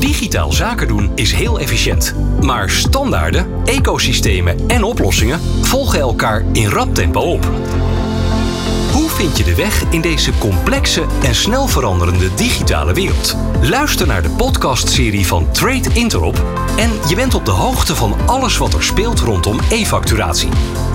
Digitaal 0.00 0.52
zaken 0.52 0.88
doen 0.88 1.10
is 1.14 1.32
heel 1.32 1.58
efficiënt. 1.58 2.14
Maar 2.40 2.70
standaarden, 2.70 3.46
ecosystemen 3.64 4.68
en 4.68 4.82
oplossingen 4.82 5.40
volgen 5.62 6.00
elkaar 6.00 6.44
in 6.52 6.68
rap 6.68 6.94
tempo 6.94 7.20
op. 7.20 7.44
Hoe 8.92 9.08
vind 9.08 9.36
je 9.36 9.44
de 9.44 9.54
weg 9.54 9.84
in 9.90 10.00
deze 10.00 10.32
complexe 10.38 11.04
en 11.22 11.34
snel 11.34 11.68
veranderende 11.68 12.34
digitale 12.34 12.92
wereld? 12.92 13.36
Luister 13.62 14.06
naar 14.06 14.22
de 14.22 14.30
podcastserie 14.30 15.26
van 15.26 15.52
Trade 15.52 15.88
Interop 15.92 16.44
en 16.76 16.90
je 17.08 17.14
bent 17.14 17.34
op 17.34 17.44
de 17.44 17.50
hoogte 17.50 17.96
van 17.96 18.14
alles 18.26 18.56
wat 18.56 18.74
er 18.74 18.82
speelt 18.82 19.20
rondom 19.20 19.58
e-facturatie. 19.70 20.50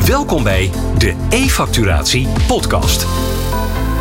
Welkom 0.05 0.43
bij 0.43 0.71
de 0.97 1.13
e-facturatie 1.29 2.27
podcast. 2.47 3.05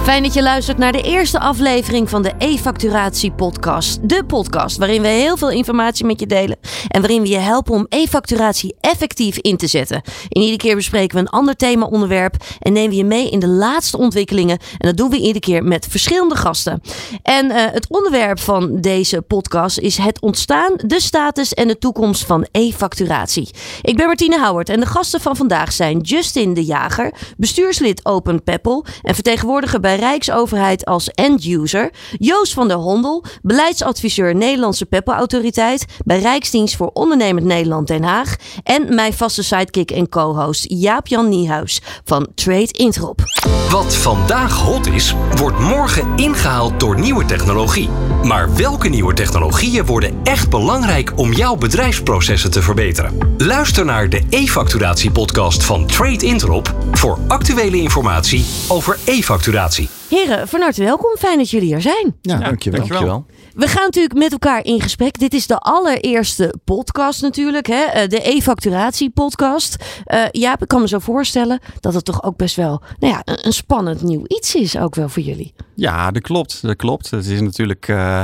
Fijn 0.04 0.22
dat 0.22 0.34
je 0.34 0.42
luistert 0.42 0.78
naar 0.78 0.92
de 0.92 1.02
eerste 1.02 1.38
aflevering 1.40 2.10
van 2.10 2.22
de 2.22 2.32
e-facturatie 2.38 3.32
podcast. 3.32 4.08
De 4.08 4.24
podcast 4.24 4.76
waarin 4.76 5.02
we 5.02 5.08
heel 5.08 5.36
veel 5.36 5.50
informatie 5.50 6.04
met 6.04 6.20
je 6.20 6.26
delen 6.26 6.56
en 6.88 7.00
waarin 7.00 7.22
we 7.22 7.28
je 7.28 7.38
helpen 7.38 7.74
om 7.74 7.86
e-facturatie 7.88 8.74
effectief 8.80 9.38
in 9.38 9.56
te 9.56 9.66
zetten. 9.66 10.02
In 10.28 10.40
iedere 10.40 10.58
keer 10.58 10.74
bespreken 10.74 11.16
we 11.16 11.22
een 11.22 11.28
ander 11.28 11.56
thema-onderwerp 11.56 12.36
en 12.58 12.72
nemen 12.72 12.90
we 12.90 12.96
je 12.96 13.04
mee 13.04 13.30
in 13.30 13.38
de 13.38 13.48
laatste 13.48 13.98
ontwikkelingen. 13.98 14.58
En 14.58 14.88
dat 14.88 14.96
doen 14.96 15.10
we 15.10 15.16
iedere 15.16 15.40
keer 15.40 15.64
met 15.64 15.86
verschillende 15.90 16.36
gasten. 16.36 16.80
En 17.22 17.46
uh, 17.46 17.54
het 17.56 17.86
onderwerp 17.88 18.40
van 18.40 18.80
deze 18.80 19.22
podcast 19.22 19.78
is 19.78 19.96
het 19.96 20.20
ontstaan, 20.20 20.72
de 20.76 21.00
status 21.00 21.54
en 21.54 21.68
de 21.68 21.78
toekomst 21.78 22.24
van 22.24 22.46
e-facturatie. 22.50 23.50
Ik 23.82 23.96
ben 23.96 24.06
Martine 24.06 24.46
Howard 24.46 24.68
en 24.68 24.80
de 24.80 24.86
gasten 24.86 25.20
van 25.20 25.36
vandaag 25.36 25.72
zijn 25.72 26.00
Justin 26.00 26.54
de 26.54 26.64
Jager, 26.64 27.14
bestuurslid 27.36 28.04
Open 28.04 28.42
Peppel 28.42 28.84
en 29.02 29.14
vertegenwoordiger 29.14 29.80
bij 29.80 29.92
Rijksoverheid 29.94 30.84
als 30.84 31.08
end-user. 31.08 31.90
Joost 32.18 32.52
van 32.52 32.68
der 32.68 32.76
Hondel, 32.76 33.24
beleidsadviseur 33.42 34.34
Nederlandse 34.34 34.86
Peppelautoriteit 34.86 35.84
bij 36.04 36.20
Rijksdienst 36.20 36.76
voor 36.76 36.90
Ondernemend 36.92 37.46
Nederland 37.46 37.86
Den 37.86 38.02
Haag. 38.02 38.36
En 38.62 38.94
mijn 38.94 39.12
vaste 39.12 39.42
sidekick 39.42 39.90
en 39.90 40.08
co-host 40.08 40.64
Jaap-Jan 40.68 41.28
Niehuis 41.28 41.80
van 42.04 42.26
Trade 42.34 42.72
Introp. 42.72 43.22
Wat 43.70 43.94
vandaag 43.94 44.60
hot 44.60 44.86
is, 44.86 45.14
wordt 45.36 45.58
morgen 45.58 46.16
ingehaald 46.16 46.80
door 46.80 46.98
nieuwe 47.00 47.24
technologie. 47.24 47.88
Maar 48.22 48.54
welke 48.54 48.88
nieuwe 48.88 49.14
technologieën 49.14 49.86
worden 49.86 50.20
echt 50.22 50.50
belangrijk 50.50 51.12
om 51.16 51.32
jouw 51.32 51.56
bedrijfsprocessen 51.56 52.50
te 52.50 52.62
verbeteren? 52.62 53.18
Luister 53.38 53.84
naar 53.84 54.08
de 54.08 54.22
e-facturatie-podcast 54.30 55.64
van 55.64 55.86
Trade 55.86 56.26
Interop 56.26 56.74
voor 56.92 57.18
actuele 57.28 57.76
informatie 57.76 58.44
over 58.68 58.98
e-facturatie. 59.04 59.83
Heren, 60.08 60.48
van 60.48 60.60
harte 60.60 60.84
welkom. 60.84 61.16
Fijn 61.18 61.38
dat 61.38 61.50
jullie 61.50 61.74
er 61.74 61.82
zijn. 61.82 62.16
Ja, 62.20 62.38
dankjewel. 62.38 62.86
dankjewel. 62.86 63.26
We 63.54 63.68
gaan 63.68 63.82
natuurlijk 63.82 64.14
met 64.14 64.32
elkaar 64.32 64.64
in 64.64 64.80
gesprek. 64.80 65.18
Dit 65.18 65.34
is 65.34 65.46
de 65.46 65.58
allereerste 65.58 66.54
podcast 66.64 67.22
natuurlijk, 67.22 67.66
hè? 67.66 67.84
Eh, 67.84 68.08
de 68.08 68.28
e-facturatie 68.28 69.10
podcast. 69.10 70.02
Uh, 70.06 70.24
ja, 70.30 70.58
ik 70.60 70.68
kan 70.68 70.80
me 70.80 70.88
zo 70.88 70.98
voorstellen 70.98 71.60
dat 71.80 71.94
het 71.94 72.04
toch 72.04 72.22
ook 72.22 72.36
best 72.36 72.56
wel 72.56 72.82
nou 72.98 73.12
ja, 73.12 73.22
een, 73.24 73.52
spannend 73.52 74.02
nieuw 74.02 74.22
iets 74.26 74.54
is, 74.54 74.78
ook 74.78 74.94
wel 74.94 75.08
voor 75.08 75.22
jullie. 75.22 75.54
Ja, 75.74 76.10
dat 76.10 76.22
klopt. 76.22 76.62
Dat 76.62 76.76
klopt. 76.76 77.10
Het 77.10 77.26
is 77.26 77.40
natuurlijk. 77.40 77.88
Uh, 77.88 78.22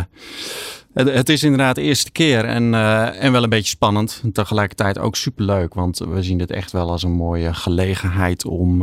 het, 0.95 1.28
is 1.28 1.42
inderdaad 1.42 1.74
de 1.74 1.83
eerste 1.83 2.11
keer 2.11 2.45
en, 2.45 2.72
uh, 2.72 3.22
en 3.22 3.33
wel 3.33 3.42
een 3.42 3.48
beetje 3.48 3.70
spannend. 3.70 4.20
En 4.22 4.33
tegelijkertijd 4.33 4.98
ook 4.98 5.17
superleuk, 5.17 5.74
want 5.74 5.98
we 5.98 6.22
zien 6.22 6.39
dit 6.39 6.50
echt 6.50 6.72
wel 6.72 6.91
als 6.91 7.02
een 7.02 7.12
mooie 7.12 7.55
gelegenheid 7.55 8.45
om, 8.45 8.78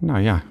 nou 0.00 0.20
ja, 0.20 0.42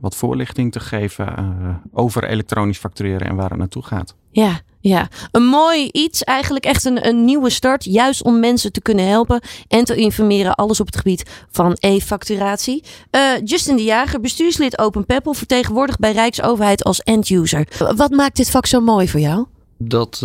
wat 0.00 0.16
voorlichting 0.16 0.72
te 0.72 0.80
geven 0.80 1.34
uh, 1.38 1.68
over 1.92 2.24
elektronisch 2.24 2.78
factureren 2.78 3.26
en 3.28 3.36
waar 3.36 3.48
het 3.48 3.58
naartoe 3.58 3.82
gaat. 3.82 4.14
Ja, 4.30 4.60
ja, 4.80 5.08
een 5.32 5.44
mooi 5.44 5.88
iets, 5.92 6.24
eigenlijk 6.24 6.64
echt 6.64 6.84
een, 6.84 7.06
een 7.06 7.24
nieuwe 7.24 7.50
start, 7.50 7.84
juist 7.84 8.22
om 8.22 8.40
mensen 8.40 8.72
te 8.72 8.80
kunnen 8.80 9.08
helpen 9.08 9.40
en 9.68 9.84
te 9.84 9.94
informeren, 9.94 10.54
alles 10.54 10.80
op 10.80 10.86
het 10.86 10.96
gebied 10.96 11.46
van 11.50 11.76
e-facturatie. 11.80 12.84
Uh, 13.10 13.20
Justin 13.44 13.76
de 13.76 13.84
Jager, 13.84 14.20
bestuurslid 14.20 14.78
Open 14.78 15.04
Peppel, 15.06 15.34
vertegenwoordigd 15.34 15.98
bij 15.98 16.12
Rijksoverheid 16.12 16.84
als 16.84 17.00
end-user. 17.00 17.68
Wat 17.96 18.10
maakt 18.10 18.36
dit 18.36 18.50
vak 18.50 18.66
zo 18.66 18.80
mooi 18.80 19.08
voor 19.08 19.20
jou? 19.20 19.46
Dat 19.78 20.22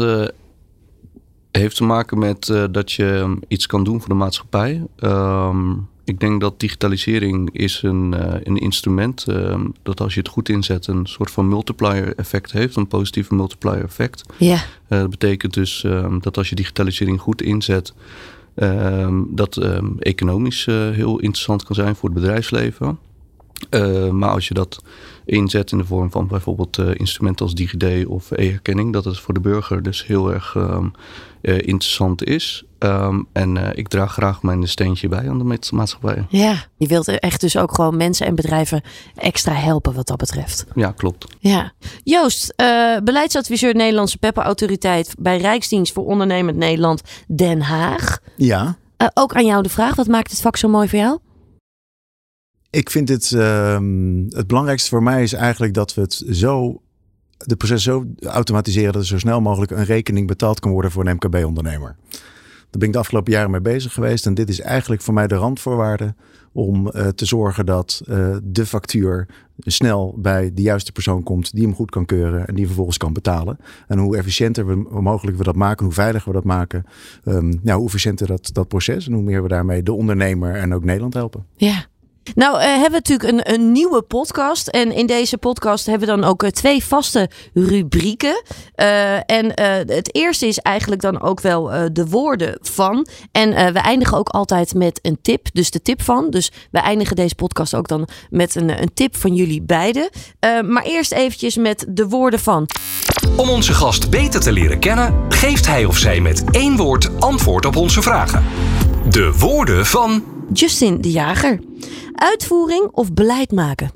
heeft 1.51 1.75
te 1.75 1.83
maken 1.83 2.19
met 2.19 2.53
dat 2.71 2.91
je 2.91 3.37
iets 3.47 3.65
kan 3.65 3.83
doen 3.83 3.99
voor 3.99 4.09
de 4.09 4.15
maatschappij. 4.15 4.83
Um, 4.99 5.89
ik 6.05 6.19
denk 6.19 6.41
dat 6.41 6.59
digitalisering 6.59 7.49
is 7.53 7.81
een, 7.81 8.13
uh, 8.13 8.33
een 8.43 8.57
instrument 8.57 9.25
uh, 9.29 9.59
dat 9.83 10.01
als 10.01 10.13
je 10.13 10.19
het 10.19 10.29
goed 10.29 10.49
inzet 10.49 10.87
een 10.87 11.05
soort 11.05 11.31
van 11.31 11.47
multiplier 11.47 12.15
effect 12.15 12.51
heeft, 12.51 12.75
een 12.75 12.87
positieve 12.87 13.35
multiplier 13.35 13.83
effect. 13.83 14.23
Ja. 14.37 14.55
Uh, 14.55 14.59
dat 14.87 15.09
betekent 15.09 15.53
dus 15.53 15.83
um, 15.83 16.21
dat 16.21 16.37
als 16.37 16.49
je 16.49 16.55
digitalisering 16.55 17.21
goed 17.21 17.41
inzet, 17.41 17.93
um, 18.55 19.27
dat 19.29 19.57
economisch 19.99 20.65
heel 20.65 21.19
interessant 21.19 21.63
kan 21.63 21.75
zijn 21.75 21.95
voor 21.95 22.09
het 22.09 22.19
bedrijfsleven. 22.19 22.99
maar 24.11 24.29
als 24.29 24.47
je 24.47 24.53
dat 24.53 24.83
inzet 25.25 25.71
in 25.71 25.77
de 25.77 25.85
vorm 25.85 26.11
van 26.11 26.27
bijvoorbeeld 26.27 26.77
instrumenten 26.77 27.45
als 27.45 27.55
DigiD 27.55 28.05
of 28.05 28.31
e-herkenning, 28.31 28.93
dat 28.93 29.05
het 29.05 29.19
voor 29.19 29.33
de 29.33 29.39
burger 29.39 29.83
dus 29.83 30.05
heel 30.05 30.33
erg 30.33 30.57
interessant 31.41 32.23
is. 32.23 32.65
Um, 32.83 33.27
en 33.31 33.55
uh, 33.55 33.69
ik 33.73 33.87
draag 33.87 34.13
graag 34.13 34.41
mijn 34.41 34.67
steentje 34.67 35.07
bij 35.07 35.29
aan 35.29 35.37
de 35.37 35.59
maatschappij. 35.71 36.25
Ja, 36.29 36.55
je 36.77 36.87
wilt 36.87 37.07
echt 37.07 37.41
dus 37.41 37.57
ook 37.57 37.75
gewoon 37.75 37.97
mensen 37.97 38.25
en 38.25 38.35
bedrijven 38.35 38.81
extra 39.15 39.53
helpen 39.53 39.93
wat 39.93 40.07
dat 40.07 40.17
betreft. 40.17 40.65
Ja, 40.75 40.91
klopt. 40.91 41.25
Ja. 41.39 41.71
Joost, 42.03 42.53
uh, 42.61 42.97
beleidsadviseur 43.03 43.75
Nederlandse 43.75 44.17
Pepperautoriteit 44.17 45.15
bij 45.19 45.37
Rijksdienst 45.37 45.93
voor 45.93 46.05
Ondernemend 46.05 46.57
Nederland 46.57 47.01
Den 47.27 47.61
Haag. 47.61 48.19
Ja. 48.35 48.77
ook 49.13 49.35
aan 49.35 49.45
jou 49.45 49.63
de 49.63 49.69
vraag, 49.69 49.95
wat 49.95 50.07
maakt 50.07 50.31
het 50.31 50.41
vak 50.41 50.57
zo 50.57 50.67
mooi 50.67 50.89
voor 50.89 50.99
jou? 50.99 51.19
Ik 52.69 52.89
vind 52.89 53.09
het, 53.09 53.31
uh, 53.31 53.79
het 54.29 54.47
belangrijkste 54.47 54.89
voor 54.89 55.03
mij 55.03 55.23
is 55.23 55.33
eigenlijk 55.33 55.73
dat 55.73 55.93
we 55.93 56.01
het 56.01 56.23
zo 56.29 56.81
de 57.37 57.55
proces 57.55 57.83
zo 57.83 58.05
automatiseren 58.21 58.93
dat 58.93 59.01
er 59.01 59.07
zo 59.07 59.17
snel 59.17 59.41
mogelijk 59.41 59.71
een 59.71 59.85
rekening 59.85 60.27
betaald 60.27 60.59
kan 60.59 60.71
worden 60.71 60.91
voor 60.91 61.07
een 61.07 61.15
MKB-ondernemer. 61.15 61.95
Daar 62.73 62.81
ben 62.81 62.87
ik 62.87 62.93
de 62.93 63.01
afgelopen 63.01 63.31
jaren 63.31 63.51
mee 63.51 63.61
bezig 63.61 63.93
geweest. 63.93 64.25
En 64.25 64.33
dit 64.33 64.49
is 64.49 64.61
eigenlijk 64.61 65.01
voor 65.01 65.13
mij 65.13 65.27
de 65.27 65.35
randvoorwaarde 65.35 66.15
om 66.51 66.91
uh, 66.93 67.07
te 67.07 67.25
zorgen 67.25 67.65
dat 67.65 68.01
uh, 68.07 68.37
de 68.43 68.65
factuur 68.65 69.27
snel 69.57 70.15
bij 70.17 70.53
de 70.53 70.61
juiste 70.61 70.91
persoon 70.91 71.23
komt, 71.23 71.53
die 71.55 71.63
hem 71.63 71.75
goed 71.75 71.89
kan 71.89 72.05
keuren 72.05 72.47
en 72.47 72.55
die 72.55 72.65
vervolgens 72.65 72.97
kan 72.97 73.13
betalen. 73.13 73.57
En 73.87 73.97
hoe 73.97 74.17
efficiënter 74.17 74.67
we 74.67 75.01
mogelijk 75.01 75.37
we 75.37 75.43
dat 75.43 75.55
maken, 75.55 75.85
hoe 75.85 75.93
veiliger 75.93 76.27
we 76.27 76.33
dat 76.33 76.43
maken, 76.43 76.85
um, 77.25 77.59
ja, 77.63 77.75
hoe 77.75 77.85
efficiënter 77.85 78.27
dat, 78.27 78.49
dat 78.53 78.67
proces 78.67 79.07
en 79.07 79.13
hoe 79.13 79.23
meer 79.23 79.41
we 79.41 79.47
daarmee 79.47 79.83
de 79.83 79.93
ondernemer 79.93 80.55
en 80.55 80.73
ook 80.73 80.83
Nederland 80.83 81.13
helpen. 81.13 81.45
Ja, 81.55 81.85
nou, 82.35 82.57
uh, 82.57 82.63
hebben 82.63 83.03
we 83.03 83.09
natuurlijk 83.09 83.29
een, 83.29 83.53
een, 83.53 83.71
nieuwe 83.71 84.01
podcast. 84.01 84.67
En 84.67 84.91
in 84.91 85.05
deze 85.05 85.37
podcast 85.37 85.85
hebben 85.85 86.07
we 86.07 86.15
dan 86.15 86.23
ook 86.23 86.43
uh, 86.43 86.49
twee 86.49 86.83
vaste 86.83 87.29
rubrieken. 87.53 88.43
Uh, 88.75 89.31
en 89.31 89.51
het 89.91 90.15
eerste 90.15 90.47
is 90.47 90.57
eigenlijk 90.57 91.01
dan 91.01 91.21
ook 91.21 91.41
wel 91.41 91.71
de 91.93 92.07
woorden 92.07 92.57
van. 92.61 93.07
En 93.31 93.73
we 93.73 93.79
eindigen 93.79 94.17
ook 94.17 94.29
altijd 94.29 94.73
met 94.73 94.99
een 95.01 95.17
tip. 95.21 95.47
Dus 95.53 95.71
de 95.71 95.81
tip 95.81 96.01
van. 96.01 96.29
Dus 96.29 96.51
we 96.71 96.79
eindigen 96.79 97.15
deze 97.15 97.35
podcast 97.35 97.75
ook 97.75 97.87
dan 97.87 98.07
met 98.29 98.55
een, 98.55 98.81
een 98.81 98.93
tip 98.93 99.15
van 99.15 99.35
jullie 99.35 99.61
beiden. 99.61 100.09
maar 100.65 100.83
eerst 100.83 101.11
eventjes 101.11 101.55
met 101.55 101.85
de 101.89 102.07
woorden 102.07 102.39
van. 102.39 102.67
Om 103.35 103.49
onze 103.49 103.73
gast 103.73 104.09
beter 104.09 104.39
te 104.39 104.51
leren 104.51 104.79
kennen, 104.79 105.15
geeft 105.29 105.67
hij 105.67 105.85
of 105.85 105.97
zij 105.97 106.19
met 106.19 106.43
één 106.51 106.77
woord 106.77 107.21
antwoord 107.21 107.65
op 107.65 107.75
onze 107.75 108.01
vragen. 108.01 108.43
De 109.09 109.37
woorden 109.37 109.85
van. 109.85 110.32
Justin 110.53 111.01
de 111.01 111.11
Jager. 111.11 111.59
Uitvoering 112.13 112.89
of 112.91 113.13
beleid 113.13 113.51
maken? 113.51 113.91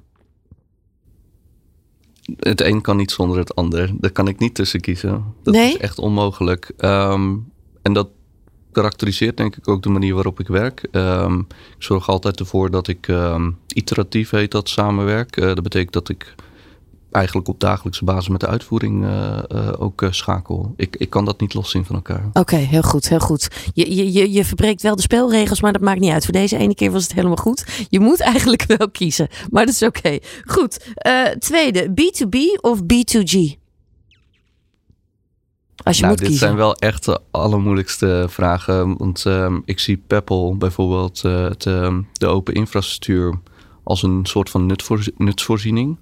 Het 2.37 2.61
een 2.61 2.81
kan 2.81 2.97
niet 2.97 3.11
zonder 3.11 3.37
het 3.37 3.55
ander. 3.55 3.91
Daar 3.99 4.11
kan 4.11 4.27
ik 4.27 4.39
niet 4.39 4.55
tussen 4.55 4.81
kiezen. 4.81 5.23
Dat 5.43 5.53
nee? 5.53 5.73
is 5.73 5.77
echt 5.77 5.99
onmogelijk. 5.99 6.71
Um, 6.77 7.51
en 7.81 7.93
dat 7.93 8.07
karakteriseert 8.71 9.37
denk 9.37 9.55
ik 9.55 9.67
ook 9.67 9.83
de 9.83 9.89
manier 9.89 10.13
waarop 10.13 10.39
ik 10.39 10.47
werk. 10.47 10.87
Um, 10.91 11.47
ik 11.49 11.83
zorg 11.83 12.09
altijd 12.09 12.39
ervoor 12.39 12.71
dat 12.71 12.87
ik 12.87 13.07
um, 13.07 13.57
iteratief 13.67 14.29
heet 14.29 14.51
dat 14.51 14.69
samenwerk. 14.69 15.37
Uh, 15.37 15.45
dat 15.45 15.63
betekent 15.63 15.93
dat 15.93 16.09
ik 16.09 16.35
eigenlijk 17.17 17.47
op 17.47 17.59
dagelijkse 17.59 18.03
basis 18.03 18.27
met 18.27 18.39
de 18.39 18.47
uitvoering 18.47 19.03
uh, 19.03 19.39
uh, 19.49 19.69
ook 19.77 20.01
uh, 20.01 20.11
schakel. 20.11 20.73
Ik, 20.75 20.95
ik 20.95 21.09
kan 21.09 21.25
dat 21.25 21.39
niet 21.39 21.53
loszien 21.53 21.85
van 21.85 21.95
elkaar. 21.95 22.25
Oké, 22.27 22.39
okay, 22.39 22.63
heel 22.63 22.81
goed, 22.81 23.09
heel 23.09 23.19
goed. 23.19 23.47
Je, 23.73 24.13
je, 24.13 24.31
je 24.31 24.45
verbreekt 24.45 24.81
wel 24.81 24.95
de 24.95 25.01
spelregels, 25.01 25.61
maar 25.61 25.73
dat 25.73 25.81
maakt 25.81 25.99
niet 25.99 26.11
uit. 26.11 26.23
Voor 26.23 26.33
deze 26.33 26.57
ene 26.57 26.75
keer 26.75 26.91
was 26.91 27.03
het 27.03 27.13
helemaal 27.13 27.35
goed. 27.35 27.85
Je 27.89 27.99
moet 27.99 28.19
eigenlijk 28.19 28.63
wel 28.77 28.89
kiezen, 28.89 29.27
maar 29.49 29.65
dat 29.65 29.73
is 29.73 29.83
oké. 29.83 29.97
Okay. 29.97 30.21
Goed, 30.45 30.93
tweede, 31.39 31.89
B2B 31.89 32.61
of 32.61 32.79
B2G? 32.81 33.65
Als 35.83 35.95
je 35.95 36.01
nou, 36.01 36.13
moet 36.13 36.17
dit 36.17 36.27
kiezen. 36.27 36.47
zijn 36.47 36.55
wel 36.55 36.75
echt 36.75 37.05
de 37.05 37.19
allermoeilijkste 37.31 38.25
vragen. 38.29 38.97
Want 38.97 39.23
uh, 39.27 39.55
ik 39.65 39.79
zie 39.79 40.03
Peppel 40.07 40.57
bijvoorbeeld, 40.57 41.21
het, 41.21 41.61
de 42.11 42.27
open 42.27 42.53
infrastructuur, 42.53 43.39
als 43.83 44.03
een 44.03 44.25
soort 44.25 44.49
van 44.49 44.75
nutsvoorziening. 45.17 45.97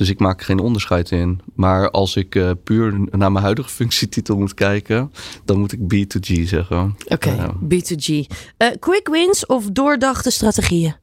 Dus 0.00 0.08
ik 0.08 0.18
maak 0.18 0.38
er 0.38 0.44
geen 0.44 0.58
onderscheid 0.58 1.10
in. 1.10 1.40
Maar 1.54 1.90
als 1.90 2.16
ik 2.16 2.34
uh, 2.34 2.50
puur 2.64 3.06
naar 3.10 3.32
mijn 3.32 3.44
huidige 3.44 3.68
functietitel 3.68 4.36
moet 4.36 4.54
kijken, 4.54 5.12
dan 5.44 5.58
moet 5.58 5.72
ik 5.72 5.80
B2G 5.80 6.42
zeggen. 6.42 6.96
Oké, 7.04 7.28
okay, 7.28 7.50
B2G. 7.64 8.08
Uh, 8.08 8.68
quick 8.78 9.08
wins 9.08 9.46
of 9.46 9.70
doordachte 9.70 10.30
strategieën? 10.30 10.94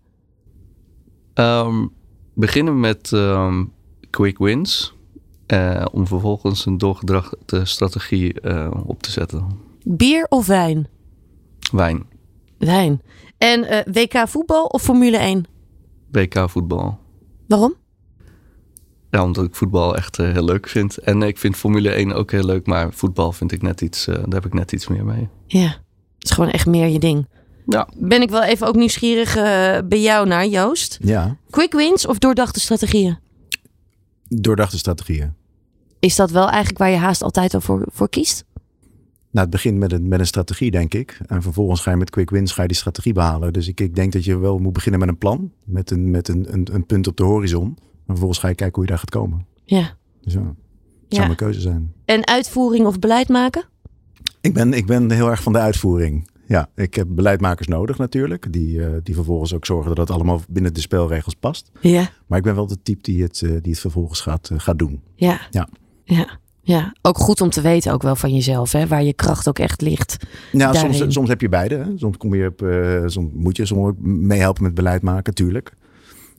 Um, 1.33 1.91
beginnen 2.33 2.79
met 2.79 3.11
um, 3.11 3.71
quick 4.09 4.37
wins. 4.37 4.93
Uh, 5.47 5.85
om 5.91 6.07
vervolgens 6.07 6.65
een 6.65 6.77
doorgedrachte 6.77 7.65
strategie 7.65 8.41
op 8.85 9.03
te 9.03 9.11
zetten. 9.11 9.47
Bier 9.83 10.25
of 10.29 10.47
wijn? 10.47 10.87
Wijn. 11.71 12.05
Wijn. 12.57 13.01
En 13.37 13.83
WK 13.91 14.27
voetbal 14.27 14.65
of 14.65 14.81
Formule 14.81 15.17
1? 15.17 15.45
WK 16.11 16.49
voetbal. 16.49 16.99
Waarom? 17.47 17.75
Ja, 19.11 19.23
omdat 19.23 19.45
ik 19.45 19.55
voetbal 19.55 19.95
echt 19.95 20.19
uh, 20.19 20.31
heel 20.31 20.43
leuk 20.43 20.67
vind. 20.67 20.97
En 20.97 21.21
ik 21.21 21.37
vind 21.37 21.55
Formule 21.55 21.89
1 21.89 22.13
ook 22.13 22.31
heel 22.31 22.45
leuk, 22.45 22.65
maar 22.65 22.93
voetbal 22.93 23.31
vind 23.31 23.51
ik 23.51 23.61
net 23.61 23.81
iets, 23.81 24.07
uh, 24.07 24.15
daar 24.15 24.25
heb 24.29 24.45
ik 24.45 24.53
net 24.53 24.71
iets 24.71 24.87
meer 24.87 25.05
mee. 25.05 25.27
Ja, 25.45 25.67
het 26.15 26.23
is 26.23 26.31
gewoon 26.31 26.49
echt 26.49 26.65
meer 26.65 26.87
je 26.87 26.99
ding. 26.99 27.27
Ja. 27.65 27.87
Ben 27.97 28.21
ik 28.21 28.29
wel 28.29 28.43
even 28.43 28.67
ook 28.67 28.75
nieuwsgierig 28.75 29.37
uh, 29.37 29.43
bij 29.85 30.01
jou 30.01 30.27
naar, 30.27 30.47
Joost. 30.47 30.97
Ja. 31.01 31.37
Quick 31.49 31.73
wins 31.73 32.05
of 32.05 32.17
doordachte 32.17 32.59
strategieën? 32.59 33.17
Doordachte 34.27 34.77
strategieën. 34.77 35.33
Is 35.99 36.15
dat 36.15 36.31
wel 36.31 36.47
eigenlijk 36.47 36.77
waar 36.77 36.89
je 36.89 36.97
haast 36.97 37.21
altijd 37.21 37.53
al 37.53 37.61
voor, 37.61 37.87
voor 37.91 38.09
kiest? 38.09 38.45
Nou, 39.31 39.49
het 39.49 39.49
begint 39.49 39.77
met 39.77 39.91
een, 39.91 40.07
met 40.07 40.19
een 40.19 40.25
strategie, 40.25 40.71
denk 40.71 40.93
ik. 40.93 41.19
En 41.25 41.41
vervolgens 41.41 41.81
ga 41.81 41.91
je 41.91 41.97
met 41.97 42.09
quick 42.09 42.29
wins 42.29 42.51
ga 42.51 42.61
je 42.61 42.67
die 42.67 42.77
strategie 42.77 43.13
behalen. 43.13 43.53
Dus 43.53 43.67
ik, 43.67 43.79
ik 43.79 43.95
denk 43.95 44.13
dat 44.13 44.25
je 44.25 44.37
wel 44.37 44.57
moet 44.57 44.73
beginnen 44.73 44.99
met 44.99 45.09
een 45.09 45.17
plan. 45.17 45.51
Met 45.63 45.91
een, 45.91 46.11
met 46.11 46.27
een, 46.27 46.53
een, 46.53 46.67
een 46.71 46.85
punt 46.85 47.07
op 47.07 47.17
de 47.17 47.23
horizon. 47.23 47.77
En 48.07 48.13
vervolgens 48.13 48.39
ga 48.39 48.47
je 48.47 48.55
kijken 48.55 48.75
hoe 48.75 48.83
je 48.83 48.89
daar 48.89 48.99
gaat 48.99 49.09
komen. 49.09 49.45
Ja. 49.65 49.95
Dus 50.21 50.33
ja, 50.33 50.39
dat 50.39 50.55
zou 51.07 51.25
mijn 51.25 51.35
keuze 51.37 51.61
zijn. 51.61 51.93
En 52.05 52.27
uitvoering 52.27 52.85
of 52.85 52.99
beleid 52.99 53.29
maken? 53.29 53.63
Ik 54.41 54.53
ben, 54.53 54.73
ik 54.73 54.85
ben 54.85 55.11
heel 55.11 55.29
erg 55.29 55.43
van 55.43 55.53
de 55.53 55.59
uitvoering. 55.59 56.29
Ja, 56.47 56.69
ik 56.75 56.93
heb 56.93 57.07
beleidmakers 57.09 57.67
nodig 57.67 57.97
natuurlijk. 57.97 58.53
Die, 58.53 58.77
uh, 58.77 58.87
die 59.03 59.15
vervolgens 59.15 59.53
ook 59.53 59.65
zorgen 59.65 59.95
dat 59.95 60.07
het 60.07 60.15
allemaal 60.15 60.41
binnen 60.49 60.73
de 60.73 60.79
spelregels 60.79 61.33
past. 61.33 61.71
Ja. 61.81 62.09
Maar 62.27 62.37
ik 62.37 62.43
ben 62.43 62.55
wel 62.55 62.67
de 62.67 62.81
type 62.83 63.01
die 63.01 63.23
het, 63.23 63.41
uh, 63.41 63.49
die 63.49 63.71
het 63.71 63.79
vervolgens 63.79 64.21
gaat, 64.21 64.49
uh, 64.49 64.59
gaat 64.59 64.79
doen. 64.79 65.01
Ja. 65.15 65.41
Ja. 65.49 65.67
Ja. 66.03 66.39
Ja, 66.61 66.95
ook 67.01 67.17
goed 67.17 67.41
om 67.41 67.49
te 67.49 67.61
weten 67.61 67.93
ook 67.93 68.01
wel 68.01 68.15
van 68.15 68.33
jezelf, 68.33 68.71
hè, 68.71 68.87
waar 68.87 69.03
je 69.03 69.13
kracht 69.13 69.47
ook 69.47 69.59
echt 69.59 69.81
ligt. 69.81 70.17
Nou, 70.51 70.75
soms, 70.75 71.13
soms 71.13 71.29
heb 71.29 71.41
je 71.41 71.49
beide. 71.49 71.75
Hè. 71.75 71.97
Soms, 71.97 72.17
kom 72.17 72.35
je 72.35 72.47
op, 72.47 72.65
soms 73.09 73.31
moet 73.33 73.57
je 73.57 73.65
soms 73.65 73.93
meehelpen 74.01 74.63
met 74.63 74.73
beleid 74.73 75.01
maken, 75.01 75.33
tuurlijk. 75.33 75.73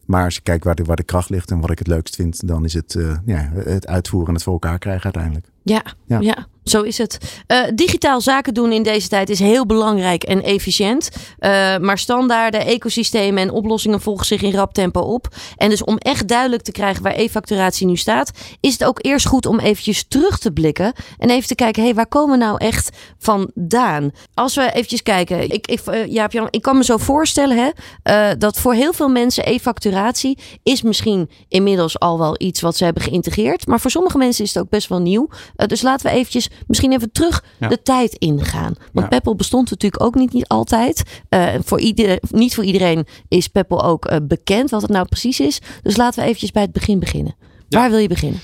Maar 0.08 0.24
als 0.24 0.34
je 0.34 0.40
kijkt 0.40 0.64
waar 0.64 0.74
de, 0.74 0.84
waar 0.84 0.96
de 0.96 1.02
kracht 1.02 1.30
ligt 1.30 1.50
en 1.50 1.60
wat 1.60 1.70
ik 1.70 1.78
het 1.78 1.86
leukst 1.86 2.14
vind, 2.14 2.46
dan 2.46 2.64
is 2.64 2.74
het 2.74 2.94
uh, 2.94 3.16
ja, 3.24 3.50
het 3.54 3.86
uitvoeren 3.86 4.28
en 4.28 4.34
het 4.34 4.42
voor 4.42 4.52
elkaar 4.52 4.78
krijgen 4.78 5.04
uiteindelijk. 5.04 5.46
Ja, 5.68 5.82
ja. 6.06 6.18
ja 6.20 6.46
zo 6.68 6.82
is 6.82 6.98
het. 6.98 7.18
Uh, 7.46 7.58
digitaal 7.74 8.20
zaken 8.20 8.54
doen 8.54 8.72
in 8.72 8.82
deze 8.82 9.08
tijd 9.08 9.30
is 9.30 9.38
heel 9.38 9.66
belangrijk 9.66 10.22
en 10.22 10.42
efficiënt. 10.42 11.10
Uh, 11.14 11.76
maar 11.76 11.98
standaarden, 11.98 12.66
ecosystemen 12.66 13.42
en 13.42 13.50
oplossingen 13.50 14.00
volgen 14.00 14.26
zich 14.26 14.42
in 14.42 14.52
rap 14.52 14.72
tempo 14.72 15.00
op. 15.00 15.28
En 15.56 15.70
dus 15.70 15.84
om 15.84 15.96
echt 15.96 16.28
duidelijk 16.28 16.62
te 16.62 16.72
krijgen 16.72 17.02
waar 17.02 17.14
e-facturatie 17.16 17.86
nu 17.86 17.96
staat, 17.96 18.30
is 18.60 18.72
het 18.72 18.84
ook 18.84 18.98
eerst 19.04 19.26
goed 19.26 19.46
om 19.46 19.58
eventjes 19.58 20.04
terug 20.08 20.38
te 20.38 20.52
blikken 20.52 20.92
en 21.18 21.30
even 21.30 21.48
te 21.48 21.54
kijken, 21.54 21.80
hé, 21.80 21.88
hey, 21.88 21.96
waar 21.96 22.08
komen 22.08 22.38
we 22.38 22.44
nou 22.44 22.56
echt 22.58 22.96
vandaan? 23.18 24.10
Als 24.34 24.54
we 24.54 24.72
eventjes 24.72 25.02
kijken, 25.02 25.50
ik, 25.50 25.66
ik, 25.66 25.80
uh, 25.86 26.06
Jaap 26.06 26.32
Jan, 26.32 26.48
ik 26.50 26.62
kan 26.62 26.76
me 26.76 26.84
zo 26.84 26.96
voorstellen 26.96 27.72
hè, 28.02 28.36
dat 28.36 28.58
voor 28.58 28.74
heel 28.74 28.92
veel 28.92 29.08
mensen 29.08 29.48
e-facturatie 29.48 30.38
is 30.62 30.82
misschien 30.82 31.30
inmiddels 31.48 31.98
al 31.98 32.18
wel 32.18 32.34
iets 32.38 32.60
wat 32.60 32.76
ze 32.76 32.84
hebben 32.84 33.02
geïntegreerd. 33.02 33.66
Maar 33.66 33.80
voor 33.80 33.90
sommige 33.90 34.18
mensen 34.18 34.44
is 34.44 34.54
het 34.54 34.62
ook 34.62 34.70
best 34.70 34.88
wel 34.88 35.00
nieuw. 35.00 35.28
Dus 35.66 35.82
laten 35.82 36.06
we 36.06 36.12
eventjes 36.12 36.48
misschien 36.66 36.92
even 36.92 37.12
terug 37.12 37.44
ja. 37.58 37.68
de 37.68 37.82
tijd 37.82 38.14
ingaan. 38.14 38.74
Want 38.92 39.06
ja. 39.06 39.08
Peppel 39.08 39.34
bestond 39.34 39.70
natuurlijk 39.70 40.02
ook 40.02 40.14
niet, 40.14 40.32
niet 40.32 40.48
altijd. 40.48 41.20
Uh, 41.30 41.48
voor 41.64 41.80
ieder, 41.80 42.18
niet 42.30 42.54
voor 42.54 42.64
iedereen 42.64 43.06
is 43.28 43.48
Peppel 43.48 43.84
ook 43.84 44.10
uh, 44.10 44.16
bekend 44.22 44.70
wat 44.70 44.82
het 44.82 44.90
nou 44.90 45.06
precies 45.06 45.40
is. 45.40 45.60
Dus 45.82 45.96
laten 45.96 46.18
we 46.18 46.24
eventjes 46.24 46.50
bij 46.50 46.62
het 46.62 46.72
begin 46.72 46.98
beginnen. 46.98 47.34
Ja. 47.68 47.78
Waar 47.78 47.90
wil 47.90 47.98
je 47.98 48.08
beginnen? 48.08 48.40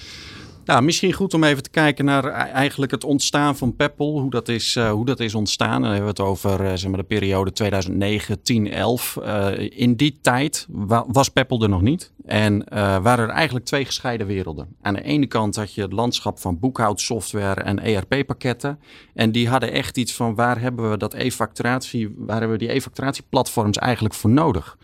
Nou, 0.64 0.82
misschien 0.82 1.12
goed 1.12 1.34
om 1.34 1.44
even 1.44 1.62
te 1.62 1.70
kijken 1.70 2.04
naar 2.04 2.24
eigenlijk 2.34 2.92
het 2.92 3.04
ontstaan 3.04 3.56
van 3.56 3.76
Peppel. 3.76 4.20
Hoe 4.20 4.30
dat 4.30 4.48
is, 4.48 4.74
uh, 4.76 4.90
hoe 4.90 5.04
dat 5.04 5.20
is 5.20 5.34
ontstaan. 5.34 5.82
Dan 5.82 5.90
hebben 5.90 6.14
we 6.14 6.22
het 6.22 6.30
over 6.30 6.60
uh, 6.60 6.72
zeg 6.74 6.90
maar 6.90 6.98
de 6.98 7.04
periode 7.04 7.52
2009, 7.52 8.42
10, 8.42 8.70
11. 8.70 9.18
Uh, 9.22 9.70
in 9.70 9.94
die 9.94 10.18
tijd 10.22 10.66
wa 10.68 11.04
was 11.08 11.28
Peppel 11.28 11.62
er 11.62 11.68
nog 11.68 11.82
niet. 11.82 12.12
En 12.24 12.64
waren 13.02 13.28
er 13.28 13.34
eigenlijk 13.34 13.64
twee 13.64 13.84
gescheiden 13.84 14.26
werelden. 14.26 14.76
Aan 14.82 14.94
de 14.94 15.02
ene 15.02 15.26
kant 15.26 15.56
had 15.56 15.74
je 15.74 15.82
het 15.82 15.92
landschap 15.92 16.38
van 16.38 16.58
boekhoudsoftware 16.58 17.60
en 17.60 17.82
ERP-pakketten. 17.82 18.78
En 19.14 19.32
die 19.32 19.48
hadden 19.48 19.72
echt 19.72 19.96
iets 19.96 20.14
van 20.14 20.34
waar 20.34 20.60
hebben 20.60 20.90
we 20.90 20.96
dat 20.96 21.14
e-facturatie, 21.14 22.14
waar 22.16 22.40
hebben 22.40 22.58
we 22.58 22.64
die 22.64 22.74
e-facturatieplatforms 22.74 23.78
eigenlijk 23.78 24.14
voor 24.14 24.30
nodig? 24.30 24.78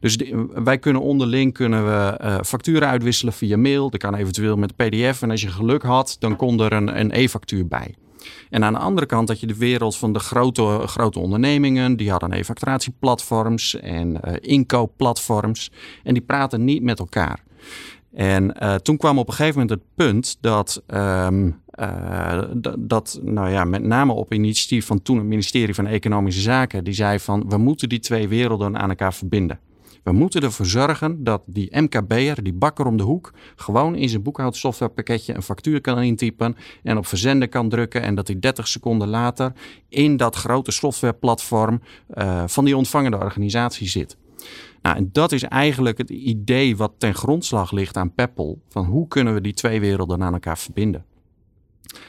Dus 0.00 0.18
wij 0.54 0.78
kunnen 0.78 1.02
onderling 1.02 1.52
kunnen 1.52 1.84
we 1.84 2.40
facturen 2.44 2.88
uitwisselen 2.88 3.32
via 3.32 3.56
mail. 3.56 3.90
Dat 3.90 4.00
kan 4.00 4.14
eventueel 4.14 4.56
met 4.56 4.76
PDF. 4.76 5.22
En 5.22 5.30
als 5.30 5.42
je 5.42 5.48
geluk 5.48 5.82
had, 5.82 6.16
dan 6.18 6.36
kon 6.36 6.60
er 6.60 6.72
een, 6.72 7.00
een 7.00 7.12
e-factuur 7.12 7.66
bij. 7.66 7.94
En 8.50 8.64
aan 8.64 8.72
de 8.72 8.78
andere 8.78 9.06
kant 9.06 9.28
had 9.28 9.40
je 9.40 9.46
de 9.46 9.56
wereld 9.56 9.96
van 9.96 10.12
de 10.12 10.18
grote, 10.18 10.80
grote 10.84 11.18
ondernemingen. 11.18 11.96
Die 11.96 12.10
hadden 12.10 12.32
e-facturatieplatforms 12.32 13.80
en 13.80 14.20
uh, 14.24 14.34
inkoopplatforms. 14.40 15.70
En 16.02 16.14
die 16.14 16.22
praten 16.22 16.64
niet 16.64 16.82
met 16.82 16.98
elkaar. 16.98 17.42
En 18.14 18.56
uh, 18.62 18.74
toen 18.74 18.96
kwam 18.96 19.18
op 19.18 19.28
een 19.28 19.34
gegeven 19.34 19.60
moment 19.60 19.80
het 19.80 19.94
punt 19.94 20.38
dat, 20.40 20.82
um, 20.86 21.62
uh, 21.80 22.42
dat 22.78 23.20
nou 23.22 23.50
ja, 23.50 23.64
met 23.64 23.82
name 23.82 24.12
op 24.12 24.32
initiatief 24.32 24.86
van 24.86 25.02
toen 25.02 25.16
het 25.16 25.26
ministerie 25.26 25.74
van 25.74 25.86
Economische 25.86 26.40
Zaken, 26.40 26.84
die 26.84 26.94
zei 26.94 27.18
van 27.18 27.44
we 27.48 27.56
moeten 27.56 27.88
die 27.88 28.00
twee 28.00 28.28
werelden 28.28 28.78
aan 28.78 28.88
elkaar 28.88 29.14
verbinden. 29.14 29.58
We 30.04 30.12
moeten 30.12 30.42
ervoor 30.42 30.66
zorgen 30.66 31.24
dat 31.24 31.42
die 31.46 31.80
MKB'er, 31.80 32.42
die 32.42 32.52
bakker 32.52 32.86
om 32.86 32.96
de 32.96 33.02
hoek, 33.02 33.32
gewoon 33.56 33.94
in 33.94 34.08
zijn 34.08 34.22
boekhoudsoftwarepakketje 34.22 35.34
een 35.34 35.42
factuur 35.42 35.80
kan 35.80 36.02
intypen 36.02 36.56
en 36.82 36.96
op 36.96 37.06
verzenden 37.06 37.48
kan 37.48 37.68
drukken 37.68 38.02
en 38.02 38.14
dat 38.14 38.26
hij 38.26 38.38
30 38.38 38.68
seconden 38.68 39.08
later 39.08 39.52
in 39.88 40.16
dat 40.16 40.36
grote 40.36 40.70
softwareplatform 40.70 41.80
uh, 42.14 42.42
van 42.46 42.64
die 42.64 42.76
ontvangende 42.76 43.18
organisatie 43.18 43.88
zit. 43.88 44.16
Nou, 44.82 44.96
en 44.96 45.08
dat 45.12 45.32
is 45.32 45.42
eigenlijk 45.42 45.98
het 45.98 46.10
idee 46.10 46.76
wat 46.76 46.92
ten 46.98 47.14
grondslag 47.14 47.72
ligt 47.72 47.96
aan 47.96 48.14
Peppel. 48.14 48.62
Van 48.68 48.84
hoe 48.84 49.08
kunnen 49.08 49.34
we 49.34 49.40
die 49.40 49.54
twee 49.54 49.80
werelden 49.80 50.22
aan 50.22 50.32
elkaar 50.32 50.58
verbinden? 50.58 51.04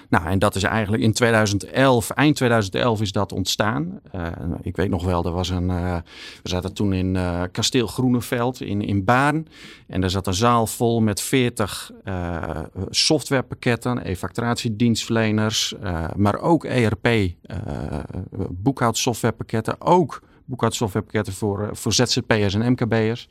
Nou, 0.10 0.25
en 0.25 0.39
dat 0.39 0.56
is 0.56 0.63
eigenlijk 0.63 1.04
in 1.04 1.13
2011, 1.13 2.10
eind 2.10 2.36
2011 2.36 3.01
is 3.01 3.12
dat 3.12 3.32
ontstaan. 3.32 4.00
Uh, 4.15 4.27
ik 4.62 4.75
weet 4.75 4.89
nog 4.89 5.03
wel, 5.03 5.25
er 5.25 5.32
was 5.32 5.50
een, 5.50 5.70
uh, 5.70 5.96
we 6.44 6.50
zaten 6.50 6.74
toen 6.74 6.94
in 6.94 7.15
uh, 7.15 7.41
Kasteel 7.51 7.88
Groeneveld 7.88 8.62
in, 8.62 8.82
in 8.82 9.03
Baarn. 9.03 9.48
En 9.88 10.01
daar 10.01 10.10
zat 10.10 10.27
een 10.27 10.34
zaal 10.34 10.67
vol 10.67 11.01
met 11.01 11.22
40 11.22 11.91
softwarepakketten, 12.89 14.08
e-facturatiedienstverleners, 14.08 15.75
maar 16.15 16.39
ook 16.39 16.63
ERP, 16.63 17.08
boekhoudsoftwarepakketten, 18.50 19.82
ook 19.82 20.22
boekhoudsoftwarepakketten 20.46 21.34
voor, 21.34 21.70
voor 21.72 21.94
ZZP'ers 21.94 22.53
en 22.53 22.72
MKB'ers. 22.72 23.27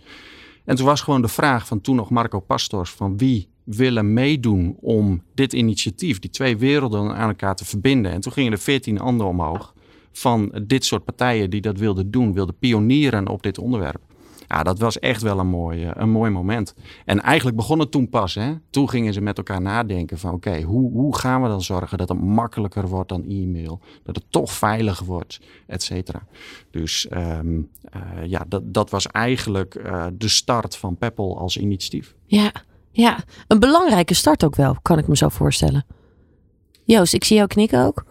En 0.65 0.77
toen 0.77 0.87
was 0.87 1.01
gewoon 1.01 1.23
de 1.23 1.29
vraag 1.29 1.67
van 1.67 1.81
toen 1.81 1.97
nog 1.97 2.11
Marco 2.11 2.41
Pastors 2.41 2.91
van 2.91 3.19
wie 3.19 3.49
willen 3.64 4.12
meedoen 4.12 4.76
om 4.80 5.23
dit 5.35 5.52
initiatief, 5.52 6.18
die 6.18 6.30
twee 6.30 6.56
werelden 6.56 7.14
aan 7.14 7.28
elkaar 7.28 7.56
te 7.56 7.64
verbinden. 7.64 8.12
En 8.12 8.21
toen 8.21 8.33
gingen 8.33 8.52
er 8.52 8.59
veertien 8.59 9.00
anderen 9.00 9.33
omhoog 9.33 9.75
van 10.12 10.62
dit 10.66 10.85
soort 10.85 11.04
partijen 11.04 11.50
die 11.50 11.61
dat 11.61 11.78
wilden 11.78 12.11
doen, 12.11 12.33
wilden 12.33 12.59
pionieren 12.59 13.28
op 13.28 13.42
dit 13.42 13.59
onderwerp. 13.59 14.00
Ja, 14.49 14.62
dat 14.62 14.78
was 14.78 14.99
echt 14.99 15.23
wel 15.23 15.38
een 15.38 15.47
mooi, 15.47 15.90
een 15.94 16.11
mooi 16.11 16.30
moment. 16.30 16.75
En 17.04 17.21
eigenlijk 17.21 17.56
begon 17.56 17.78
het 17.78 17.90
toen 17.90 18.09
pas. 18.09 18.35
Hè? 18.35 18.54
Toen 18.71 18.88
gingen 18.88 19.12
ze 19.12 19.21
met 19.21 19.37
elkaar 19.37 19.61
nadenken 19.61 20.18
van 20.18 20.35
oké, 20.35 20.62
hoe, 20.62 20.90
hoe 20.90 21.16
gaan 21.16 21.42
we 21.42 21.49
dan 21.49 21.62
zorgen 21.62 21.99
dat 21.99 22.09
het 22.09 22.21
makkelijker 22.21 22.88
wordt 22.88 23.09
dan 23.09 23.25
e-mail? 23.25 23.80
Dat 24.02 24.16
het 24.16 24.25
toch 24.28 24.52
veiliger 24.52 25.06
wordt, 25.06 25.40
et 25.66 25.83
cetera. 25.83 26.26
Dus 26.71 27.06
um, 27.12 27.71
uh, 27.97 28.26
ja, 28.26 28.44
dat, 28.49 28.75
dat 28.75 28.90
was 28.90 29.06
eigenlijk 29.06 29.75
uh, 29.75 30.06
de 30.12 30.28
start 30.28 30.76
van 30.76 30.97
Peppel 30.97 31.38
als 31.38 31.56
initiatief. 31.56 32.14
Ja, 32.25 32.52
ja, 32.97 33.25
een 33.49 33.59
belangrijke 33.59 34.15
start 34.15 34.45
ook 34.45 34.57
wel, 34.57 34.77
kan 34.83 34.99
ik 34.99 35.09
me 35.09 35.17
zo 35.17 35.29
voorstellen. 35.29 35.87
Joost, 36.85 37.15
ik 37.15 37.25
zie 37.25 37.37
jou 37.37 37.49
knikken 37.49 37.85
ook. 37.85 38.05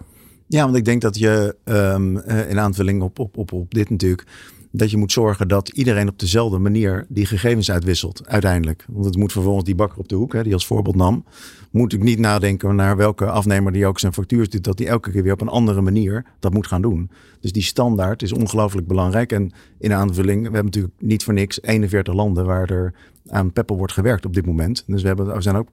Ja, 0.48 0.64
want 0.64 0.76
ik 0.76 0.86
denk 0.86 1.02
dat 1.02 1.18
je 1.18 1.56
um, 1.64 2.18
in 2.20 2.60
aanvulling 2.60 3.02
op, 3.02 3.20
op, 3.20 3.38
op, 3.38 3.52
op 3.52 3.74
dit 3.74 3.90
natuurlijk 3.90 4.28
dat 4.76 4.92
je 4.92 4.98
moet 4.98 5.12
zorgen 5.12 5.48
dat 5.48 5.70
iedereen 5.70 6.10
op 6.10 6.20
dezelfde 6.20 6.58
manier 6.58 7.06
die 7.10 7.26
gegevens 7.26 7.72
uitwisselt, 7.72 8.28
uiteindelijk. 8.28 8.86
Want 8.90 9.06
het 9.06 9.18
moet 9.18 9.32
vervolgens 9.32 9.66
die 9.66 9.76
bakker 9.76 10.00
op 10.00 10.08
de 10.08 10.16
hoek, 10.16 10.34
hè, 10.34 10.44
die 10.44 10.54
als 10.54 10.66
voorbeeld 10.66 10.96
nam, 10.96 11.26
moet 11.72 11.94
ik 11.94 12.04
niet 12.04 12.20
nadenken 12.20 12.76
naar 12.76 12.98
welke 12.98 13.26
afnemer 13.26 13.72
die 13.72 13.86
ook 13.86 14.00
zijn 14.00 14.14
factuur 14.14 14.46
stuurt, 14.46 14.64
dat 14.64 14.78
die 14.78 14.88
elke 14.88 15.12
keer 15.12 15.24
weer 15.24 15.34
op 15.34 15.42
een 15.42 15.48
andere 15.48 15.82
manier 15.82 16.26
dat 16.40 16.54
moet 16.54 16.68
gaan 16.68 16.82
doen. 16.82 17.10
Dus 17.40 17.52
die 17.52 17.64
standaard 17.64 18.22
is 18.22 18.34
ongelooflijk 18.34 18.88
belangrijk. 18.88 19.32
En 19.32 19.52
in 19.80 19.94
aanvulling, 19.94 20.38
we 20.38 20.44
hebben 20.54 20.66
natuurlijk 20.66 20.94
niet 21.00 21.24
voor 21.24 21.34
niks 21.34 21.62
41 21.62 22.14
landen 22.14 22.46
waar 22.46 22.70
er 22.70 22.94
aan 23.28 23.52
Peppel 23.52 23.78
wordt 23.78 23.94
gewerkt 23.94 24.26
op 24.26 24.34
dit 24.34 24.46
moment. 24.46 24.84
Dus 24.88 25.02
we, 25.02 25.08
hebben, 25.08 25.36
we 25.36 25.42
zijn 25.42 25.56
ook 25.56 25.68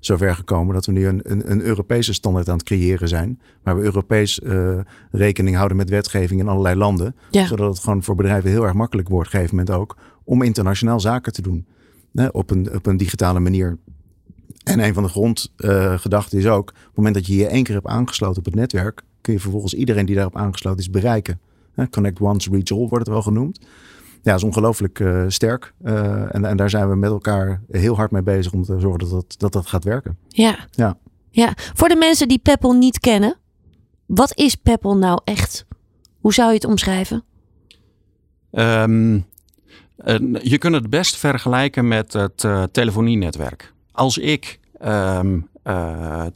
zover 0.00 0.34
gekomen 0.34 0.74
dat 0.74 0.86
we 0.86 0.92
nu 0.92 1.06
een, 1.06 1.20
een, 1.22 1.50
een, 1.50 1.60
Europese 1.60 2.12
standaard 2.12 2.48
aan 2.48 2.56
het 2.56 2.66
creëren 2.66 3.08
zijn. 3.08 3.40
Waar 3.62 3.76
we 3.76 3.82
Europees 3.82 4.38
uh, 4.38 4.78
rekening 5.10 5.56
houden 5.56 5.76
met 5.76 5.90
wetgeving 5.90 6.40
in 6.40 6.48
allerlei 6.48 6.76
landen. 6.76 7.16
Zodat 7.30 7.74
het 7.74 7.78
gewoon 7.78 8.02
voor 8.02 8.14
bedrijven 8.14 8.50
heel 8.50 8.64
erg 8.64 8.74
makkelijk 8.74 9.08
wordt, 9.08 9.28
op 9.28 9.34
een 9.34 9.40
gegeven 9.40 9.58
moment 9.58 9.76
ook, 9.76 9.96
om 10.24 10.42
internationaal 10.42 11.00
zaken 11.00 11.32
te 11.32 11.42
doen. 11.42 11.66
Hè, 12.14 12.26
op, 12.26 12.50
een, 12.50 12.74
op 12.74 12.86
een 12.86 12.96
digitale 12.96 13.40
manier. 13.40 13.78
En 14.64 14.84
een 14.84 14.94
van 14.94 15.02
de 15.02 15.08
grondgedachten 15.08 16.38
uh, 16.38 16.44
is 16.44 16.50
ook, 16.50 16.68
op 16.68 16.76
het 16.76 16.96
moment 16.96 17.14
dat 17.14 17.26
je 17.26 17.36
je 17.36 17.46
één 17.46 17.62
keer 17.62 17.74
hebt 17.74 17.86
aangesloten 17.86 18.38
op 18.38 18.44
het 18.44 18.54
netwerk, 18.54 19.02
kun 19.20 19.32
je 19.32 19.40
vervolgens 19.40 19.74
iedereen 19.74 20.06
die 20.06 20.14
daarop 20.14 20.36
aangesloten 20.36 20.80
is 20.80 20.90
bereiken. 20.90 21.40
Connect 21.90 22.20
once, 22.20 22.50
reach 22.50 22.70
all 22.70 22.88
wordt 22.88 23.06
het 23.06 23.08
wel 23.08 23.22
genoemd 23.22 23.58
ja, 24.26 24.34
is 24.34 24.44
ongelooflijk 24.44 24.98
uh, 24.98 25.24
sterk. 25.28 25.72
Uh, 25.84 26.34
en, 26.34 26.44
en 26.44 26.56
daar 26.56 26.70
zijn 26.70 26.88
we 26.88 26.96
met 26.96 27.10
elkaar 27.10 27.62
heel 27.70 27.96
hard 27.96 28.10
mee 28.10 28.22
bezig 28.22 28.52
om 28.52 28.62
te 28.62 28.80
zorgen 28.80 28.98
dat 28.98 29.10
dat, 29.10 29.34
dat, 29.38 29.52
dat 29.52 29.66
gaat 29.66 29.84
werken. 29.84 30.18
Ja. 30.28 30.58
ja. 30.70 30.96
Ja. 31.30 31.52
Voor 31.56 31.88
de 31.88 31.96
mensen 31.96 32.28
die 32.28 32.38
Peppel 32.38 32.72
niet 32.72 33.00
kennen, 33.00 33.36
wat 34.06 34.36
is 34.36 34.54
Peppel 34.54 34.96
nou 34.96 35.20
echt? 35.24 35.66
Hoe 36.20 36.34
zou 36.34 36.48
je 36.48 36.54
het 36.54 36.64
omschrijven? 36.64 37.24
Um, 38.50 39.14
uh, 39.14 39.24
je 40.42 40.58
kunt 40.58 40.74
het 40.74 40.90
best 40.90 41.16
vergelijken 41.16 41.88
met 41.88 42.12
het 42.12 42.42
uh, 42.42 42.62
telefonienetwerk. 42.62 43.72
Als 43.92 44.18
ik 44.18 44.60
um, 44.84 45.48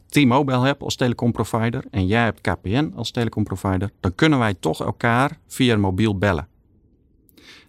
T-Mobile 0.09 0.65
heb 0.65 0.83
als 0.83 0.95
telecomprovider 0.95 1.83
en 1.89 2.07
jij 2.07 2.23
hebt 2.23 2.41
KPN 2.41 2.93
als 2.95 3.11
telecomprovider, 3.11 3.91
dan 3.99 4.15
kunnen 4.15 4.39
wij 4.39 4.53
toch 4.53 4.81
elkaar 4.81 5.37
via 5.47 5.77
mobiel 5.77 6.17
bellen. 6.17 6.47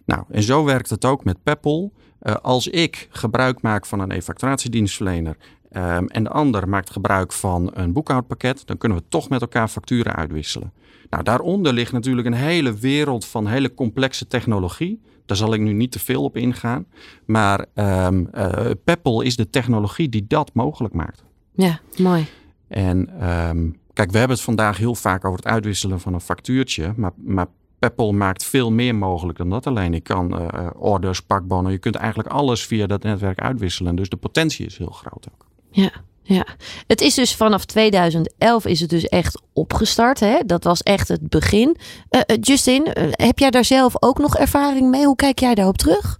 Nou, 0.05 0.23
en 0.29 0.43
zo 0.43 0.63
werkt 0.63 0.89
het 0.89 1.05
ook 1.05 1.23
met 1.23 1.43
Peppel. 1.43 1.93
Uh, 2.21 2.35
als 2.35 2.67
ik 2.67 3.07
gebruik 3.09 3.61
maak 3.61 3.85
van 3.85 3.99
een 3.99 4.11
e-facturatiedienstverlener 4.11 5.37
um, 5.71 6.07
en 6.07 6.23
de 6.23 6.29
ander 6.29 6.69
maakt 6.69 6.89
gebruik 6.89 7.33
van 7.33 7.71
een 7.73 7.93
boekhoudpakket, 7.93 8.67
dan 8.67 8.77
kunnen 8.77 8.97
we 8.97 9.03
toch 9.09 9.29
met 9.29 9.41
elkaar 9.41 9.67
facturen 9.67 10.15
uitwisselen. 10.15 10.73
Nou, 11.09 11.23
daaronder 11.23 11.73
ligt 11.73 11.91
natuurlijk 11.91 12.27
een 12.27 12.33
hele 12.33 12.73
wereld 12.73 13.25
van 13.25 13.47
hele 13.47 13.73
complexe 13.73 14.27
technologie. 14.27 15.01
Daar 15.25 15.37
zal 15.37 15.53
ik 15.53 15.59
nu 15.59 15.73
niet 15.73 15.91
te 15.91 15.99
veel 15.99 16.23
op 16.23 16.37
ingaan. 16.37 16.85
Maar 17.25 17.65
um, 17.75 18.29
uh, 18.33 18.49
Peppel 18.83 19.21
is 19.21 19.35
de 19.35 19.49
technologie 19.49 20.09
die 20.09 20.25
dat 20.27 20.51
mogelijk 20.53 20.93
maakt. 20.93 21.23
Ja, 21.55 21.79
mooi. 21.97 22.25
En 22.67 23.27
um, 23.29 23.77
kijk, 23.93 24.11
we 24.11 24.17
hebben 24.17 24.35
het 24.35 24.45
vandaag 24.45 24.77
heel 24.77 24.95
vaak 24.95 25.25
over 25.25 25.37
het 25.37 25.47
uitwisselen 25.47 25.99
van 25.99 26.13
een 26.13 26.21
factuurtje. 26.21 26.93
Maar, 26.95 27.11
maar 27.15 27.47
Peppel 27.83 28.11
maakt 28.11 28.45
veel 28.45 28.71
meer 28.71 28.95
mogelijk 28.95 29.37
dan 29.37 29.49
dat 29.49 29.67
alleen. 29.67 29.93
Ik 29.93 30.03
kan 30.03 30.41
uh, 30.41 30.69
orders, 30.75 31.21
pakbonnen, 31.21 31.71
je 31.71 31.77
kunt 31.77 31.95
eigenlijk 31.95 32.29
alles 32.29 32.65
via 32.65 32.87
dat 32.87 33.03
netwerk 33.03 33.39
uitwisselen. 33.39 33.95
Dus 33.95 34.09
de 34.09 34.15
potentie 34.17 34.65
is 34.65 34.77
heel 34.77 34.91
groot 34.91 35.27
ook. 35.33 35.45
Ja, 35.71 35.91
ja. 36.21 36.45
Het 36.87 37.01
is 37.01 37.13
dus 37.13 37.35
vanaf 37.35 37.65
2011 37.65 38.65
is 38.65 38.79
het 38.79 38.89
dus 38.89 39.07
echt 39.07 39.41
opgestart. 39.53 40.19
Hè? 40.19 40.39
Dat 40.45 40.63
was 40.63 40.83
echt 40.83 41.07
het 41.07 41.29
begin. 41.29 41.77
Uh, 42.09 42.21
Justin, 42.41 42.87
heb 43.11 43.39
jij 43.39 43.49
daar 43.49 43.65
zelf 43.65 43.93
ook 43.99 44.17
nog 44.17 44.37
ervaring 44.37 44.89
mee? 44.89 45.05
Hoe 45.05 45.15
kijk 45.15 45.39
jij 45.39 45.55
daarop 45.55 45.77
terug? 45.77 46.19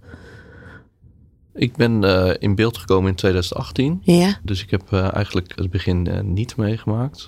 Ik 1.54 1.76
ben 1.76 2.04
uh, 2.04 2.30
in 2.38 2.54
beeld 2.54 2.78
gekomen 2.78 3.10
in 3.10 3.16
2018. 3.16 4.00
Ja. 4.02 4.38
Dus 4.42 4.62
ik 4.62 4.70
heb 4.70 4.82
uh, 4.90 5.14
eigenlijk 5.14 5.52
het 5.54 5.70
begin 5.70 6.08
uh, 6.10 6.20
niet 6.20 6.56
meegemaakt. 6.56 7.26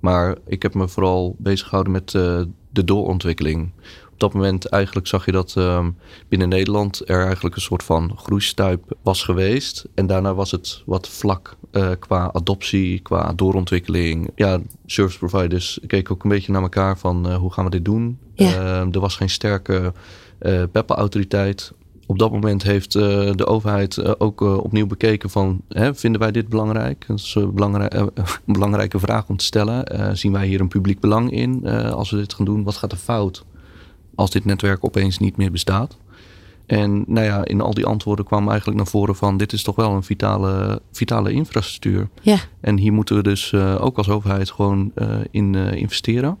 maar 0.00 0.36
ik 0.46 0.62
heb 0.62 0.74
me 0.74 0.88
vooral 0.88 1.34
bezig 1.38 1.66
gehouden 1.66 1.92
met 1.92 2.14
de 2.70 2.84
doorontwikkeling. 2.84 3.72
Op 4.12 4.20
dat 4.20 4.32
moment 4.40 4.68
eigenlijk 4.68 5.06
zag 5.06 5.24
je 5.24 5.32
dat 5.32 5.54
um, 5.58 5.96
binnen 6.28 6.48
Nederland 6.48 7.08
er 7.08 7.24
eigenlijk 7.24 7.56
een 7.56 7.62
soort 7.62 7.82
van 7.82 8.12
groeistuip 8.16 8.96
was 9.02 9.22
geweest. 9.22 9.88
En 9.94 10.06
daarna 10.06 10.34
was 10.34 10.50
het 10.50 10.82
wat 10.86 11.08
vlak 11.08 11.56
uh, 11.72 11.90
qua 11.98 12.30
adoptie, 12.32 12.98
qua 12.98 13.32
doorontwikkeling. 13.32 14.30
Ja, 14.34 14.60
service 14.86 15.18
providers 15.18 15.78
keken 15.86 16.14
ook 16.14 16.22
een 16.22 16.30
beetje 16.30 16.52
naar 16.52 16.62
elkaar 16.62 16.98
van 16.98 17.28
uh, 17.28 17.36
hoe 17.36 17.52
gaan 17.52 17.64
we 17.64 17.70
dit 17.70 17.84
doen. 17.84 18.18
Ja. 18.34 18.46
Uh, 18.46 18.94
er 18.94 19.00
was 19.00 19.16
geen 19.16 19.30
sterke 19.30 19.92
uh, 20.40 20.62
PEPA-autoriteit. 20.72 21.72
Op 22.10 22.18
dat 22.18 22.32
moment 22.32 22.62
heeft 22.62 22.94
uh, 22.94 23.02
de 23.34 23.46
overheid 23.46 23.96
uh, 23.96 24.10
ook 24.18 24.40
uh, 24.40 24.56
opnieuw 24.56 24.86
bekeken 24.86 25.30
van 25.30 25.60
hè, 25.68 25.94
vinden 25.94 26.20
wij 26.20 26.30
dit 26.30 26.48
belangrijk? 26.48 27.04
Dat 27.06 27.18
is 27.18 27.34
een 27.34 27.54
belangrijke 28.46 28.98
vraag 28.98 29.28
om 29.28 29.36
te 29.36 29.44
stellen. 29.44 30.16
zien 30.18 30.32
wij 30.32 30.46
hier 30.46 30.60
een 30.60 30.68
publiek 30.68 31.00
belang 31.00 31.30
in 31.30 31.66
als 31.68 32.10
we 32.10 32.16
dit 32.16 32.34
gaan 32.34 32.44
doen? 32.44 32.62
Wat 32.62 32.76
gaat 32.76 32.92
er 32.92 32.98
fout 32.98 33.44
als 34.14 34.30
dit 34.30 34.44
netwerk 34.44 34.84
opeens 34.84 35.18
niet 35.18 35.36
meer 35.36 35.50
bestaat? 35.50 35.96
En 36.66 37.04
nou 37.06 37.26
ja, 37.26 37.44
in 37.44 37.60
al 37.60 37.74
die 37.74 37.86
antwoorden 37.86 38.24
kwam 38.24 38.48
eigenlijk 38.48 38.78
naar 38.78 38.86
voren 38.86 39.16
van 39.16 39.36
dit 39.36 39.52
is 39.52 39.62
toch 39.62 39.76
wel 39.76 39.90
een 39.90 40.02
vitale, 40.02 40.82
vitale 40.92 41.32
infrastructuur. 41.32 42.08
Ja. 42.22 42.36
En 42.60 42.78
hier 42.78 42.92
moeten 42.92 43.16
we 43.16 43.22
dus 43.22 43.54
ook 43.54 43.96
als 43.96 44.08
overheid 44.08 44.50
gewoon 44.50 44.92
in 45.30 45.54
investeren. 45.54 46.38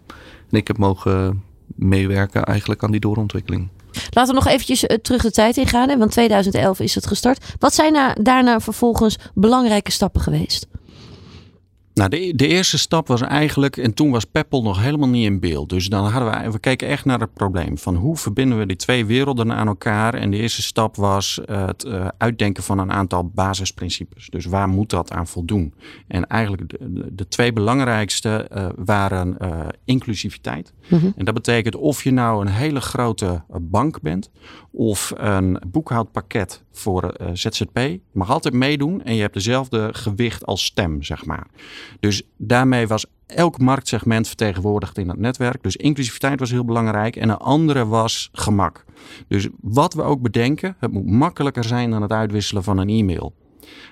En 0.50 0.56
ik 0.56 0.66
heb 0.66 0.78
mogen 0.78 1.42
meewerken 1.66 2.44
eigenlijk 2.44 2.82
aan 2.82 2.90
die 2.90 3.00
doorontwikkeling. 3.00 3.68
Laten 4.10 4.34
we 4.34 4.40
nog 4.40 4.48
eventjes 4.52 4.84
terug 5.02 5.22
de 5.22 5.30
tijd 5.30 5.56
ingaan, 5.56 5.98
want 5.98 6.10
2011 6.10 6.80
is 6.80 6.94
het 6.94 7.06
gestart. 7.06 7.44
Wat 7.58 7.74
zijn 7.74 8.14
daarna 8.22 8.60
vervolgens 8.60 9.16
belangrijke 9.34 9.90
stappen 9.90 10.20
geweest? 10.20 10.66
Nou, 12.00 12.12
de, 12.12 12.32
de, 12.36 12.46
eerste 12.46 12.78
stap 12.78 13.06
was 13.06 13.20
eigenlijk, 13.20 13.76
en 13.76 13.94
toen 13.94 14.10
was 14.10 14.24
Peppel 14.24 14.62
nog 14.62 14.82
helemaal 14.82 15.08
niet 15.08 15.24
in 15.24 15.40
beeld. 15.40 15.68
Dus 15.68 15.88
dan 15.88 16.06
hadden 16.06 16.44
we, 16.44 16.50
we 16.50 16.58
keken 16.58 16.88
echt 16.88 17.04
naar 17.04 17.20
het 17.20 17.34
probleem 17.34 17.78
van 17.78 17.94
hoe 17.94 18.16
verbinden 18.16 18.58
we 18.58 18.66
die 18.66 18.76
twee 18.76 19.06
werelden 19.06 19.52
aan 19.52 19.66
elkaar. 19.66 20.14
En 20.14 20.30
de 20.30 20.36
eerste 20.36 20.62
stap 20.62 20.96
was 20.96 21.40
het 21.44 21.84
uh, 21.84 22.08
uitdenken 22.18 22.62
van 22.62 22.78
een 22.78 22.92
aantal 22.92 23.30
basisprincipes. 23.34 24.28
Dus 24.30 24.44
waar 24.44 24.68
moet 24.68 24.90
dat 24.90 25.12
aan 25.12 25.26
voldoen? 25.26 25.74
En 26.08 26.26
eigenlijk 26.26 26.68
de, 26.68 27.14
de 27.14 27.28
twee 27.28 27.52
belangrijkste 27.52 28.48
uh, 28.54 28.66
waren 28.76 29.36
uh, 29.42 29.66
inclusiviteit. 29.84 30.72
Mm-hmm. 30.88 31.12
En 31.16 31.24
dat 31.24 31.34
betekent 31.34 31.76
of 31.76 32.04
je 32.04 32.10
nou 32.10 32.40
een 32.40 32.52
hele 32.52 32.80
grote 32.80 33.42
bank 33.60 34.00
bent 34.00 34.30
of 34.70 35.12
een 35.16 35.62
boekhoudpakket 35.66 36.62
voor 36.72 37.14
ZZP. 37.32 37.76
Je 37.78 38.00
mag 38.12 38.30
altijd 38.30 38.54
meedoen 38.54 39.02
en 39.02 39.14
je 39.14 39.20
hebt 39.20 39.34
dezelfde 39.34 39.88
gewicht 39.92 40.46
als 40.46 40.64
stem, 40.64 41.02
zeg 41.02 41.24
maar. 41.24 41.46
Dus 42.00 42.22
daarmee 42.36 42.86
was 42.86 43.06
elk 43.26 43.58
marktsegment 43.58 44.26
vertegenwoordigd 44.26 44.98
in 44.98 45.08
het 45.08 45.18
netwerk. 45.18 45.62
Dus 45.62 45.76
inclusiviteit 45.76 46.40
was 46.40 46.50
heel 46.50 46.64
belangrijk. 46.64 47.16
En 47.16 47.28
een 47.28 47.36
andere 47.36 47.86
was 47.86 48.28
gemak. 48.32 48.84
Dus 49.28 49.48
wat 49.60 49.94
we 49.94 50.02
ook 50.02 50.22
bedenken, 50.22 50.76
het 50.78 50.92
moet 50.92 51.06
makkelijker 51.06 51.64
zijn 51.64 51.90
dan 51.90 52.02
het 52.02 52.12
uitwisselen 52.12 52.64
van 52.64 52.78
een 52.78 52.88
e-mail. 52.88 53.34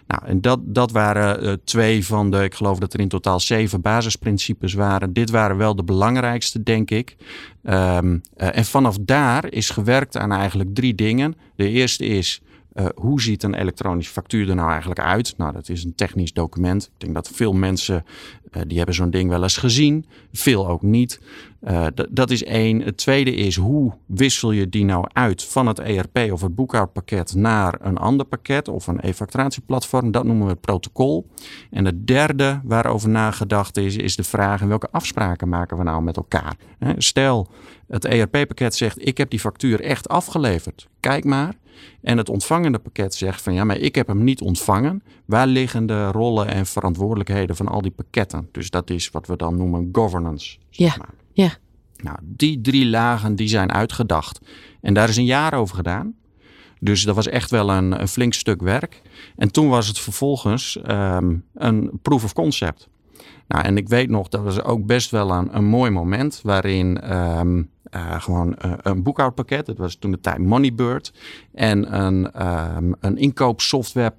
Nou, 0.07 0.27
en 0.27 0.41
dat, 0.41 0.61
dat 0.63 0.91
waren 0.91 1.45
uh, 1.45 1.53
twee 1.65 2.07
van 2.07 2.31
de, 2.31 2.43
ik 2.43 2.55
geloof 2.55 2.79
dat 2.79 2.93
er 2.93 3.01
in 3.01 3.09
totaal 3.09 3.41
zeven 3.41 3.81
basisprincipes 3.81 4.75
waren. 4.75 5.13
Dit 5.13 5.31
waren 5.31 5.57
wel 5.57 5.75
de 5.75 5.85
belangrijkste, 5.85 6.63
denk 6.63 6.91
ik. 6.91 7.17
Um, 7.63 8.23
uh, 8.37 8.57
en 8.57 8.65
vanaf 8.65 8.97
daar 9.01 9.53
is 9.53 9.71
gewerkt 9.71 10.17
aan 10.17 10.33
eigenlijk 10.33 10.75
drie 10.75 10.95
dingen. 10.95 11.35
De 11.57 11.69
eerste 11.69 12.05
is, 12.05 12.43
uh, 12.79 12.87
hoe 12.95 13.21
ziet 13.21 13.43
een 13.43 13.55
elektronische 13.55 14.13
factuur 14.13 14.49
er 14.49 14.55
nou 14.55 14.71
eigenlijk 14.71 15.01
uit? 15.01 15.35
Nou, 15.37 15.53
dat 15.53 15.69
is 15.69 15.85
een 15.85 15.95
technisch 15.95 16.33
document. 16.33 16.85
Ik 16.85 17.01
denk 17.01 17.15
dat 17.15 17.29
veel 17.29 17.53
mensen 17.53 18.05
uh, 18.53 18.63
die 18.67 18.77
hebben 18.77 18.95
zo'n 18.95 19.11
ding 19.11 19.31
wel 19.31 19.43
eens 19.43 19.57
gezien, 19.57 20.07
veel 20.33 20.69
ook 20.69 20.83
niet. 20.83 21.21
Uh, 21.69 21.87
dat 22.11 22.31
is 22.31 22.45
één. 22.45 22.81
Het 22.81 22.97
tweede 22.97 23.35
is 23.35 23.57
hoe 23.57 23.93
wissel 24.07 24.51
je 24.51 24.69
die 24.69 24.85
nou 24.85 25.05
uit 25.13 25.45
van 25.45 25.67
het 25.67 25.79
ERP 25.79 26.33
of 26.33 26.41
het 26.41 26.55
boekhoudpakket 26.55 27.35
naar 27.35 27.79
een 27.81 27.97
ander 27.97 28.27
pakket 28.27 28.69
of 28.69 28.87
een 28.87 29.01
e-facturatieplatform? 29.01 30.11
Dat 30.11 30.25
noemen 30.25 30.45
we 30.45 30.53
het 30.53 30.61
protocol. 30.61 31.27
En 31.71 31.85
het 31.85 32.07
derde 32.07 32.61
waarover 32.65 33.09
nagedacht 33.09 33.77
is, 33.77 33.97
is 33.97 34.17
de 34.17 34.25
vraag 34.25 34.61
welke 34.61 34.89
afspraken 34.91 35.49
maken 35.49 35.77
we 35.77 35.83
nou 35.83 36.03
met 36.03 36.17
elkaar? 36.17 36.57
Stel, 36.97 37.49
het 37.89 38.05
ERP-pakket 38.05 38.75
zegt 38.75 39.07
ik 39.07 39.19
heb 39.19 39.31
die 39.31 39.41
factuur 39.41 39.81
echt 39.81 40.09
afgeleverd. 40.09 40.89
Kijk 41.01 41.25
maar. 41.25 41.55
En 42.03 42.19
het 42.19 42.29
ontvangende 42.29 42.79
pakket 42.79 43.15
zegt 43.15 43.43
van 43.43 43.55
ja, 43.55 43.65
maar 43.65 43.79
ik 43.79 43.95
heb 43.95 44.07
hem 44.07 44.25
niet 44.25 44.41
ontvangen. 44.41 45.03
Waar 45.25 45.47
liggen 45.47 45.87
de 45.87 46.11
rollen 46.11 46.49
en 46.49 46.67
verantwoordelijkheden 46.67 47.57
van 47.57 47.69
al 47.69 47.83
die 47.83 47.91
pakketten? 47.91 48.38
Dus 48.53 48.71
dat 48.71 48.91
is 48.91 49.11
wat 49.11 49.27
we 49.27 49.37
dan 49.37 49.57
noemen 49.57 49.89
governance. 49.93 50.59
Zeg 50.71 50.99
maar. 50.99 51.15
Ja, 51.33 51.45
ja. 51.45 51.57
Nou, 52.03 52.19
die 52.23 52.61
drie 52.61 52.87
lagen 52.87 53.37
die 53.37 53.49
zijn 53.49 53.73
uitgedacht. 53.73 54.41
En 54.81 54.95
daar 54.95 55.09
is 55.09 55.17
een 55.17 55.25
jaar 55.25 55.55
over 55.55 55.77
gedaan. 55.77 56.15
Dus 56.81 57.03
dat 57.03 57.15
was 57.15 57.29
echt 57.29 57.51
wel 57.51 57.71
een, 57.71 58.01
een 58.01 58.09
flink 58.09 58.33
stuk 58.33 58.61
werk. 58.61 59.03
En 59.37 59.53
toen 59.53 59.69
was 59.69 59.87
het 59.87 59.99
vervolgens 59.99 60.79
um, 60.89 61.45
een 61.55 61.91
proof 62.03 62.25
of 62.25 62.33
concept. 62.33 62.89
Nou, 63.49 63.65
en 63.65 63.77
ik 63.77 63.89
weet 63.89 64.11
nog, 64.11 64.29
dat 64.29 64.43
was 64.43 64.63
ook 64.63 64.87
best 64.87 65.11
wel 65.11 65.31
een, 65.31 65.57
een 65.57 65.65
mooi 65.65 65.91
moment 65.91 66.41
waarin 66.43 67.01
ehm, 67.01 67.63
eh, 67.83 68.21
gewoon 68.21 68.57
eh, 68.57 68.73
een 68.83 69.03
boekhoudpakket, 69.03 69.67
dat 69.67 69.79
was 69.79 69.95
toen 69.95 70.11
de 70.11 70.21
tijd 70.21 70.39
Moneybird, 70.39 71.13
en 71.55 72.01
een, 72.01 72.47
um, 72.77 72.95
een 73.01 73.17
inkoopsoftware 73.17 74.15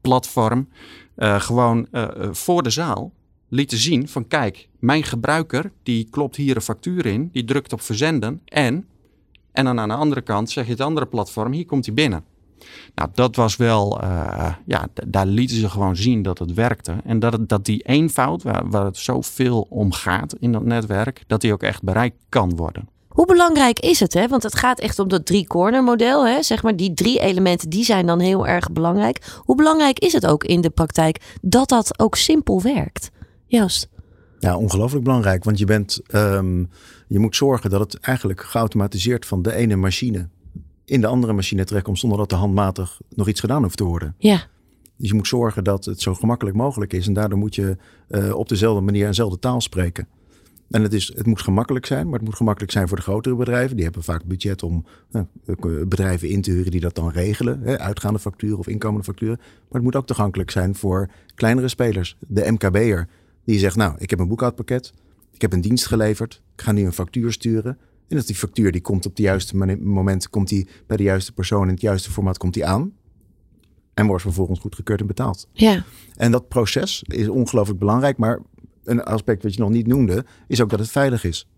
platform, 0.00 0.68
uh, 1.16 1.40
gewoon 1.40 1.88
voor 2.30 2.62
de 2.62 2.70
zaal 2.70 3.12
lieten 3.54 3.78
zien 3.78 4.08
van 4.08 4.28
kijk, 4.28 4.68
mijn 4.78 5.02
gebruiker 5.02 5.72
die 5.82 6.08
klopt 6.10 6.36
hier 6.36 6.56
een 6.56 6.62
factuur 6.62 7.06
in, 7.06 7.28
die 7.32 7.44
drukt 7.44 7.72
op 7.72 7.80
verzenden 7.80 8.40
en, 8.44 8.86
en 9.52 9.64
dan 9.64 9.80
aan 9.80 9.88
de 9.88 9.94
andere 9.94 10.22
kant 10.22 10.50
zeg 10.50 10.64
je 10.64 10.70
het 10.70 10.80
andere 10.80 11.06
platform, 11.06 11.52
hier 11.52 11.66
komt 11.66 11.86
hij 11.86 11.94
binnen. 11.94 12.24
Nou, 12.94 13.10
dat 13.14 13.36
was 13.36 13.56
wel, 13.56 14.02
uh, 14.04 14.54
ja, 14.66 14.88
daar 15.06 15.26
lieten 15.26 15.56
ze 15.56 15.68
gewoon 15.70 15.96
zien 15.96 16.22
dat 16.22 16.38
het 16.38 16.54
werkte. 16.54 16.96
En 17.04 17.18
dat, 17.18 17.32
het, 17.32 17.48
dat 17.48 17.64
die 17.64 17.82
eenvoud, 17.82 18.42
waar, 18.42 18.70
waar 18.70 18.84
het 18.84 18.96
zoveel 18.96 19.66
om 19.70 19.92
gaat 19.92 20.34
in 20.40 20.52
dat 20.52 20.64
netwerk, 20.64 21.24
dat 21.26 21.40
die 21.40 21.52
ook 21.52 21.62
echt 21.62 21.82
bereikt 21.82 22.16
kan 22.28 22.56
worden. 22.56 22.88
Hoe 23.08 23.26
belangrijk 23.26 23.78
is 23.78 24.00
het? 24.00 24.14
Hè? 24.14 24.28
Want 24.28 24.42
het 24.42 24.56
gaat 24.56 24.80
echt 24.80 24.98
om 24.98 25.08
dat 25.08 25.26
drie-corner 25.26 25.82
model. 25.82 26.26
Hè? 26.26 26.42
Zeg 26.42 26.62
maar, 26.62 26.76
die 26.76 26.94
drie 26.94 27.20
elementen 27.20 27.70
die 27.70 27.84
zijn 27.84 28.06
dan 28.06 28.20
heel 28.20 28.46
erg 28.46 28.72
belangrijk. 28.72 29.40
Hoe 29.44 29.56
belangrijk 29.56 29.98
is 29.98 30.12
het 30.12 30.26
ook 30.26 30.44
in 30.44 30.60
de 30.60 30.70
praktijk 30.70 31.38
dat 31.42 31.68
dat 31.68 31.98
ook 31.98 32.16
simpel 32.16 32.62
werkt? 32.62 33.10
Joost. 33.46 33.88
Ja, 34.38 34.56
ongelooflijk 34.56 35.04
belangrijk. 35.04 35.44
Want 35.44 35.58
je, 35.58 35.64
bent, 35.64 36.00
um, 36.14 36.68
je 37.08 37.18
moet 37.18 37.36
zorgen 37.36 37.70
dat 37.70 37.80
het 37.80 38.00
eigenlijk 38.00 38.42
geautomatiseerd 38.42 39.26
van 39.26 39.42
de 39.42 39.54
ene 39.54 39.76
machine 39.76 40.28
in 40.84 41.00
de 41.00 41.06
andere 41.06 41.32
machine 41.32 41.64
terechtkomt 41.64 41.98
zonder 41.98 42.18
dat 42.18 42.32
er 42.32 42.38
handmatig 42.38 43.00
nog 43.14 43.28
iets 43.28 43.40
gedaan 43.40 43.62
hoeft 43.62 43.76
te 43.76 43.84
worden. 43.84 44.14
Ja. 44.18 44.42
Dus 44.96 45.08
je 45.08 45.14
moet 45.14 45.26
zorgen 45.26 45.64
dat 45.64 45.84
het 45.84 46.00
zo 46.00 46.14
gemakkelijk 46.14 46.56
mogelijk 46.56 46.92
is. 46.92 47.06
En 47.06 47.12
daardoor 47.12 47.38
moet 47.38 47.54
je 47.54 47.76
uh, 48.08 48.34
op 48.34 48.48
dezelfde 48.48 48.80
manier 48.80 49.02
en 49.02 49.08
dezelfde 49.08 49.38
taal 49.38 49.60
spreken. 49.60 50.08
En 50.70 50.82
het, 50.82 50.92
is, 50.92 51.12
het 51.16 51.26
moet 51.26 51.40
gemakkelijk 51.40 51.86
zijn, 51.86 52.04
maar 52.04 52.18
het 52.18 52.24
moet 52.24 52.36
gemakkelijk 52.36 52.72
zijn 52.72 52.88
voor 52.88 52.96
de 52.96 53.02
grotere 53.02 53.34
bedrijven. 53.34 53.76
Die 53.76 53.84
hebben 53.84 54.02
vaak 54.02 54.24
budget 54.24 54.62
om 54.62 54.84
nou, 55.10 55.26
bedrijven 55.86 56.28
in 56.28 56.42
te 56.42 56.50
huren 56.50 56.70
die 56.70 56.80
dat 56.80 56.94
dan 56.94 57.10
regelen. 57.10 57.60
Hè, 57.62 57.78
uitgaande 57.78 58.18
facturen 58.18 58.58
of 58.58 58.66
inkomende 58.66 59.04
facturen. 59.04 59.36
Maar 59.38 59.46
het 59.70 59.82
moet 59.82 59.96
ook 59.96 60.06
toegankelijk 60.06 60.50
zijn 60.50 60.74
voor 60.74 61.08
kleinere 61.34 61.68
spelers. 61.68 62.16
De 62.20 62.50
MKB'er 62.50 63.08
die 63.44 63.58
zegt, 63.58 63.76
nou, 63.76 63.94
ik 63.98 64.10
heb 64.10 64.18
een 64.18 64.28
boekhoudpakket. 64.28 64.92
Ik 65.32 65.40
heb 65.40 65.52
een 65.52 65.60
dienst 65.60 65.86
geleverd. 65.86 66.42
Ik 66.56 66.62
ga 66.62 66.72
nu 66.72 66.84
een 66.84 66.92
factuur 66.92 67.32
sturen. 67.32 67.78
En 68.08 68.16
dat 68.16 68.26
die 68.26 68.36
factuur 68.36 68.72
die 68.72 68.80
komt 68.80 69.06
op 69.06 69.16
de 69.16 69.22
juiste 69.22 69.56
moment, 69.80 70.28
komt 70.28 70.48
die 70.48 70.68
bij 70.86 70.96
de 70.96 71.02
juiste 71.02 71.32
persoon 71.32 71.62
in 71.62 71.72
het 71.72 71.80
juiste 71.80 72.10
formaat 72.10 72.38
komt 72.38 72.54
die 72.54 72.66
aan. 72.66 72.92
En 73.94 74.06
wordt 74.06 74.22
vervolgens 74.22 74.60
goedgekeurd 74.60 75.00
en 75.00 75.06
betaald. 75.06 75.48
Ja. 75.52 75.84
En 76.14 76.30
dat 76.30 76.48
proces 76.48 77.02
is 77.06 77.28
ongelooflijk 77.28 77.78
belangrijk. 77.78 78.16
Maar 78.16 78.40
een 78.84 79.02
aspect 79.02 79.42
wat 79.42 79.54
je 79.54 79.60
nog 79.60 79.70
niet 79.70 79.86
noemde, 79.86 80.24
is 80.48 80.60
ook 80.60 80.70
dat 80.70 80.78
het 80.78 80.90
veilig 80.90 81.24
is. 81.24 81.48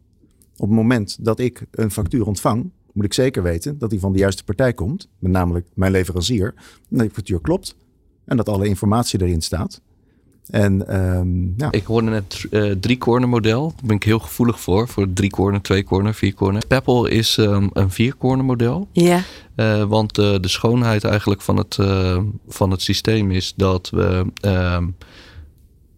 Op 0.57 0.69
het 0.69 0.77
moment 0.77 1.25
dat 1.25 1.39
ik 1.39 1.67
een 1.71 1.91
factuur 1.91 2.27
ontvang, 2.27 2.71
moet 2.93 3.05
ik 3.05 3.15
zeker 3.15 3.43
weten 3.43 3.79
dat 3.79 3.91
die 3.91 4.01
van 4.01 4.13
de 4.13 4.19
juiste 4.19 4.45
partij 4.45 4.73
komt. 4.73 5.09
Met 5.19 5.33
namelijk 5.33 5.69
mijn 5.75 5.93
leverancier. 5.93 6.55
Dat 6.89 7.01
die 7.01 7.11
factuur 7.11 7.41
klopt. 7.41 7.77
En 8.25 8.37
dat 8.37 8.49
alle 8.49 8.67
informatie 8.67 9.23
erin 9.23 9.43
staat. 9.43 9.81
En, 10.51 10.97
um, 10.97 11.55
ja. 11.57 11.69
Ik 11.71 11.85
hoorde 11.85 12.11
net 12.11 12.47
uh, 12.51 12.73
drie 12.81 12.99
corner 12.99 13.29
model. 13.29 13.69
Daar 13.77 13.87
ben 13.87 13.97
ik 13.97 14.03
heel 14.03 14.19
gevoelig 14.19 14.61
voor. 14.61 14.89
Voor 14.89 15.13
drie 15.13 15.31
corner, 15.31 15.63
twee 15.63 15.85
corner, 15.85 16.15
vier 16.15 16.35
corner. 16.35 16.67
Peppel 16.67 17.07
is 17.07 17.37
um, 17.37 17.71
een 17.73 17.91
vier 17.91 18.17
corner 18.17 18.45
model. 18.45 18.89
Ja. 18.93 19.23
Uh, 19.57 19.85
want 19.85 20.19
uh, 20.19 20.35
de 20.41 20.49
schoonheid 20.49 21.05
eigenlijk 21.05 21.41
van 21.41 21.57
het, 21.57 21.79
van 22.49 22.71
het 22.71 22.83
systeem 22.83 23.31
is 23.31 23.53
dat 23.57 23.91
we 23.91 24.27
um, 24.41 24.97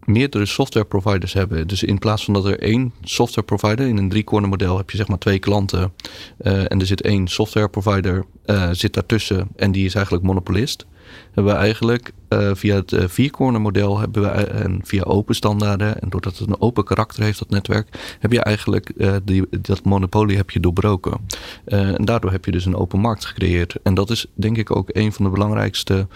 meerdere 0.09 0.45
software 0.45 0.85
providers 0.85 1.33
hebben. 1.33 1.67
Dus 1.67 1.83
in 1.83 1.99
plaats 1.99 2.25
van 2.25 2.33
dat 2.33 2.45
er 2.45 2.59
één 2.59 2.93
software 3.01 3.47
provider 3.47 3.87
in 3.87 3.97
een 3.97 4.09
drie 4.09 4.23
corner 4.23 4.49
model 4.49 4.77
heb 4.77 4.89
je 4.89 4.97
zeg 4.97 5.07
maar 5.07 5.17
twee 5.17 5.39
klanten. 5.39 5.93
en 6.37 6.79
er 6.79 6.85
zit 6.85 7.01
één 7.01 7.27
software 7.27 7.69
provider 7.69 8.25
zit 8.71 8.93
daartussen 8.93 9.47
en 9.55 9.71
die 9.71 9.85
is 9.85 9.95
eigenlijk 9.95 10.25
monopolist 10.25 10.85
hebben 11.31 11.53
we 11.53 11.59
eigenlijk 11.59 12.11
uh, 12.29 12.51
via 12.53 12.75
het 12.75 12.95
viercorner 12.97 13.61
model 13.61 13.99
hebben 13.99 14.21
we, 14.21 14.27
en 14.27 14.79
via 14.83 15.03
open 15.03 15.35
standaarden 15.35 16.01
en 16.01 16.09
doordat 16.09 16.37
het 16.37 16.47
een 16.47 16.61
open 16.61 16.83
karakter 16.83 17.23
heeft, 17.23 17.39
dat 17.39 17.49
netwerk, 17.49 18.17
heb 18.19 18.31
je 18.31 18.43
eigenlijk 18.43 18.93
die, 19.23 19.47
dat 19.61 19.83
monopolie 19.83 20.37
heb 20.37 20.49
je 20.49 20.59
doorbroken. 20.59 21.17
en 21.65 22.05
daardoor 22.05 22.31
heb 22.31 22.45
je 22.45 22.51
dus 22.51 22.65
een 22.65 22.75
open 22.75 22.99
markt 22.99 23.25
gecreëerd. 23.25 23.75
En 23.83 23.93
dat 23.93 24.09
is 24.09 24.25
denk 24.33 24.57
ik 24.57 24.75
ook 24.75 24.89
een 24.91 25.13
van 25.13 25.25
de 25.25 25.31
belangrijkste 25.31 26.07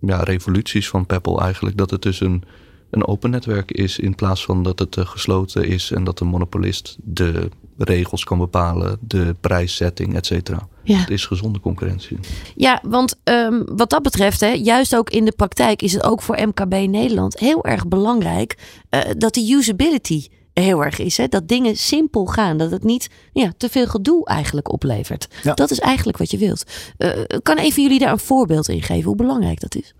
ja, 0.00 0.22
revoluties 0.22 0.88
van 0.88 1.06
Peppel 1.06 1.40
eigenlijk. 1.40 1.76
Dat 1.76 1.90
het 1.90 2.02
dus 2.02 2.20
een, 2.20 2.44
een 2.94 3.06
open 3.06 3.30
netwerk 3.30 3.70
is 3.70 3.98
in 3.98 4.14
plaats 4.14 4.44
van 4.44 4.62
dat 4.62 4.78
het 4.78 4.96
gesloten 4.98 5.66
is 5.68 5.90
en 5.90 6.04
dat 6.04 6.18
de 6.18 6.24
monopolist 6.24 6.96
de 7.02 7.48
regels 7.76 8.24
kan 8.24 8.38
bepalen, 8.38 8.98
de 9.00 9.36
prijszetting, 9.40 10.14
et 10.14 10.26
cetera. 10.26 10.68
Ja. 10.82 10.98
Het 10.98 11.10
is 11.10 11.26
gezonde 11.26 11.60
concurrentie. 11.60 12.18
Ja, 12.56 12.82
want 12.86 13.14
um, 13.24 13.64
wat 13.76 13.90
dat 13.90 14.02
betreft, 14.02 14.40
hè, 14.40 14.48
juist 14.48 14.96
ook 14.96 15.10
in 15.10 15.24
de 15.24 15.32
praktijk 15.32 15.82
is 15.82 15.92
het 15.92 16.02
ook 16.02 16.22
voor 16.22 16.46
MKB 16.46 16.72
Nederland 16.88 17.38
heel 17.38 17.64
erg 17.64 17.88
belangrijk 17.88 18.58
uh, 18.90 19.00
dat 19.16 19.34
de 19.34 19.52
usability 19.52 20.26
heel 20.52 20.84
erg 20.84 20.98
is. 20.98 21.16
Hè? 21.16 21.28
Dat 21.28 21.48
dingen 21.48 21.76
simpel 21.76 22.26
gaan. 22.26 22.56
Dat 22.56 22.70
het 22.70 22.84
niet 22.84 23.10
ja, 23.32 23.52
te 23.56 23.68
veel 23.68 23.86
gedoe 23.86 24.26
eigenlijk 24.26 24.72
oplevert. 24.72 25.28
Ja. 25.42 25.54
Dat 25.54 25.70
is 25.70 25.78
eigenlijk 25.78 26.18
wat 26.18 26.30
je 26.30 26.38
wilt. 26.38 26.64
Uh, 26.98 27.10
kan 27.42 27.58
even 27.58 27.82
jullie 27.82 27.98
daar 27.98 28.12
een 28.12 28.18
voorbeeld 28.18 28.68
in 28.68 28.82
geven 28.82 29.04
hoe 29.04 29.16
belangrijk 29.16 29.60
dat 29.60 29.74
is? 29.74 29.94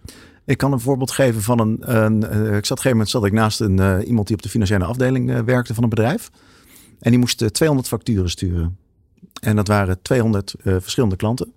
Ik 0.44 0.58
kan 0.58 0.72
een 0.72 0.80
voorbeeld 0.80 1.10
geven 1.10 1.42
van 1.42 1.60
een. 1.60 1.96
een 1.96 2.22
uh, 2.22 2.28
ik 2.28 2.30
zat 2.30 2.42
op 2.42 2.52
een 2.52 2.62
gegeven 2.64 2.90
moment 2.90 3.08
zat 3.08 3.24
ik 3.24 3.32
naast 3.32 3.60
een, 3.60 3.80
uh, 3.80 4.06
iemand 4.06 4.26
die 4.26 4.36
op 4.36 4.42
de 4.42 4.48
financiële 4.48 4.84
afdeling 4.84 5.44
werkte 5.44 5.74
van 5.74 5.82
een 5.82 5.88
bedrijf. 5.88 6.30
En 6.98 7.10
die 7.10 7.18
moest 7.18 7.54
200 7.54 7.88
facturen 7.88 8.30
sturen. 8.30 8.78
En 9.40 9.56
dat 9.56 9.68
waren 9.68 10.02
200 10.02 10.54
uh, 10.58 10.76
verschillende 10.80 11.16
klanten. 11.16 11.52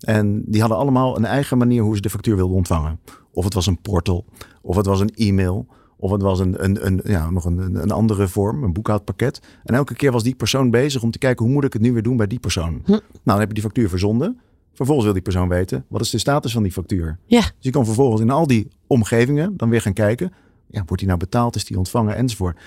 En 0.00 0.42
die 0.46 0.60
hadden 0.60 0.78
allemaal 0.78 1.16
een 1.16 1.24
eigen 1.24 1.58
manier 1.58 1.82
hoe 1.82 1.94
ze 1.94 2.00
de 2.02 2.10
factuur 2.10 2.36
wilden 2.36 2.56
ontvangen. 2.56 3.00
Of 3.32 3.44
het 3.44 3.54
was 3.54 3.66
een 3.66 3.80
portal, 3.80 4.24
of 4.62 4.76
het 4.76 4.86
was 4.86 5.00
een 5.00 5.14
e-mail, 5.14 5.66
of 5.96 6.10
het 6.10 6.22
was 6.22 6.38
een, 6.38 6.64
een, 6.64 6.86
een, 6.86 7.00
ja, 7.04 7.30
nog 7.30 7.44
een, 7.44 7.74
een 7.82 7.90
andere 7.90 8.28
vorm, 8.28 8.62
een 8.62 8.72
boekhoudpakket. 8.72 9.40
En 9.64 9.74
elke 9.74 9.94
keer 9.94 10.12
was 10.12 10.22
die 10.22 10.34
persoon 10.34 10.70
bezig 10.70 11.02
om 11.02 11.10
te 11.10 11.18
kijken 11.18 11.44
hoe 11.44 11.54
moet 11.54 11.64
ik 11.64 11.72
het 11.72 11.82
nu 11.82 11.92
weer 11.92 12.02
doen 12.02 12.16
bij 12.16 12.26
die 12.26 12.38
persoon. 12.38 12.80
Hm. 12.84 12.90
Nou, 12.90 13.02
dan 13.24 13.38
heb 13.38 13.48
je 13.48 13.54
die 13.54 13.62
factuur 13.62 13.88
verzonden. 13.88 14.40
Vervolgens 14.76 15.04
wil 15.04 15.14
die 15.14 15.22
persoon 15.22 15.48
weten, 15.48 15.84
wat 15.88 16.00
is 16.00 16.10
de 16.10 16.18
status 16.18 16.52
van 16.52 16.62
die 16.62 16.72
factuur? 16.72 17.18
Ja. 17.26 17.40
Dus 17.40 17.50
je 17.58 17.70
kan 17.70 17.84
vervolgens 17.84 18.20
in 18.20 18.30
al 18.30 18.46
die 18.46 18.68
omgevingen 18.86 19.56
dan 19.56 19.68
weer 19.68 19.80
gaan 19.80 19.92
kijken. 19.92 20.32
Ja, 20.66 20.78
wordt 20.78 20.98
die 20.98 21.06
nou 21.06 21.18
betaald? 21.18 21.56
Is 21.56 21.64
die 21.64 21.78
ontvangen? 21.78 22.16
Enzovoort 22.16 22.58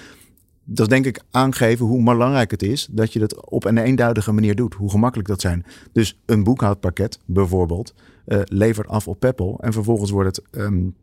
dat 0.71 0.79
is 0.79 0.87
denk 0.87 1.05
ik 1.05 1.23
aangeven 1.31 1.85
hoe 1.85 2.03
belangrijk 2.03 2.51
het 2.51 2.63
is 2.63 2.87
dat 2.91 3.13
je 3.13 3.19
dat 3.19 3.49
op 3.49 3.65
een 3.65 3.77
eenduidige 3.77 4.31
manier 4.31 4.55
doet. 4.55 4.73
Hoe 4.73 4.89
gemakkelijk 4.89 5.27
dat 5.27 5.41
zijn. 5.41 5.65
Dus 5.91 6.19
een 6.25 6.43
boekhoudpakket 6.43 7.19
bijvoorbeeld 7.25 7.93
uh, 8.25 8.39
levert 8.43 8.87
af 8.87 9.07
op 9.07 9.19
Peppel 9.19 9.57
en 9.61 9.73
vervolgens 9.73 10.11
wordt 10.11 10.35
het 10.35 10.45
um, 10.51 10.95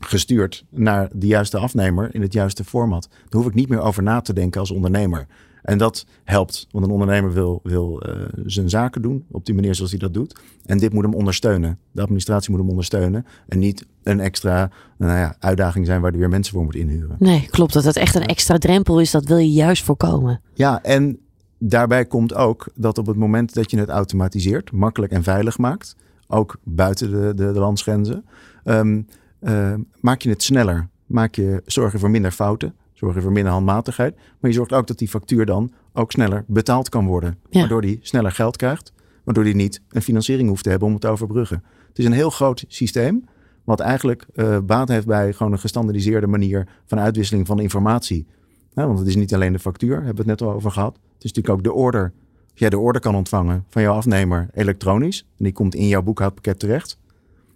gestuurd 0.00 0.64
naar 0.70 1.08
de 1.14 1.26
juiste 1.26 1.58
afnemer 1.58 2.14
in 2.14 2.22
het 2.22 2.32
juiste 2.32 2.64
format. 2.64 3.08
Daar 3.10 3.40
hoef 3.40 3.46
ik 3.46 3.54
niet 3.54 3.68
meer 3.68 3.80
over 3.80 4.02
na 4.02 4.20
te 4.20 4.32
denken 4.32 4.60
als 4.60 4.70
ondernemer. 4.70 5.26
En 5.66 5.78
dat 5.78 6.06
helpt, 6.24 6.66
want 6.70 6.84
een 6.84 6.90
ondernemer 6.90 7.32
wil, 7.32 7.60
wil 7.62 8.02
uh, 8.06 8.14
zijn 8.44 8.68
zaken 8.68 9.02
doen 9.02 9.24
op 9.30 9.46
die 9.46 9.54
manier 9.54 9.74
zoals 9.74 9.90
hij 9.90 10.00
dat 10.00 10.14
doet. 10.14 10.40
En 10.66 10.78
dit 10.78 10.92
moet 10.92 11.04
hem 11.04 11.14
ondersteunen. 11.14 11.78
De 11.92 12.02
administratie 12.02 12.50
moet 12.50 12.60
hem 12.60 12.68
ondersteunen. 12.68 13.26
En 13.48 13.58
niet 13.58 13.86
een 14.02 14.20
extra 14.20 14.70
nou 14.98 15.18
ja, 15.18 15.36
uitdaging 15.38 15.86
zijn 15.86 16.00
waar 16.00 16.10
hij 16.10 16.20
weer 16.20 16.28
mensen 16.28 16.54
voor 16.54 16.64
moet 16.64 16.74
inhuren. 16.74 17.16
Nee, 17.18 17.46
klopt. 17.50 17.72
Dat 17.72 17.84
het 17.84 17.96
echt 17.96 18.14
een 18.14 18.26
extra 18.26 18.58
drempel 18.58 19.00
is, 19.00 19.10
dat 19.10 19.24
wil 19.24 19.36
je 19.36 19.52
juist 19.52 19.84
voorkomen. 19.84 20.40
Ja, 20.54 20.82
en 20.82 21.18
daarbij 21.58 22.04
komt 22.04 22.34
ook 22.34 22.68
dat 22.74 22.98
op 22.98 23.06
het 23.06 23.16
moment 23.16 23.54
dat 23.54 23.70
je 23.70 23.78
het 23.78 23.88
automatiseert, 23.88 24.72
makkelijk 24.72 25.12
en 25.12 25.22
veilig 25.22 25.58
maakt, 25.58 25.96
ook 26.26 26.56
buiten 26.62 27.10
de, 27.10 27.34
de, 27.34 27.52
de 27.52 27.58
landsgrenzen, 27.58 28.24
um, 28.64 29.06
uh, 29.40 29.74
maak 30.00 30.22
je 30.22 30.28
het 30.28 30.42
sneller. 30.42 30.88
Maak 31.06 31.34
je, 31.34 31.62
zorg 31.64 31.92
je 31.92 31.98
voor 31.98 32.10
minder 32.10 32.30
fouten. 32.30 32.74
Zorg 32.96 33.14
je 33.14 33.20
voor 33.20 33.32
minder 33.32 33.52
handmatigheid. 33.52 34.14
Maar 34.14 34.50
je 34.50 34.56
zorgt 34.56 34.72
ook 34.72 34.86
dat 34.86 34.98
die 34.98 35.08
factuur 35.08 35.46
dan 35.46 35.72
ook 35.92 36.12
sneller 36.12 36.44
betaald 36.46 36.88
kan 36.88 37.06
worden. 37.06 37.38
Ja. 37.50 37.60
Waardoor 37.60 37.80
die 37.80 37.98
sneller 38.02 38.32
geld 38.32 38.56
krijgt. 38.56 38.92
Waardoor 39.24 39.44
die 39.44 39.54
niet 39.54 39.80
een 39.88 40.02
financiering 40.02 40.48
hoeft 40.48 40.62
te 40.62 40.70
hebben 40.70 40.86
om 40.86 40.94
het 40.94 41.02
te 41.02 41.08
overbruggen. 41.08 41.62
Het 41.88 41.98
is 41.98 42.04
een 42.04 42.12
heel 42.12 42.30
groot 42.30 42.64
systeem. 42.68 43.24
Wat 43.64 43.80
eigenlijk 43.80 44.26
uh, 44.34 44.58
baat 44.58 44.88
heeft 44.88 45.06
bij 45.06 45.32
gewoon 45.32 45.52
een 45.52 45.58
gestandardiseerde 45.58 46.26
manier 46.26 46.68
van 46.86 46.98
uitwisseling 46.98 47.46
van 47.46 47.60
informatie. 47.60 48.26
Want 48.74 48.98
het 48.98 49.08
is 49.08 49.16
niet 49.16 49.34
alleen 49.34 49.52
de 49.52 49.58
factuur, 49.58 49.94
hebben 49.94 50.24
we 50.24 50.30
het 50.30 50.40
net 50.40 50.48
al 50.48 50.54
over 50.54 50.70
gehad. 50.70 50.94
Het 50.94 51.24
is 51.24 51.32
natuurlijk 51.32 51.54
ook 51.54 51.64
de 51.64 51.72
order. 51.72 52.12
Als 52.50 52.60
jij 52.60 52.70
de 52.70 52.78
order 52.78 53.00
kan 53.00 53.14
ontvangen 53.14 53.64
van 53.68 53.82
jouw 53.82 53.94
afnemer 53.94 54.48
elektronisch. 54.52 55.26
En 55.38 55.44
die 55.44 55.52
komt 55.52 55.74
in 55.74 55.88
jouw 55.88 56.02
boekhoudpakket 56.02 56.58
terecht. 56.58 56.98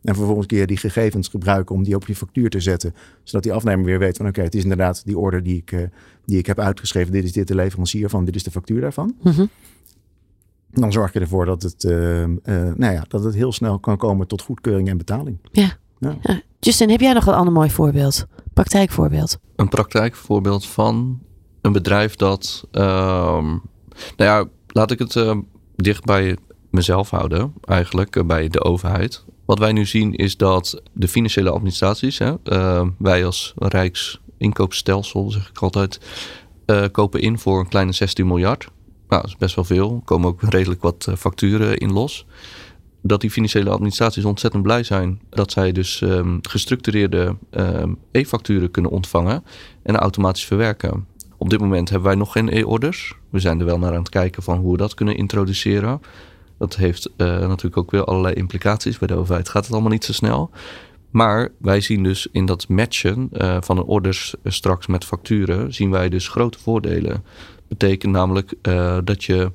En 0.03 0.15
vervolgens 0.15 0.47
kun 0.47 0.59
je 0.59 0.67
die 0.67 0.77
gegevens 0.77 1.29
gebruiken 1.29 1.75
om 1.75 1.83
die 1.83 1.95
op 1.95 2.07
je 2.07 2.15
factuur 2.15 2.51
te 2.51 2.61
zetten. 2.61 2.95
Zodat 3.23 3.43
die 3.43 3.53
afnemer 3.53 3.85
weer 3.85 3.99
weet 3.99 4.17
van 4.17 4.27
oké, 4.27 4.35
okay, 4.35 4.45
het 4.45 4.55
is 4.55 4.63
inderdaad 4.63 5.03
die 5.05 5.19
order 5.19 5.43
die 5.43 5.57
ik, 5.57 5.73
uh, 5.73 5.83
die 6.25 6.39
ik 6.39 6.47
heb 6.47 6.59
uitgeschreven. 6.59 7.13
Dit 7.13 7.25
is 7.25 7.33
dit 7.33 7.49
de 7.49 7.55
leverancier 7.55 8.09
van, 8.09 8.25
dit 8.25 8.35
is 8.35 8.43
de 8.43 8.51
factuur 8.51 8.81
daarvan. 8.81 9.15
Mm 9.23 9.33
-hmm. 9.33 9.49
Dan 10.71 10.93
zorg 10.93 11.13
je 11.13 11.21
ervoor 11.21 11.45
dat 11.45 11.63
het, 11.63 11.85
uh, 11.85 12.21
uh, 12.21 12.27
nou 12.45 12.93
ja, 12.93 13.05
dat 13.09 13.25
het 13.25 13.35
heel 13.35 13.53
snel 13.53 13.79
kan 13.79 13.97
komen 13.97 14.27
tot 14.27 14.43
goedkeuring 14.43 14.89
en 14.89 14.99
betaling. 14.99 15.39
Ja. 15.53 15.77
ja. 15.99 16.17
ja. 16.23 16.41
Justin, 16.61 16.91
heb 16.91 17.01
jij 17.01 17.13
nog 17.13 17.27
een 17.27 17.35
ander 17.35 17.53
mooi 17.53 17.71
voorbeeld? 17.71 18.27
Praktijkvoorbeeld. 18.53 19.39
Een 19.57 19.69
praktijkvoorbeeld 19.69 20.67
van 20.67 21.21
een 21.61 21.73
bedrijf 21.73 22.17
dat, 22.17 22.67
ehm, 22.71 23.47
nou 23.47 23.61
ja, 24.17 24.45
laat 24.67 24.91
ik 24.91 24.99
het 24.99 25.15
uh, 25.15 25.37
dicht 25.77 26.05
bij 26.05 26.37
mezelf 26.71 27.11
houden, 27.11 27.53
eigenlijk 27.61 28.17
uh, 28.17 28.25
bij 28.25 28.49
de 28.49 28.63
overheid. 28.63 29.25
Wat 29.51 29.59
wij 29.59 29.73
nu 29.73 29.87
zien 29.87 30.15
is 30.15 30.37
dat 30.37 30.83
de 30.93 31.09
financiële 31.09 31.51
administraties, 31.51 32.19
hè, 32.19 32.35
uh, 32.45 32.87
wij 32.99 33.25
als 33.25 33.55
Rijksinkoopstelsel, 33.57 35.31
zeg 35.31 35.49
ik 35.49 35.59
altijd, 35.59 36.01
kopen 36.93 37.21
in 37.21 37.39
voor 37.39 37.61
een 37.61 37.69
kleine 37.69 37.93
16 37.93 38.27
miljard. 38.27 38.69
Nou, 39.09 39.23
dat 39.23 39.31
is 39.31 39.37
best 39.37 39.55
wel 39.55 39.65
veel. 39.65 39.95
Er 39.95 40.03
komen 40.05 40.29
ook 40.29 40.43
redelijk 40.43 40.83
wat 40.83 41.09
facturen 41.19 41.77
in 41.77 41.93
los 41.93 42.27
dat 43.03 43.21
die 43.21 43.31
financiële 43.31 43.71
administraties 43.71 44.25
ontzettend 44.25 44.63
blij 44.63 44.83
zijn 44.83 45.21
dat 45.31 45.53
zij 45.53 45.73
dus 45.73 46.01
um, 46.01 46.39
gestructureerde 46.43 47.37
um, 47.51 47.99
e-facturen 48.11 48.71
kunnen 48.71 48.91
ontvangen 48.91 49.45
en 49.83 49.97
automatisch 49.97 50.45
verwerken. 50.45 51.07
Op 51.37 51.51
dit 51.51 51.61
moment 51.61 51.89
hebben 51.89 52.09
wij 52.09 52.17
nog 52.17 52.33
geen 52.33 52.49
e-orders. 52.49 53.15
We 53.31 53.41
zijn 53.41 53.61
er 53.61 53.67
wel 53.67 53.79
naar 53.79 53.93
aan 53.93 53.99
het 53.99 54.09
kijken 54.09 54.43
van 54.43 54.59
hoe 54.59 54.73
we 54.73 54.79
dat 54.79 54.95
kunnen 54.95 55.17
introduceren. 55.17 56.01
Dat 56.61 56.77
heeft 56.77 57.11
uh, 57.17 57.27
natuurlijk 57.27 57.77
ook 57.77 57.91
weer 57.91 58.05
allerlei 58.05 58.35
implicaties. 58.35 58.99
Bij 58.99 59.09
de 59.09 59.15
overheid 59.15 59.49
gaat 59.49 59.65
het 59.65 59.73
allemaal 59.73 59.91
niet 59.91 60.05
zo 60.05 60.13
snel. 60.13 60.51
Maar 61.11 61.49
wij 61.59 61.81
zien 61.81 62.03
dus 62.03 62.29
in 62.33 62.47
dat 62.47 62.69
matchen 62.69 63.29
uh, 63.33 63.57
van 63.61 63.77
de 63.77 63.87
orders 63.87 64.35
straks 64.45 64.87
met 64.87 65.05
facturen, 65.05 65.75
zien 65.75 65.91
wij 65.91 66.09
dus 66.09 66.29
grote 66.29 66.59
voordelen. 66.59 67.25
Betekent 67.69 68.13
namelijk 68.13 68.55
dat 69.05 69.25
je 69.25 69.53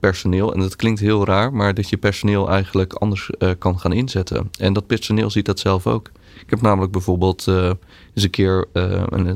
personeel, 0.00 0.54
en 0.54 0.60
dat 0.60 0.76
klinkt 0.76 1.00
heel 1.00 1.24
raar, 1.24 1.52
maar 1.52 1.74
dat 1.74 1.88
je 1.88 1.96
personeel 1.96 2.50
eigenlijk 2.50 2.92
anders 2.92 3.30
kan 3.58 3.78
gaan 3.78 3.92
inzetten. 3.92 4.50
En 4.58 4.72
dat 4.72 4.86
personeel 4.86 5.30
ziet 5.30 5.46
dat 5.46 5.60
zelf 5.60 5.86
ook. 5.86 6.10
Ik 6.40 6.50
heb 6.50 6.60
namelijk 6.60 6.92
bijvoorbeeld 6.92 7.46
eens 7.46 8.24
een 8.24 8.30
keer 8.30 8.66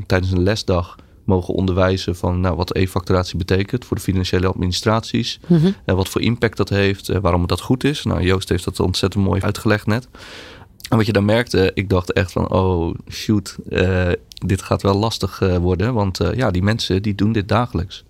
tijdens 0.06 0.32
een 0.32 0.42
lesdag 0.42 0.96
mogen 1.24 1.54
onderwijzen 1.54 2.16
van 2.16 2.40
nou, 2.40 2.56
wat 2.56 2.74
e-facturatie 2.74 3.36
betekent 3.38 3.84
voor 3.84 3.96
de 3.96 4.02
financiële 4.02 4.46
administraties. 4.46 5.40
Mm 5.46 5.58
-hmm. 5.58 5.74
En 5.84 5.96
wat 5.96 6.08
voor 6.08 6.20
impact 6.20 6.56
dat 6.56 6.68
heeft, 6.68 7.06
waarom 7.06 7.46
dat 7.46 7.60
goed 7.60 7.84
is. 7.84 8.04
Nou, 8.04 8.22
Joost 8.22 8.48
heeft 8.48 8.64
dat 8.64 8.80
ontzettend 8.80 9.24
mooi 9.24 9.40
uitgelegd 9.40 9.86
net. 9.86 10.08
En 10.88 10.96
wat 10.96 11.06
je 11.06 11.12
dan 11.12 11.24
merkte, 11.24 11.70
ik 11.74 11.88
dacht 11.88 12.12
echt 12.12 12.32
van, 12.32 12.50
oh 12.50 12.94
shoot, 13.10 13.56
dit 14.46 14.62
gaat 14.62 14.82
wel 14.82 14.94
lastig 14.94 15.38
worden. 15.60 15.94
Want 15.94 16.20
ja, 16.34 16.50
die 16.50 16.62
mensen 16.62 17.02
die 17.02 17.14
doen 17.14 17.32
dit 17.32 17.48
dagelijks. 17.48 18.04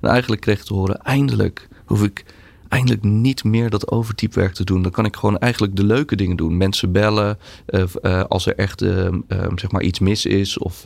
En 0.00 0.08
eigenlijk 0.08 0.40
kreeg 0.40 0.58
ik 0.58 0.64
te 0.64 0.74
horen, 0.74 1.02
eindelijk 1.02 1.68
hoef 1.84 2.02
ik 2.02 2.24
eindelijk 2.70 3.02
niet 3.02 3.44
meer 3.44 3.70
dat 3.70 3.90
overtypewerk 3.90 4.54
te 4.54 4.64
doen. 4.64 4.82
Dan 4.82 4.90
kan 4.90 5.04
ik 5.04 5.16
gewoon 5.16 5.38
eigenlijk 5.38 5.76
de 5.76 5.84
leuke 5.84 6.16
dingen 6.16 6.36
doen. 6.36 6.56
Mensen 6.56 6.92
bellen 6.92 7.38
uh, 7.66 7.82
uh, 8.02 8.22
als 8.28 8.46
er 8.46 8.54
echt 8.56 8.82
uh, 8.82 9.08
zeg 9.54 9.70
maar 9.70 9.82
iets 9.82 9.98
mis 9.98 10.26
is 10.26 10.58
of 10.58 10.84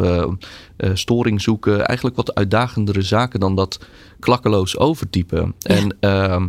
storing 0.92 1.40
zoeken. 1.40 1.86
Eigenlijk 1.86 2.16
wat 2.16 2.34
uitdagendere 2.34 3.02
zaken 3.02 3.40
dan 3.40 3.54
dat 3.54 3.86
klakkeloos 4.20 4.78
overtypen. 4.78 5.54
Ja. 5.58 5.74
En 5.74 5.96
ehm, 6.00 6.48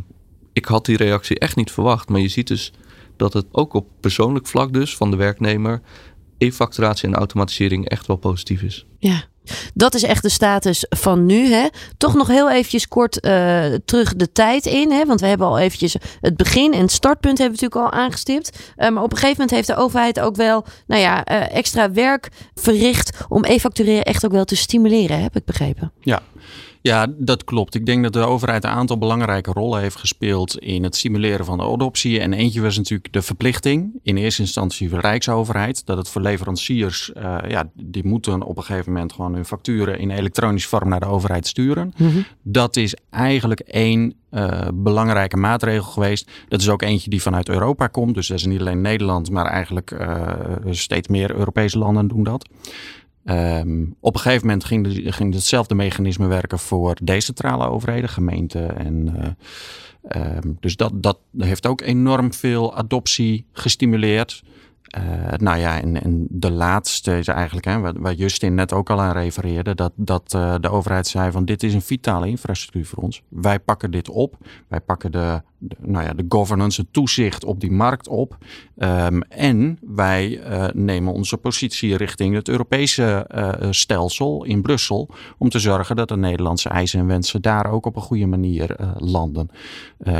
ik 0.54 0.66
had 0.66 0.86
die 0.86 0.98
reactie 0.98 1.40
echt 1.40 1.56
niet 1.56 1.72
verwacht. 1.72 2.10
Maar 2.10 2.22
je 2.22 2.28
ziet 2.28 2.48
dus 2.48 2.74
dat 3.16 3.34
het 3.34 3.46
ook 3.52 3.74
op 3.74 3.88
persoonlijk 4.00 4.48
vlak 4.48 4.74
dus 4.74 4.96
van 4.96 5.12
de 5.12 5.18
werknemer 5.18 5.82
e-facturatie 6.38 7.08
en 7.08 7.16
automatisering 7.16 7.90
echt 7.90 8.08
wel 8.08 8.16
positief 8.16 8.62
is. 8.62 8.86
Ja, 9.00 9.24
dat 9.74 9.96
is 9.96 10.04
echt 10.04 10.22
de 10.22 10.30
status 10.30 10.86
van 10.90 11.26
nu. 11.26 11.54
Hè? 11.54 11.68
Toch 11.98 12.14
nog 12.14 12.28
heel 12.28 12.52
eventjes 12.52 12.88
kort 12.88 13.26
uh, 13.26 13.66
terug 13.86 14.16
de 14.16 14.32
tijd 14.32 14.66
in. 14.66 14.92
Hè? 14.92 15.06
Want 15.06 15.20
we 15.20 15.28
hebben 15.28 15.48
al 15.48 15.60
eventjes 15.60 15.96
het 16.22 16.38
begin 16.38 16.74
en 16.74 16.82
het 16.82 16.92
startpunt 16.92 17.38
hebben 17.38 17.58
we 17.58 17.64
natuurlijk 17.64 17.94
al 17.94 18.02
aangestipt. 18.02 18.58
Uh, 18.78 18.90
maar 18.90 19.04
op 19.04 19.12
een 19.12 19.18
gegeven 19.18 19.42
moment 19.42 19.52
heeft 19.52 19.68
de 19.68 19.84
overheid 19.84 20.20
ook 20.20 20.36
wel 20.36 20.66
nou 20.88 21.02
ja, 21.02 21.32
uh, 21.32 21.56
extra 21.56 21.92
werk 21.92 22.30
verricht 22.54 23.18
om 23.28 23.44
e-factureren 23.44 24.04
echt 24.04 24.26
ook 24.26 24.32
wel 24.32 24.46
te 24.46 24.56
stimuleren, 24.56 25.22
heb 25.22 25.36
ik 25.36 25.46
begrepen. 25.46 25.92
Ja. 26.00 26.22
Ja, 26.86 27.08
dat 27.18 27.44
klopt. 27.44 27.76
Ik 27.76 27.86
denk 27.86 28.04
dat 28.04 28.14
de 28.14 28.20
overheid 28.20 28.64
een 28.64 28.70
aantal 28.70 28.98
belangrijke 28.98 29.52
rollen 29.52 29.82
heeft 29.82 29.96
gespeeld 29.96 30.60
in 30.60 30.84
het 30.84 30.96
stimuleren 30.96 31.46
van 31.46 31.58
de 31.58 31.64
adoptie. 31.64 32.20
En 32.20 32.34
eentje 32.34 32.62
was 32.62 32.78
natuurlijk 32.78 33.14
de 33.14 33.22
verplichting, 33.22 34.00
in 34.04 34.18
eerste 34.18 34.42
instantie 34.42 34.90
voor 34.90 35.02
de 35.02 35.08
Rijksoverheid, 35.08 35.86
dat 35.86 35.98
het 35.98 36.10
voor 36.10 36.22
leveranciers, 36.22 37.12
uh, 37.18 37.38
ja, 37.48 37.70
die 37.74 38.06
moeten 38.08 38.44
op 38.44 38.58
een 38.58 38.64
gegeven 38.64 38.92
moment 38.92 39.14
gewoon 39.14 39.34
hun 39.34 39.46
facturen 39.46 40.00
in 40.00 40.10
elektronische 40.10 40.70
vorm 40.70 40.90
naar 40.90 41.00
de 41.00 41.06
overheid 41.06 41.48
sturen. 41.48 41.94
Mm 41.98 42.10
-hmm. 42.10 42.26
Dat 42.42 42.76
is 42.76 42.96
eigenlijk 43.10 43.60
één 43.60 44.14
uh, 44.32 44.68
belangrijke 44.74 45.38
maatregel 45.38 45.92
geweest. 45.92 46.32
Dat 46.48 46.62
is 46.62 46.70
ook 46.70 46.82
eentje 46.82 47.10
die 47.10 47.22
vanuit 47.22 47.50
Europa 47.50 47.88
komt. 47.88 48.14
Dus 48.14 48.28
dat 48.28 48.38
is 48.38 48.46
niet 48.46 48.60
alleen 48.60 48.82
Nederland, 48.82 49.32
maar 49.32 49.46
eigenlijk 49.46 49.92
uh, 49.92 50.30
steeds 50.70 51.08
meer 51.08 51.36
Europese 51.36 51.78
landen 51.78 52.08
doen 52.08 52.24
dat. 52.24 52.48
Um, 53.30 53.96
op 54.00 54.14
een 54.14 54.20
gegeven 54.20 54.48
moment 54.48 54.66
ging, 54.66 54.88
ging 55.16 55.34
hetzelfde 55.34 55.76
mechanisme 55.76 56.28
werken 56.28 56.60
voor 56.60 56.98
decentrale 57.04 57.68
overheden, 57.68 58.10
gemeenten. 58.10 58.78
En, 58.78 59.16
uh, 60.16 60.36
um, 60.38 60.58
dus 60.60 60.76
dat, 60.76 60.92
dat 60.96 61.20
heeft 61.38 61.68
ook 61.68 61.82
enorm 61.82 62.34
veel 62.34 62.76
adoptie 62.76 63.46
gestimuleerd. 63.52 64.44
Uh, 64.98 65.04
nou 65.38 65.60
ja, 65.60 65.82
en, 65.82 66.04
en 66.04 66.28
de 66.30 66.52
laatste 66.52 67.18
is 67.18 67.28
eigenlijk, 67.28 67.66
hè, 67.66 67.80
waar, 67.80 68.14
Justin 68.14 68.54
net 68.54 68.74
ook 68.74 68.90
al 68.90 69.02
aan 69.02 69.12
refereerde, 69.12 69.76
dat, 69.76 69.92
dat 69.96 70.34
uh, 70.36 70.56
de 70.60 70.70
overheid 70.70 71.08
zei 71.08 71.32
van 71.32 71.46
dit 71.46 71.64
is 71.64 71.74
een 71.74 71.82
vitale 71.82 72.28
infrastructuur 72.28 72.86
voor 72.86 73.04
ons. 73.04 73.22
Wij 73.30 73.60
pakken 73.60 73.92
dit 73.92 74.10
op. 74.10 74.38
Wij 74.68 74.82
pakken 74.82 75.12
de, 75.12 75.42
nou 75.80 76.06
ja, 76.06 76.14
de 76.14 76.26
governance, 76.30 76.82
het 76.82 76.94
toezicht 76.94 77.46
op 77.46 77.60
die 77.60 77.72
markt 77.72 78.08
op. 78.08 78.38
Um, 78.78 79.22
en 79.22 79.80
wij 79.82 80.30
uh, 80.30 80.66
nemen 80.74 81.14
onze 81.14 81.38
positie 81.38 81.98
richting 81.98 82.36
het 82.36 82.48
Europese 82.48 83.28
stelsel 83.70 84.44
in 84.44 84.62
Brussel 84.62 85.10
om 85.38 85.50
te 85.50 85.60
zorgen 85.60 85.96
dat 85.96 86.08
de 86.08 86.18
Nederlandse 86.18 86.70
eisen 86.70 87.00
en 87.00 87.08
wensen 87.08 87.42
daar 87.42 87.72
ook 87.72 87.86
op 87.86 87.96
een 87.96 88.02
goede 88.02 88.26
manier 88.26 88.76
landen. 88.98 89.50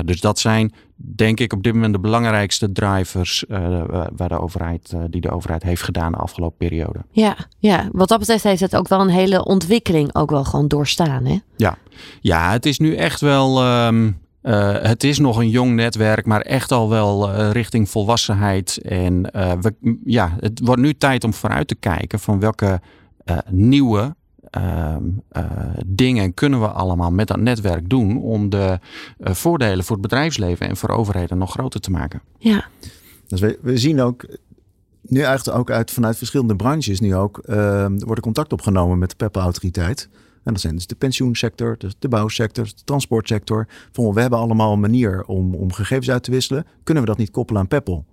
dus 0.06 0.22
dat 0.22 0.40
zijn 0.40 0.74
denk 0.96 1.40
ik 1.40 1.54
op 1.54 1.64
dit 1.64 1.74
moment 1.74 1.94
de 1.94 2.00
belangrijkste 2.00 2.72
drivers 2.72 3.46
uh, 3.48 3.84
waar 4.16 4.30
de 4.30 4.40
overheid, 4.40 4.92
uh, 4.96 5.04
die 5.10 5.22
de 5.22 5.30
overheid 5.30 5.64
heeft 5.64 5.82
gedaan 5.82 6.12
de 6.12 6.18
afgelopen 6.18 6.58
periode. 6.58 7.00
Ja, 7.12 7.36
ja, 7.60 7.90
wat 7.92 8.08
dat 8.08 8.20
betreft 8.20 8.44
heeft 8.44 8.62
het 8.62 8.76
ook 8.76 8.88
wel 8.88 9.02
een 9.02 9.10
hele 9.10 9.46
ontwikkeling 9.46 10.16
ook 10.16 10.30
wel 10.30 10.44
gewoon 10.44 10.68
doorstaan. 10.68 11.26
Hè? 11.26 11.38
Ja. 11.56 11.78
ja, 12.22 12.52
het 12.52 12.66
is 12.66 12.80
nu 12.80 12.96
echt 12.96 13.22
wel. 13.22 13.66
Um, 13.86 14.24
uh, 14.44 14.74
het 14.82 15.04
is 15.04 15.20
nog 15.20 15.38
een 15.38 15.50
jong 15.50 15.74
netwerk, 15.74 16.26
maar 16.26 16.42
echt 16.42 16.72
al 16.72 16.90
wel 16.90 17.32
richting 17.52 17.90
volwassenheid. 17.90 18.78
En 18.82 19.22
we, 19.62 19.98
ja, 20.04 20.36
het 20.40 20.60
wordt 20.64 20.82
nu 20.82 20.94
tijd 20.94 21.24
om 21.24 21.34
vooruit 21.34 21.68
te 21.68 21.76
kijken 21.76 22.20
van 22.20 22.40
welke 22.40 22.82
nieuwe 23.50 24.16
dingen 25.86 26.34
kunnen 26.34 26.60
we 26.60 26.68
allemaal 26.68 27.12
met 27.12 27.28
dat 27.28 27.40
netwerk 27.40 27.90
doen 27.90 28.22
om 28.22 28.50
de 28.50 28.80
uh, 29.20 29.34
voordelen 29.34 29.86
voor 29.86 29.96
het 29.96 30.08
bedrijfsleven 30.08 30.70
en 30.70 30.78
voor 30.78 30.90
overheden 30.90 31.38
nog 31.38 31.52
groter 31.52 31.80
te 31.80 31.92
maken. 31.92 32.22
Ja. 32.38 32.66
Dus 33.28 33.40
we, 33.40 33.60
we 33.62 33.78
zien 33.78 34.02
ook 34.02 34.26
nu 35.02 35.22
eigenlijk 35.22 35.58
ook 35.58 35.72
uit 35.72 35.92
vanuit 35.92 36.18
verschillende 36.18 36.56
branches 36.56 37.00
nu 37.00 37.16
ook 37.16 37.38
ehm, 37.38 37.98
worden 38.00 38.24
contact 38.24 38.54
opgenomen 38.54 38.98
met 38.98 39.10
de 39.10 39.16
PEPA-autoriteit. 39.16 40.10
En 40.44 40.54
dat 40.54 40.62
zijn 40.62 40.76
dus 40.76 40.88
de 40.88 40.96
pensioensector, 40.96 41.78
de, 41.78 41.94
de 42.00 42.08
bouwsector, 42.08 42.66
de 42.66 42.84
transportsector. 42.84 43.68
Van, 43.92 44.14
we 44.14 44.22
hebben 44.22 44.40
allemaal 44.40 44.74
een 44.74 44.80
manier 44.80 45.24
om, 45.24 45.56
om 45.56 45.72
gegevens 45.72 46.10
uit 46.10 46.24
te 46.24 46.32
wisselen. 46.32 46.66
Kunnen 46.84 47.04
we 47.04 47.10
dat 47.10 47.18
niet 47.18 47.32
koppelen 47.32 47.62
aan 47.62 47.68
Peppel? 47.68 48.06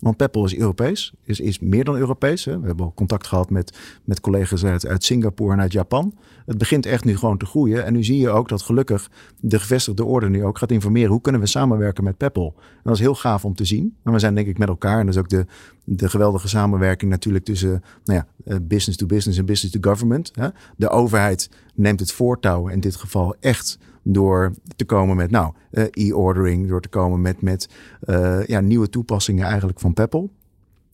Want 0.00 0.16
Peppel 0.16 0.44
is 0.44 0.56
Europees, 0.56 1.12
is, 1.24 1.40
is 1.40 1.58
meer 1.58 1.84
dan 1.84 1.96
Europees. 1.96 2.44
Hè. 2.44 2.60
We 2.60 2.66
hebben 2.66 2.84
al 2.84 2.92
contact 2.94 3.26
gehad 3.26 3.50
met, 3.50 3.78
met 4.04 4.20
collega's 4.20 4.64
uit, 4.64 5.04
Singapore 5.04 5.52
en 5.52 5.60
uit 5.60 5.72
Japan. 5.72 6.14
Het 6.46 6.58
begint 6.58 6.86
echt 6.86 7.04
nu 7.04 7.16
gewoon 7.16 7.38
te 7.38 7.46
groeien. 7.46 7.84
En 7.84 7.92
nu 7.92 8.04
zie 8.04 8.18
je 8.18 8.28
ook 8.28 8.48
dat 8.48 8.62
gelukkig 8.62 9.10
de 9.40 9.58
gevestigde 9.58 10.04
orde 10.04 10.28
nu 10.28 10.44
ook 10.44 10.58
gaat 10.58 10.70
informeren. 10.70 11.10
Hoe 11.10 11.20
kunnen 11.20 11.40
we 11.40 11.46
samenwerken 11.46 12.04
met 12.04 12.16
Peppel? 12.16 12.54
En 12.56 12.80
dat 12.82 12.94
is 12.94 13.00
heel 13.00 13.14
gaaf 13.14 13.44
om 13.44 13.54
te 13.54 13.64
zien. 13.64 13.96
En 14.04 14.12
we 14.12 14.18
zijn 14.18 14.34
denk 14.34 14.46
ik 14.46 14.58
met 14.58 14.68
elkaar. 14.68 14.98
En 14.98 15.06
dat 15.06 15.14
is 15.14 15.20
ook 15.20 15.28
de, 15.28 15.46
de 15.84 16.08
geweldige 16.08 16.48
samenwerking 16.48 17.10
natuurlijk 17.10 17.44
tussen 17.44 17.82
nou 18.04 18.22
ja, 18.44 18.60
business 18.60 18.96
to 18.96 19.06
business 19.06 19.38
en 19.38 19.46
business 19.46 19.80
to 19.80 19.90
government. 19.90 20.30
Hè. 20.34 20.48
De 20.76 20.88
overheid 20.88 21.50
neemt 21.74 22.00
het 22.00 22.12
voortouw 22.12 22.68
in 22.68 22.80
dit 22.80 22.96
geval 22.96 23.34
echt 23.40 23.78
door 24.12 24.52
te 24.76 24.84
komen 24.84 25.16
met 25.16 25.30
nou, 25.30 25.52
uh, 25.70 25.84
e-ordering, 25.90 26.68
door 26.68 26.80
te 26.80 26.88
komen 26.88 27.20
met, 27.20 27.42
met 27.42 27.68
uh, 28.04 28.46
ja, 28.46 28.60
nieuwe 28.60 28.88
toepassingen 28.88 29.46
eigenlijk 29.46 29.80
van 29.80 29.94
Peppel. 29.94 30.30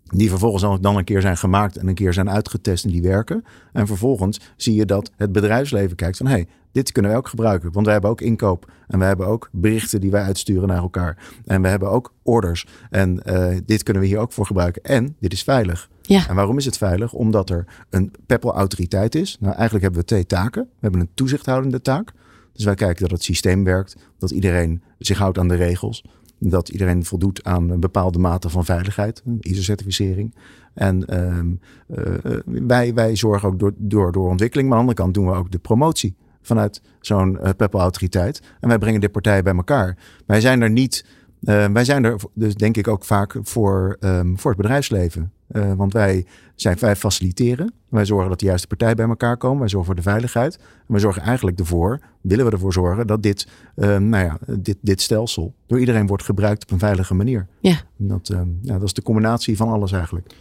Die 0.05 0.29
vervolgens 0.29 0.81
dan 0.81 0.97
een 0.97 1.05
keer 1.05 1.21
zijn 1.21 1.37
gemaakt 1.37 1.77
en 1.77 1.89
een 1.89 1.95
keer 1.95 2.13
zijn 2.13 2.31
uitgetest 2.31 2.85
en 2.85 2.91
die 2.91 3.03
werken. 3.03 3.45
En 3.73 3.87
vervolgens 3.87 4.41
zie 4.57 4.75
je 4.75 4.85
dat 4.85 5.11
het 5.17 5.33
bedrijfsleven 5.33 5.97
kijkt 5.97 6.17
van 6.17 6.27
hé, 6.27 6.33
hey, 6.33 6.47
dit 6.73 6.93
kunnen 6.93 7.11
wij 7.11 7.21
ook 7.21 7.29
gebruiken. 7.29 7.73
Want 7.73 7.85
wij 7.85 7.93
hebben 7.93 8.11
ook 8.11 8.21
inkoop 8.21 8.73
en 8.87 8.99
we 8.99 9.05
hebben 9.05 9.27
ook 9.27 9.49
berichten 9.53 10.01
die 10.01 10.11
wij 10.11 10.23
uitsturen 10.23 10.69
naar 10.69 10.83
elkaar. 10.83 11.19
En 11.45 11.63
we 11.63 11.69
hebben 11.69 11.91
ook 11.91 12.13
orders. 12.23 12.67
En 12.91 13.21
uh, 13.27 13.49
dit 13.67 13.83
kunnen 13.83 14.03
we 14.03 14.09
hier 14.09 14.19
ook 14.19 14.33
voor 14.33 14.47
gebruiken. 14.47 14.83
En 14.83 15.17
dit 15.21 15.33
is 15.33 15.43
veilig. 15.43 15.91
Ja. 16.03 16.29
En 16.29 16.35
waarom 16.35 16.59
is 16.59 16.65
het 16.65 16.77
veilig? 16.77 17.13
Omdat 17.13 17.51
er 17.51 17.65
een 17.91 18.13
Peppel-autoriteit 18.27 19.15
is. 19.15 19.37
Nou, 19.41 19.55
eigenlijk 19.55 19.83
hebben 19.83 20.01
we 20.01 20.07
twee 20.07 20.27
taken. 20.27 20.63
We 20.63 20.79
hebben 20.81 21.01
een 21.01 21.11
toezichthoudende 21.15 21.83
taak. 21.83 22.13
Dus 22.55 22.65
wij 22.65 22.75
kijken 22.75 23.03
dat 23.03 23.11
het 23.11 23.23
systeem 23.23 23.65
werkt, 23.65 23.97
dat 24.19 24.31
iedereen 24.31 24.83
zich 24.99 25.19
houdt 25.19 25.39
aan 25.39 25.49
de 25.49 25.55
regels. 25.55 26.05
dat 26.39 26.69
iedereen 26.69 27.05
voldoet 27.05 27.45
aan 27.45 27.71
een 27.71 27.81
bepaalde 27.81 28.19
mate 28.19 28.49
van 28.49 28.65
veiligheid, 28.65 29.23
ISO-certificering. 29.41 30.35
En 30.75 31.07
ehm, 31.07 31.53
eh, 31.87 32.39
wij, 32.45 32.95
wij 32.95 33.17
zorgen 33.17 33.49
ook 33.49 33.59
door, 33.59 33.73
door, 33.77 34.13
door 34.13 34.29
ontwikkeling, 34.29 34.69
maar 34.69 34.79
aan 34.79 34.87
de 34.87 34.91
andere 34.91 35.13
kant 35.13 35.15
doen 35.15 35.35
we 35.35 35.41
ook 35.41 35.51
de 35.51 35.59
promotie 35.59 36.17
vanuit 36.43 36.83
zo'n 37.01 37.39
uh, 37.43 37.49
Peppel-autoriteit. 37.57 38.43
En 38.61 38.69
wij 38.69 38.79
brengen 38.79 39.01
de 39.01 39.09
partijen 39.09 39.45
bij 39.45 39.55
elkaar. 39.55 39.99
Wij 40.27 40.41
zijn 40.41 40.63
er 40.63 40.71
niet 40.71 41.05
uh, 41.45 41.67
wij 41.67 41.85
zijn 41.85 42.05
er 42.05 42.17
dus 42.35 42.55
denk 42.55 42.77
ik 42.77 42.89
ook 42.89 43.05
vaak 43.05 43.37
voor, 43.43 43.97
um, 44.01 44.39
voor 44.39 44.51
het 44.51 44.61
bedrijfsleven. 44.61 45.33
Uh, 45.57 45.73
want 45.73 45.93
wij, 45.93 46.27
zijn, 46.55 46.77
wij 46.81 46.97
faciliteren. 46.97 47.73
Wij 47.89 48.05
zorgen 48.05 48.29
dat 48.29 48.41
de 48.41 48.47
juiste 48.47 48.67
partijen 48.67 48.97
bij 48.97 49.07
elkaar 49.07 49.37
komen. 49.37 49.59
Wij 49.59 49.69
zorgen 49.69 49.87
voor 49.87 50.03
de 50.03 50.11
veiligheid. 50.11 50.57
En 50.57 50.85
wij 50.87 51.01
zorgen 51.01 51.23
eigenlijk 51.23 51.59
ervoor, 51.59 52.01
willen 52.21 52.45
we 52.45 52.51
ervoor 52.51 52.73
zorgen, 52.73 53.07
dat 53.07 53.23
dit, 53.23 53.49
um, 53.77 54.09
nou 54.09 54.25
ja, 54.25 54.39
dit, 54.59 54.77
dit 54.81 55.01
stelsel 55.01 55.55
door 55.67 55.81
iedereen 55.81 56.07
wordt 56.07 56.25
gebruikt 56.25 56.63
op 56.63 56.71
een 56.71 56.79
veilige 56.79 57.15
manier. 57.15 57.47
Ja. 57.61 57.77
Dat, 57.97 58.29
um, 58.29 58.59
ja, 58.63 58.73
dat 58.73 58.83
is 58.83 58.93
de 58.93 59.03
combinatie 59.03 59.57
van 59.57 59.69
alles 59.69 59.93
eigenlijk. 59.93 60.35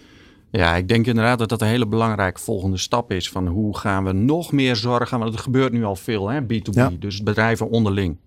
Ja, 0.51 0.75
ik 0.75 0.87
denk 0.87 1.07
inderdaad 1.07 1.39
dat 1.39 1.49
dat 1.49 1.61
een 1.61 1.67
hele 1.67 1.87
belangrijke 1.87 2.39
volgende 2.39 2.77
stap 2.77 3.11
is. 3.11 3.29
Van 3.29 3.47
hoe 3.47 3.77
gaan 3.77 4.03
we 4.03 4.11
nog 4.11 4.51
meer 4.51 4.75
zorgen, 4.75 5.19
want 5.19 5.31
het 5.31 5.41
gebeurt 5.41 5.73
nu 5.73 5.83
al 5.83 5.95
veel, 5.95 6.29
hè, 6.29 6.41
B2B. 6.41 6.71
Ja. 6.71 6.91
Dus 6.99 7.23
bedrijven 7.23 7.69
onderling. 7.69 8.17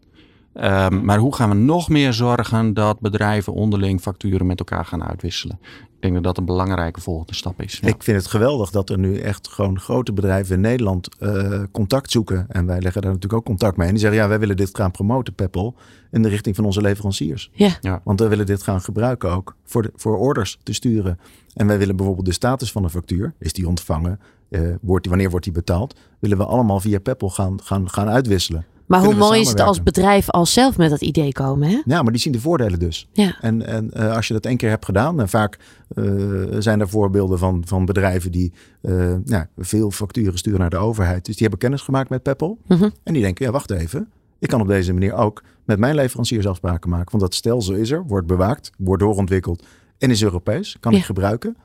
Um, 0.62 1.04
maar 1.04 1.18
hoe 1.18 1.34
gaan 1.34 1.48
we 1.48 1.54
nog 1.54 1.88
meer 1.88 2.12
zorgen 2.12 2.74
dat 2.74 3.00
bedrijven 3.00 3.52
onderling 3.52 4.00
facturen 4.00 4.46
met 4.46 4.58
elkaar 4.58 4.84
gaan 4.84 5.04
uitwisselen? 5.04 5.58
Ik 5.96 6.02
denk 6.02 6.14
dat 6.14 6.22
dat 6.22 6.38
een 6.38 6.44
belangrijke 6.44 7.00
volgende 7.00 7.34
stap 7.34 7.62
is. 7.62 7.78
Ja. 7.82 7.88
Ik 7.88 8.02
vind 8.02 8.16
het 8.16 8.26
geweldig 8.26 8.70
dat 8.70 8.90
er 8.90 8.98
nu 8.98 9.18
echt 9.18 9.48
gewoon 9.48 9.80
grote 9.80 10.12
bedrijven 10.12 10.54
in 10.54 10.60
Nederland 10.60 11.08
uh, 11.20 11.62
contact 11.72 12.10
zoeken. 12.10 12.46
En 12.48 12.66
wij 12.66 12.80
leggen 12.80 13.02
daar 13.02 13.12
natuurlijk 13.12 13.40
ook 13.40 13.44
contact 13.44 13.76
mee. 13.76 13.86
En 13.86 13.92
die 13.92 14.02
zeggen, 14.02 14.20
ja, 14.20 14.28
wij 14.28 14.38
willen 14.38 14.56
dit 14.56 14.76
gaan 14.76 14.90
promoten, 14.90 15.34
Peppel, 15.34 15.74
in 16.10 16.22
de 16.22 16.28
richting 16.28 16.56
van 16.56 16.64
onze 16.64 16.80
leveranciers. 16.80 17.50
Ja. 17.52 17.70
ja. 17.80 18.00
Want 18.04 18.20
wij 18.20 18.28
willen 18.28 18.46
dit 18.46 18.62
gaan 18.62 18.80
gebruiken 18.80 19.30
ook 19.30 19.56
voor, 19.64 19.82
de, 19.82 19.90
voor 19.94 20.18
orders 20.18 20.58
te 20.62 20.72
sturen. 20.72 21.18
En 21.54 21.66
wij 21.66 21.78
willen 21.78 21.96
bijvoorbeeld 21.96 22.26
de 22.26 22.32
status 22.32 22.72
van 22.72 22.84
een 22.84 22.90
factuur. 22.90 23.34
Is 23.38 23.52
die 23.52 23.68
ontvangen? 23.68 24.20
Uh, 24.48 24.60
wordt 24.80 25.02
die, 25.02 25.10
wanneer 25.12 25.30
wordt 25.30 25.44
die 25.44 25.54
betaald? 25.54 25.96
Willen 26.18 26.38
we 26.38 26.44
allemaal 26.44 26.80
via 26.80 26.98
Peppel 26.98 27.30
gaan, 27.30 27.62
gaan, 27.62 27.90
gaan 27.90 28.08
uitwisselen. 28.08 28.66
Maar 28.86 29.04
hoe 29.04 29.14
mooi 29.14 29.40
is 29.40 29.48
het 29.48 29.60
als 29.60 29.82
bedrijf 29.82 30.30
als 30.30 30.52
zelf 30.52 30.76
met 30.76 30.90
dat 30.90 31.00
idee 31.00 31.32
komen? 31.32 31.68
Hè? 31.68 31.82
Ja, 31.84 32.02
maar 32.02 32.12
die 32.12 32.20
zien 32.20 32.32
de 32.32 32.40
voordelen 32.40 32.78
dus. 32.78 33.08
Ja. 33.12 33.36
En, 33.40 33.66
en 33.66 33.90
uh, 33.96 34.14
als 34.14 34.26
je 34.28 34.32
dat 34.32 34.46
één 34.46 34.56
keer 34.56 34.68
hebt 34.68 34.84
gedaan, 34.84 35.20
en 35.20 35.28
vaak 35.28 35.58
uh, 35.94 36.46
zijn 36.58 36.80
er 36.80 36.88
voorbeelden 36.88 37.38
van, 37.38 37.62
van 37.66 37.84
bedrijven 37.84 38.32
die 38.32 38.52
uh, 38.82 39.14
ja, 39.24 39.48
veel 39.56 39.90
facturen 39.90 40.38
sturen 40.38 40.60
naar 40.60 40.70
de 40.70 40.76
overheid. 40.76 41.24
Dus 41.24 41.34
die 41.34 41.42
hebben 41.42 41.58
kennis 41.58 41.82
gemaakt 41.82 42.10
met 42.10 42.22
Peppel. 42.22 42.58
Mm 42.66 42.76
-hmm. 42.76 42.92
En 43.02 43.12
die 43.12 43.22
denken, 43.22 43.46
ja 43.46 43.52
wacht 43.52 43.70
even, 43.70 44.10
ik 44.38 44.48
kan 44.48 44.60
op 44.60 44.68
deze 44.68 44.92
manier 44.92 45.14
ook 45.14 45.42
met 45.64 45.78
mijn 45.78 45.94
leveranciers 45.94 46.46
afspraken 46.46 46.90
maken. 46.90 47.10
Want 47.10 47.22
dat 47.22 47.34
stelsel 47.34 47.74
is 47.74 47.90
er, 47.90 48.04
wordt 48.06 48.26
bewaakt, 48.26 48.70
wordt 48.78 49.02
doorontwikkeld 49.02 49.64
en 49.98 50.10
is 50.10 50.22
Europees. 50.22 50.76
Kan 50.80 50.92
Ja. 50.92 50.98
ik 50.98 51.04
gebruiken. 51.04 51.56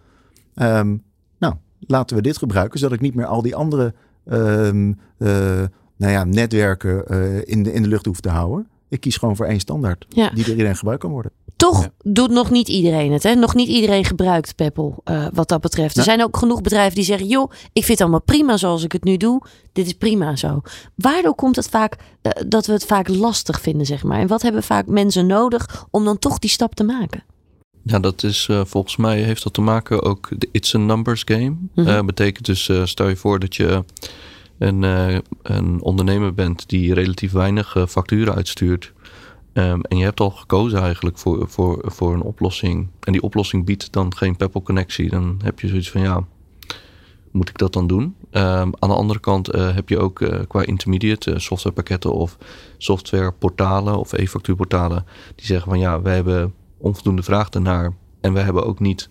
Um, 0.56 1.04
nou, 1.38 1.54
laten 1.80 2.16
we 2.16 2.22
dit 2.22 2.38
gebruiken, 2.38 2.80
zodat 2.80 2.96
ik 2.96 3.02
niet 3.02 3.16
meer 3.16 3.26
al 3.26 3.42
die 3.42 3.56
andere 3.56 3.94
um, 4.26 5.00
nou 6.02 6.14
ja, 6.14 6.24
netwerken 6.24 7.04
uh, 7.08 7.38
in, 7.44 7.64
de, 7.64 7.74
in 7.74 7.82
de 7.84 7.88
lucht 7.90 8.06
hoef 8.06 8.20
te 8.20 8.30
houden. 8.30 8.68
Ik 8.90 9.00
kies 9.00 9.18
gewoon 9.18 9.36
voor 9.36 9.46
één 9.46 9.60
standaard 9.60 10.06
Ja. 10.10 10.30
die 10.30 10.44
door 10.44 10.54
iedereen 10.54 10.76
gebruikt 10.76 11.02
kan 11.02 11.12
worden. 11.12 11.32
Toch 11.56 11.82
Ja. 11.82 11.92
doet 12.04 12.30
nog 12.32 12.50
niet 12.52 12.68
iedereen 12.68 13.12
het. 13.12 13.24
Hè? 13.24 13.36
Nog 13.36 13.56
niet 13.56 13.68
iedereen 13.68 14.06
gebruikt 14.06 14.56
Peppel 14.56 15.02
uh, 15.06 15.26
wat 15.34 15.48
dat 15.50 15.62
betreft. 15.62 15.98
Er 15.98 16.04
zijn 16.04 16.24
ook 16.24 16.38
genoeg 16.38 16.62
bedrijven 16.62 16.96
die 16.96 17.04
zeggen... 17.04 17.28
joh, 17.28 17.52
ik 17.52 17.84
vind 17.84 17.88
het 17.88 18.02
allemaal 18.02 18.22
prima 18.22 18.58
zoals 18.58 18.84
ik 18.84 18.92
het 18.92 19.04
nu 19.04 19.18
doe. 19.18 19.42
Dit 19.74 19.86
is 19.86 19.94
prima 19.94 20.36
zo. 20.36 20.62
Waardoor 20.96 21.36
komt 21.36 21.56
het 21.56 21.70
vaak 21.70 21.96
uh, 22.22 22.32
dat 22.48 22.66
we 22.66 22.74
het 22.74 22.86
vaak 22.86 23.08
lastig 23.08 23.62
vinden, 23.62 23.86
zeg 23.86 24.04
maar? 24.04 24.20
En 24.20 24.28
wat 24.28 24.42
hebben 24.42 24.64
vaak 24.64 24.88
mensen 24.88 25.26
nodig 25.28 25.86
om 25.92 26.06
dan 26.06 26.20
toch 26.20 26.40
die 26.40 26.50
stap 26.50 26.76
te 26.76 26.84
maken? 26.84 27.24
Ja, 27.84 28.00
dat 28.00 28.24
is 28.24 28.48
uh, 28.52 28.62
volgens 28.66 28.98
mij 28.98 29.22
heeft 29.22 29.44
dat 29.44 29.54
te 29.54 29.62
maken 29.62 30.02
ook. 30.04 30.30
De 30.38 30.50
It's 30.52 30.76
a 30.76 30.78
numbers 30.78 31.22
game. 31.26 31.56
Mhm. 31.76 32.06
Betekent 32.06 32.46
dus, 32.46 32.68
uh, 32.68 32.86
stel 32.86 33.08
je 33.08 33.16
voor 33.16 33.40
dat 33.40 33.56
je 33.56 33.84
een, 34.62 34.84
uh, 34.84 35.18
een 35.42 35.82
ondernemer 35.82 36.34
bent 36.34 36.70
die 36.70 36.94
relatief 36.94 37.32
weinig 37.32 37.76
uh, 37.76 37.86
facturen 37.86 38.36
uitstuurt. 38.36 38.94
Um, 39.54 39.82
en 39.82 39.98
je 39.98 40.04
hebt 40.04 40.20
al 40.20 40.30
gekozen 40.30 40.80
eigenlijk 40.82 41.18
voor, 41.18 41.50
voor, 41.50 41.82
voor 41.86 42.14
een 42.14 42.22
oplossing. 42.22 42.88
En 43.00 43.12
die 43.12 43.22
oplossing 43.22 43.66
biedt 43.66 43.92
dan 43.92 44.16
geen 44.16 44.36
Peppel 44.36 44.62
connectie. 44.62 45.10
Dan 45.10 45.40
heb 45.44 45.60
je 45.60 45.68
zoiets 45.68 45.92
van 45.92 46.02
ja, 46.02 46.26
moet 47.32 47.50
ik 47.50 47.58
dat 47.58 47.74
dan 47.74 47.88
doen? 47.88 48.04
Um, 48.04 48.74
aan 48.80 48.90
de 48.90 48.96
andere 48.96 49.20
kant 49.20 49.56
uh, 49.56 49.74
heb 49.76 49.90
je 49.90 50.00
ook 50.00 50.46
qua 50.48 50.66
intermediate 50.66 51.40
softwarepakketten 51.40 52.14
of 52.14 52.38
softwareportalen 52.78 53.98
of 53.98 54.14
e-factuurportalen. 54.14 55.06
Die 55.36 55.46
zeggen 55.46 55.70
van 55.70 55.80
ja, 55.80 56.02
wij 56.02 56.16
hebben 56.16 56.54
onvoldoende 56.78 57.24
vraag 57.24 57.50
daarnaar. 57.50 57.94
En 58.22 58.34
we 58.34 58.40
hebben 58.40 58.66
ook 58.66 58.80
niet 58.80 59.10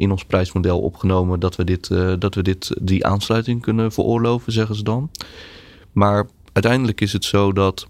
in 0.00 0.10
ons 0.10 0.24
prijsmodel 0.24 0.80
opgenomen 0.80 1.40
dat 1.40 1.56
we, 1.56 1.64
dit, 1.64 1.88
uh, 1.88 2.12
dat 2.18 2.34
we 2.34 2.42
dit, 2.42 2.76
die 2.80 3.06
aansluiting 3.06 3.62
kunnen 3.62 3.92
veroorloven, 3.92 4.52
zeggen 4.52 4.74
ze 4.74 4.82
dan. 4.82 5.10
Maar 5.92 6.28
uiteindelijk 6.52 7.00
is 7.00 7.12
het 7.12 7.24
zo 7.24 7.52
dat 7.52 7.88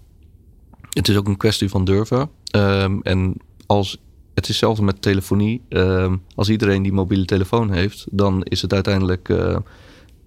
het 0.89 1.07
is 1.07 1.17
ook 1.17 1.27
een 1.27 1.37
kwestie 1.37 1.69
van 1.69 1.85
durven. 1.85 2.29
Um, 2.55 3.01
en 3.01 3.35
als, 3.65 3.91
het 4.33 4.43
is 4.43 4.49
hetzelfde 4.49 4.83
met 4.83 5.01
telefonie. 5.01 5.61
Um, 5.69 6.21
als 6.35 6.49
iedereen 6.49 6.83
die 6.83 6.93
mobiele 6.93 7.25
telefoon 7.25 7.71
heeft, 7.71 8.07
dan 8.11 8.43
is 8.43 8.61
het 8.61 8.73
uiteindelijk, 8.73 9.29
uh, 9.29 9.57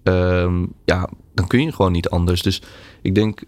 um, 0.03 0.73
ja, 0.85 1.09
dan 1.33 1.47
kun 1.47 1.61
je 1.61 1.71
gewoon 1.71 1.91
niet 1.91 2.09
anders. 2.09 2.41
Dus 2.41 2.61
ik 3.01 3.15
denk 3.15 3.43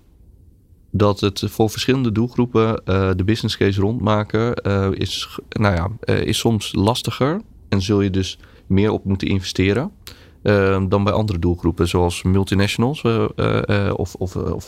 dat 0.91 1.19
het 1.19 1.43
voor 1.45 1.69
verschillende 1.69 2.11
doelgroepen 2.11 2.81
uh, 2.85 3.09
de 3.15 3.23
business 3.23 3.57
case 3.57 3.81
rondmaken 3.81 4.53
is, 4.97 5.39
nou 5.49 5.75
ja, 5.75 6.13
is 6.15 6.37
soms 6.37 6.73
lastiger. 6.73 7.41
En 7.69 7.81
zul 7.81 8.01
je 8.01 8.09
dus 8.09 8.39
meer 8.67 8.91
op 8.91 9.03
moeten 9.03 9.27
investeren. 9.27 9.91
Uh, 10.43 10.83
dan 10.89 11.03
bij 11.03 11.13
andere 11.13 11.39
doelgroepen, 11.39 11.87
zoals 11.87 12.23
multinationals 12.23 13.03
uh, 13.03 13.25
uh, 13.35 13.93
of, 13.95 14.15
of, 14.15 14.35
of 14.35 14.67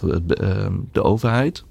de 0.91 1.03
overheid. 1.03 1.63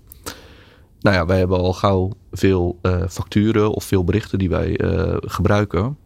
Nou 1.00 1.16
ja, 1.16 1.26
wij 1.26 1.38
hebben 1.38 1.58
al 1.58 1.72
gauw 1.72 2.12
veel 2.32 2.78
facturen 3.08 3.70
of 3.70 3.84
veel 3.84 4.04
berichten 4.04 4.38
die 4.38 4.48
wij 4.48 4.80
gebruiken. 5.20 5.96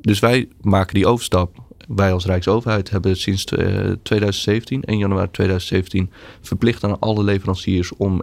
Dus 0.00 0.18
wij 0.18 0.48
maken 0.60 0.94
die 0.94 1.06
overstap. 1.06 1.56
Wij 1.88 2.12
als 2.12 2.26
Rijksoverheid 2.26 2.90
hebben 2.90 3.16
sinds 3.16 3.44
2017, 3.44 4.82
1 4.82 4.98
januari 4.98 5.30
2017, 5.30 6.10
verplicht 6.40 6.84
aan 6.84 6.98
alle 6.98 7.22
leveranciers 7.22 7.96
om 7.96 8.22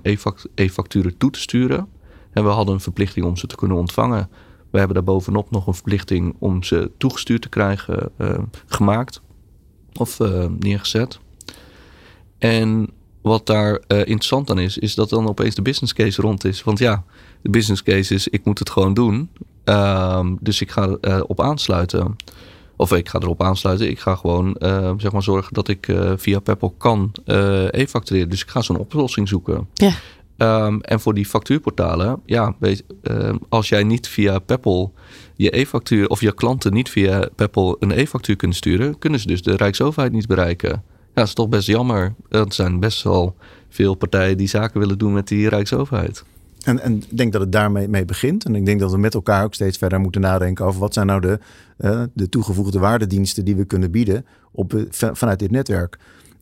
e-facturen 0.56 1.18
toe 1.18 1.32
te 1.32 1.40
sturen. 1.40 1.88
En 2.32 2.44
we 2.44 2.50
hadden 2.50 2.74
een 2.74 2.82
verplichting 2.82 3.26
om 3.26 3.38
ze 3.38 3.48
te 3.48 3.56
kunnen 3.56 3.78
ontvangen. 3.78 4.30
We 4.74 4.80
hebben 4.80 4.96
daar 4.96 5.14
bovenop 5.14 5.52
nog 5.52 5.68
een 5.68 5.74
verplichting 5.74 6.36
om 6.40 6.64
ze 6.64 6.92
toegestuurd 6.98 7.42
te 7.42 7.50
krijgen 7.50 8.12
uh, 8.18 8.38
gemaakt 8.66 9.22
of 9.94 10.20
uh, 10.20 10.46
neergezet. 10.60 11.20
En 12.38 12.90
wat 13.22 13.46
daar 13.46 13.72
uh, 13.72 13.98
interessant 13.98 14.50
aan 14.50 14.60
is, 14.60 14.78
is 14.78 14.96
dat 14.96 15.10
dan 15.10 15.28
opeens 15.28 15.56
de 15.56 15.62
business 15.62 15.94
case 15.94 16.22
rond 16.22 16.44
is. 16.46 16.64
Want 16.64 16.80
ja, 16.80 17.04
de 17.42 17.50
business 17.50 17.84
case 17.84 18.14
is, 18.14 18.28
ik 18.28 18.46
moet 18.46 18.60
het 18.60 18.70
gewoon 18.70 18.94
doen. 18.94 19.30
Um, 19.64 20.38
dus 20.42 20.62
ik 20.62 20.72
ga 20.72 20.98
erop 21.02 21.42
aansluiten. 21.42 22.16
Of 22.76 22.92
ik 22.92 23.10
ga 23.10 23.20
erop 23.20 23.44
aansluiten. 23.44 23.90
Ik 23.90 24.00
ga 24.00 24.16
gewoon 24.16 24.56
zeg 24.98 25.12
maar 25.12 25.24
zorgen 25.24 25.54
dat 25.54 25.68
ik 25.68 25.96
via 26.16 26.40
Peppel 26.40 26.76
kan 26.78 27.12
e-factureren. 27.70 28.30
Dus 28.30 28.42
ik 28.42 28.50
ga 28.50 28.62
zo'n 28.62 28.78
oplossing 28.78 29.28
zoeken. 29.28 29.68
Ja. 29.74 29.92
Um, 30.38 30.82
en 30.82 31.00
voor 31.00 31.14
die 31.14 31.26
factuurportalen, 31.26 32.22
ja, 32.26 32.56
weet, 32.60 32.84
um, 33.04 33.40
als 33.50 33.70
jij 33.70 33.84
niet 33.84 34.08
via 34.08 34.40
Peppel 34.40 34.94
je 35.36 35.58
e-factuur 35.58 36.08
of 36.08 36.22
je 36.22 36.34
klanten 36.34 36.74
niet 36.74 36.90
via 36.90 37.30
Peppel 37.36 37.76
een 37.80 37.92
e-factuur 37.92 38.36
kunnen 38.36 38.58
sturen, 38.58 38.98
kunnen 39.00 39.20
ze 39.20 39.28
dus 39.28 39.42
de 39.42 39.56
Rijksoverheid 39.56 40.14
niet 40.14 40.28
bereiken. 40.28 40.70
Ja, 40.70 40.82
dat 41.14 41.28
is 41.28 41.34
toch 41.34 41.50
best 41.50 41.68
jammer. 41.68 42.14
Er 42.30 42.46
zijn 42.48 42.80
best 42.80 43.04
wel 43.04 43.36
veel 43.70 43.96
partijen 43.96 44.38
die 44.38 44.48
zaken 44.48 44.80
willen 44.80 44.98
doen 44.98 45.14
met 45.14 45.28
die 45.28 45.50
Rijksoverheid. 45.50 46.24
En, 46.64 46.80
en 46.80 46.96
ik 46.96 47.18
denk 47.18 47.32
dat 47.32 47.42
het 47.42 47.52
daarmee 47.52 47.88
mee 47.88 48.06
begint. 48.06 48.46
En 48.46 48.56
ik 48.56 48.66
denk 48.66 48.80
dat 48.80 48.92
we 48.92 48.98
met 48.98 49.14
elkaar 49.14 49.44
ook 49.44 49.54
steeds 49.54 49.78
verder 49.78 50.00
moeten 50.00 50.22
nadenken 50.22 50.66
over 50.66 50.80
wat 50.80 50.94
zijn 50.94 51.08
nou 51.08 51.22
de, 51.22 51.40
uh, 51.80 52.04
de 52.14 52.30
toegevoegde 52.30 52.80
waardediensten 52.80 53.46
die 53.46 53.56
we 53.56 53.66
kunnen 53.66 53.92
bieden 53.92 54.26
op, 54.52 54.74
uh, 54.74 54.84
vanuit 54.92 55.40
dit 55.40 55.52
netwerk. 55.52 55.98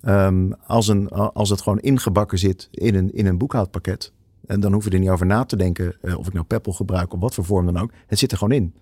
Um, 0.08 0.54
als, 0.66 0.88
een, 0.88 1.10
als 1.10 1.50
het 1.50 1.62
gewoon 1.62 1.80
ingebakken 1.80 2.40
zit 2.40 2.68
in 2.72 2.96
een, 2.96 3.14
in 3.14 3.26
een 3.26 3.38
boekhoudpakket. 3.38 4.12
En 4.46 4.60
dan 4.60 4.72
hoeven 4.72 4.92
we 4.92 4.98
er 4.98 5.04
niet 5.04 5.12
over 5.12 5.26
na 5.26 5.46
te 5.46 5.56
denken 5.56 5.96
uh, 6.02 6.18
of 6.18 6.28
ik 6.28 6.34
nou 6.34 6.46
Peppel 6.46 6.74
gebruik 6.74 7.14
of 7.14 7.20
wat 7.20 7.34
voor 7.34 7.46
vorm 7.46 7.66
dan 7.66 7.78
ook. 7.78 7.92
Het 8.08 8.20
zit 8.20 8.32
er 8.32 8.38
gewoon 8.38 8.54
in. 8.54 8.74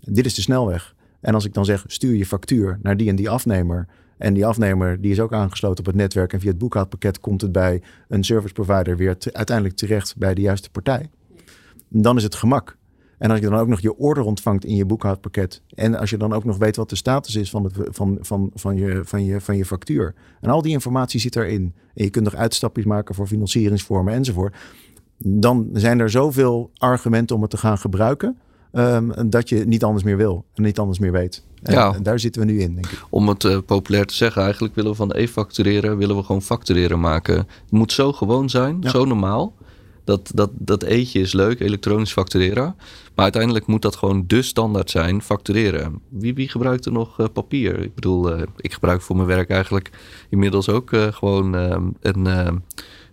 Dit 0.00 0.26
is 0.26 0.34
de 0.34 0.40
snelweg. 0.40 0.94
En 1.20 1.34
als 1.34 1.44
ik 1.44 1.54
dan 1.54 1.64
zeg, 1.64 1.84
stuur 1.86 2.14
je 2.14 2.26
factuur 2.26 2.78
naar 2.82 2.96
die 2.96 3.08
en 3.08 3.16
die 3.16 3.30
afnemer. 3.30 3.86
En 4.18 4.34
die 4.34 4.46
afnemer 4.46 5.00
die 5.00 5.10
is 5.10 5.20
ook 5.20 5.32
aangesloten 5.32 5.78
op 5.78 5.86
het 5.86 5.94
netwerk. 5.94 6.32
En 6.32 6.40
via 6.40 6.50
het 6.50 6.58
boekhoudpakket 6.58 7.20
komt 7.20 7.40
het 7.40 7.52
bij 7.52 7.82
een 8.08 8.24
service 8.24 8.52
provider 8.52 8.96
weer 8.96 9.16
te, 9.16 9.32
uiteindelijk 9.32 9.76
terecht 9.76 10.16
bij 10.16 10.34
de 10.34 10.40
juiste 10.40 10.70
partij. 10.70 11.10
Dan 11.88 12.16
is 12.16 12.22
het 12.22 12.34
gemak. 12.34 12.77
En 13.18 13.30
als 13.30 13.40
je 13.40 13.48
dan 13.48 13.58
ook 13.58 13.68
nog 13.68 13.80
je 13.80 13.96
order 13.96 14.24
ontvangt 14.24 14.64
in 14.64 14.74
je 14.74 14.84
boekhoudpakket. 14.84 15.62
En 15.74 15.94
als 15.94 16.10
je 16.10 16.16
dan 16.16 16.32
ook 16.32 16.44
nog 16.44 16.56
weet 16.56 16.76
wat 16.76 16.90
de 16.90 16.96
status 16.96 17.34
is 17.34 17.50
van, 17.50 17.64
het, 17.64 17.74
van, 17.90 18.18
van, 18.20 18.50
van, 18.54 18.76
je, 18.76 19.00
van, 19.04 19.24
je, 19.24 19.40
van 19.40 19.56
je 19.56 19.64
factuur. 19.64 20.14
En 20.40 20.50
al 20.50 20.62
die 20.62 20.72
informatie 20.72 21.20
zit 21.20 21.36
erin. 21.36 21.74
En 21.94 22.04
je 22.04 22.10
kunt 22.10 22.24
nog 22.24 22.34
uitstapjes 22.34 22.84
maken 22.84 23.14
voor 23.14 23.26
financieringsvormen 23.26 24.14
enzovoort. 24.14 24.56
dan 25.18 25.68
zijn 25.72 26.00
er 26.00 26.10
zoveel 26.10 26.70
argumenten 26.76 27.36
om 27.36 27.42
het 27.42 27.50
te 27.50 27.56
gaan 27.56 27.78
gebruiken. 27.78 28.38
Um, 28.72 29.30
dat 29.30 29.48
je 29.48 29.66
niet 29.66 29.84
anders 29.84 30.04
meer 30.04 30.16
wil 30.16 30.44
en 30.54 30.62
niet 30.62 30.78
anders 30.78 30.98
meer 30.98 31.12
weet. 31.12 31.42
En, 31.62 31.72
ja. 31.72 31.94
en 31.94 32.02
daar 32.02 32.18
zitten 32.18 32.40
we 32.46 32.52
nu 32.52 32.60
in, 32.60 32.74
denk 32.74 32.86
ik. 32.86 33.02
Om 33.10 33.28
het 33.28 33.44
uh, 33.44 33.58
populair 33.66 34.06
te 34.06 34.14
zeggen, 34.14 34.42
eigenlijk 34.42 34.74
willen 34.74 34.90
we 34.90 34.96
van 34.96 35.12
e-factureren, 35.12 35.96
willen 35.96 36.16
we 36.16 36.22
gewoon 36.22 36.42
factureren 36.42 37.00
maken. 37.00 37.36
Het 37.36 37.70
moet 37.70 37.92
zo 37.92 38.12
gewoon 38.12 38.50
zijn, 38.50 38.82
zo 38.82 39.04
normaal. 39.04 39.54
Dat, 40.08 40.30
dat, 40.34 40.50
dat 40.54 40.82
eetje 40.82 41.20
is 41.20 41.32
leuk, 41.32 41.60
elektronisch 41.60 42.12
factureren. 42.12 42.74
Maar 43.14 43.24
uiteindelijk 43.24 43.66
moet 43.66 43.82
dat 43.82 43.96
gewoon 43.96 44.24
de 44.26 44.42
standaard 44.42 44.90
zijn, 44.90 45.22
factureren. 45.22 46.00
Wie, 46.08 46.34
wie 46.34 46.48
gebruikt 46.48 46.86
er 46.86 46.92
nog 46.92 47.20
uh, 47.20 47.26
papier? 47.32 47.82
Ik 47.82 47.94
bedoel, 47.94 48.36
uh, 48.36 48.42
ik 48.56 48.72
gebruik 48.72 49.02
voor 49.02 49.16
mijn 49.16 49.28
werk 49.28 49.50
eigenlijk 49.50 49.90
inmiddels 50.28 50.68
ook 50.68 50.90
gewoon 51.10 51.54
ehm, 51.54 51.88
een, 52.00 52.26
een 52.26 52.62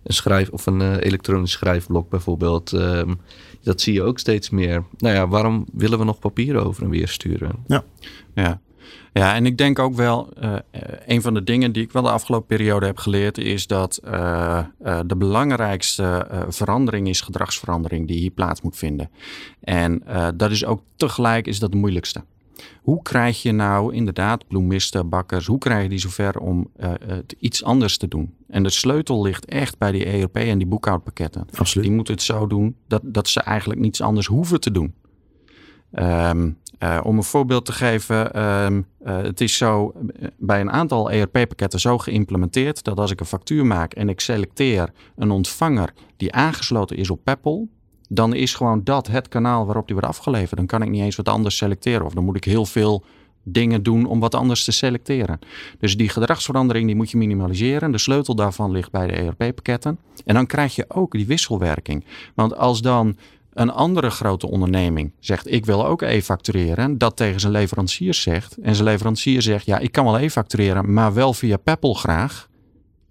schrijf 0.04 0.48
of 0.48 0.66
een 0.66 0.98
elektronisch 0.98 1.50
schrijfblok 1.50 2.08
bijvoorbeeld. 2.08 2.72
Ehm, 2.72 3.14
dat 3.62 3.80
zie 3.80 3.92
je 3.92 4.02
ook 4.02 4.18
steeds 4.18 4.50
meer. 4.50 4.84
Nou 4.98 5.14
ja, 5.14 5.28
waarom 5.28 5.66
willen 5.72 5.98
we 5.98 6.04
nog 6.04 6.18
papier 6.18 6.56
over 6.56 6.82
en 6.82 6.90
weer 6.90 7.08
sturen? 7.08 7.52
Ja, 7.66 7.84
ja. 8.34 8.60
Ja, 9.16 9.34
en 9.34 9.46
ik 9.46 9.58
denk 9.58 9.78
ook 9.78 9.94
wel, 9.94 10.28
uh, 10.42 10.54
een 11.06 11.22
van 11.22 11.34
de 11.34 11.44
dingen 11.44 11.72
die 11.72 11.82
ik 11.82 11.92
wel 11.92 12.02
de 12.02 12.10
afgelopen 12.10 12.46
periode 12.46 12.86
heb 12.86 12.98
geleerd, 12.98 13.38
is 13.38 13.66
dat 13.66 14.00
uh, 14.04 14.10
uh, 14.84 15.00
de 15.06 15.16
belangrijkste 15.16 16.28
verandering 16.48 17.08
is 17.08 17.20
gedragsverandering 17.20 18.06
die 18.06 18.18
hier 18.18 18.30
plaats 18.30 18.60
moet 18.60 18.76
vinden. 18.76 19.10
En 19.60 20.02
dat 20.36 20.50
is 20.50 20.64
ook 20.64 20.82
tegelijk 20.96 21.46
is 21.46 21.58
dat 21.58 21.72
de 21.72 21.76
moeilijkste. 21.76 22.24
Hoe 22.82 23.02
krijg 23.02 23.42
je 23.42 23.52
nou 23.52 23.94
inderdaad 23.94 24.46
bloemisten, 24.48 25.08
bakkers, 25.08 25.46
hoe 25.46 25.58
krijg 25.58 25.82
je 25.82 25.88
die 25.88 25.98
zover 25.98 26.38
om 26.38 26.70
het 27.06 27.36
iets 27.38 27.64
anders 27.64 27.96
te 27.96 28.08
doen? 28.08 28.34
En 28.48 28.62
de 28.62 28.70
sleutel 28.70 29.22
ligt 29.22 29.44
echt 29.44 29.78
bij 29.78 29.92
die 29.92 30.04
ERP 30.04 30.36
en 30.36 30.58
die 30.58 30.66
boekhoudpakketten. 30.66 31.46
Absoluut. 31.54 31.86
Die 31.86 31.96
moeten 31.96 32.14
het 32.14 32.22
zo 32.22 32.46
doen 32.46 32.76
dat, 32.88 33.02
dat 33.04 33.28
ze 33.28 33.40
eigenlijk 33.40 33.80
niets 33.80 34.00
anders 34.00 34.26
hoeven 34.26 34.60
te 34.60 34.70
doen. 34.70 34.94
Um, 35.92 36.58
uh, 36.78 37.00
om 37.02 37.16
een 37.16 37.22
voorbeeld 37.22 37.64
te 37.64 37.72
geven, 37.72 38.42
um, 38.42 38.86
uh, 39.06 39.16
het 39.16 39.40
is 39.40 39.56
zo 39.56 39.92
bij 40.36 40.60
een 40.60 40.70
aantal 40.70 41.10
ERP-pakketten 41.10 41.80
zo 41.80 41.98
geïmplementeerd 41.98 42.84
dat 42.84 42.98
als 42.98 43.10
ik 43.10 43.20
een 43.20 43.26
factuur 43.26 43.66
maak 43.66 43.92
en 43.92 44.08
ik 44.08 44.20
selecteer 44.20 44.92
een 45.16 45.30
ontvanger 45.30 45.92
die 46.16 46.32
aangesloten 46.32 46.96
is 46.96 47.10
op 47.10 47.20
Peppel, 47.24 47.68
dan 48.08 48.34
is 48.34 48.54
gewoon 48.54 48.84
dat 48.84 49.06
het 49.06 49.28
kanaal 49.28 49.66
waarop 49.66 49.86
die 49.86 49.96
wordt 49.96 50.10
afgeleverd. 50.10 50.56
Dan 50.56 50.66
kan 50.66 50.82
ik 50.82 50.90
niet 50.90 51.02
eens 51.02 51.16
wat 51.16 51.28
anders 51.28 51.56
selecteren. 51.56 52.06
Of 52.06 52.14
dan 52.14 52.24
moet 52.24 52.36
ik 52.36 52.44
heel 52.44 52.66
veel 52.66 53.04
dingen 53.48 53.82
doen 53.82 54.06
om 54.06 54.20
wat 54.20 54.34
anders 54.34 54.64
te 54.64 54.72
selecteren. 54.72 55.38
Dus 55.78 55.96
die 55.96 56.08
gedragsverandering 56.08 56.86
die 56.86 56.96
moet 56.96 57.10
je 57.10 57.16
minimaliseren. 57.16 57.92
De 57.92 57.98
sleutel 57.98 58.34
daarvan 58.34 58.70
ligt 58.70 58.90
bij 58.90 59.06
de 59.06 59.12
ERP-pakketten. 59.12 59.98
En 60.24 60.34
dan 60.34 60.46
krijg 60.46 60.74
je 60.74 60.84
ook 60.88 61.12
die 61.12 61.26
wisselwerking. 61.26 62.04
Want 62.34 62.56
als 62.56 62.82
dan 62.82 63.16
een 63.56 63.70
andere 63.70 64.10
grote 64.10 64.50
onderneming 64.50 65.12
zegt: 65.20 65.52
Ik 65.52 65.66
wil 65.66 65.86
ook 65.86 66.02
e-factureren, 66.02 66.98
dat 66.98 67.16
tegen 67.16 67.40
zijn 67.40 67.52
leverancier 67.52 68.14
zegt. 68.14 68.56
En 68.56 68.74
zijn 68.74 68.88
leverancier 68.88 69.42
zegt: 69.42 69.66
Ja, 69.66 69.78
ik 69.78 69.92
kan 69.92 70.04
wel 70.04 70.18
e-factureren, 70.18 70.92
maar 70.92 71.14
wel 71.14 71.32
via 71.32 71.56
Peppel 71.56 71.94
graag 71.94 72.48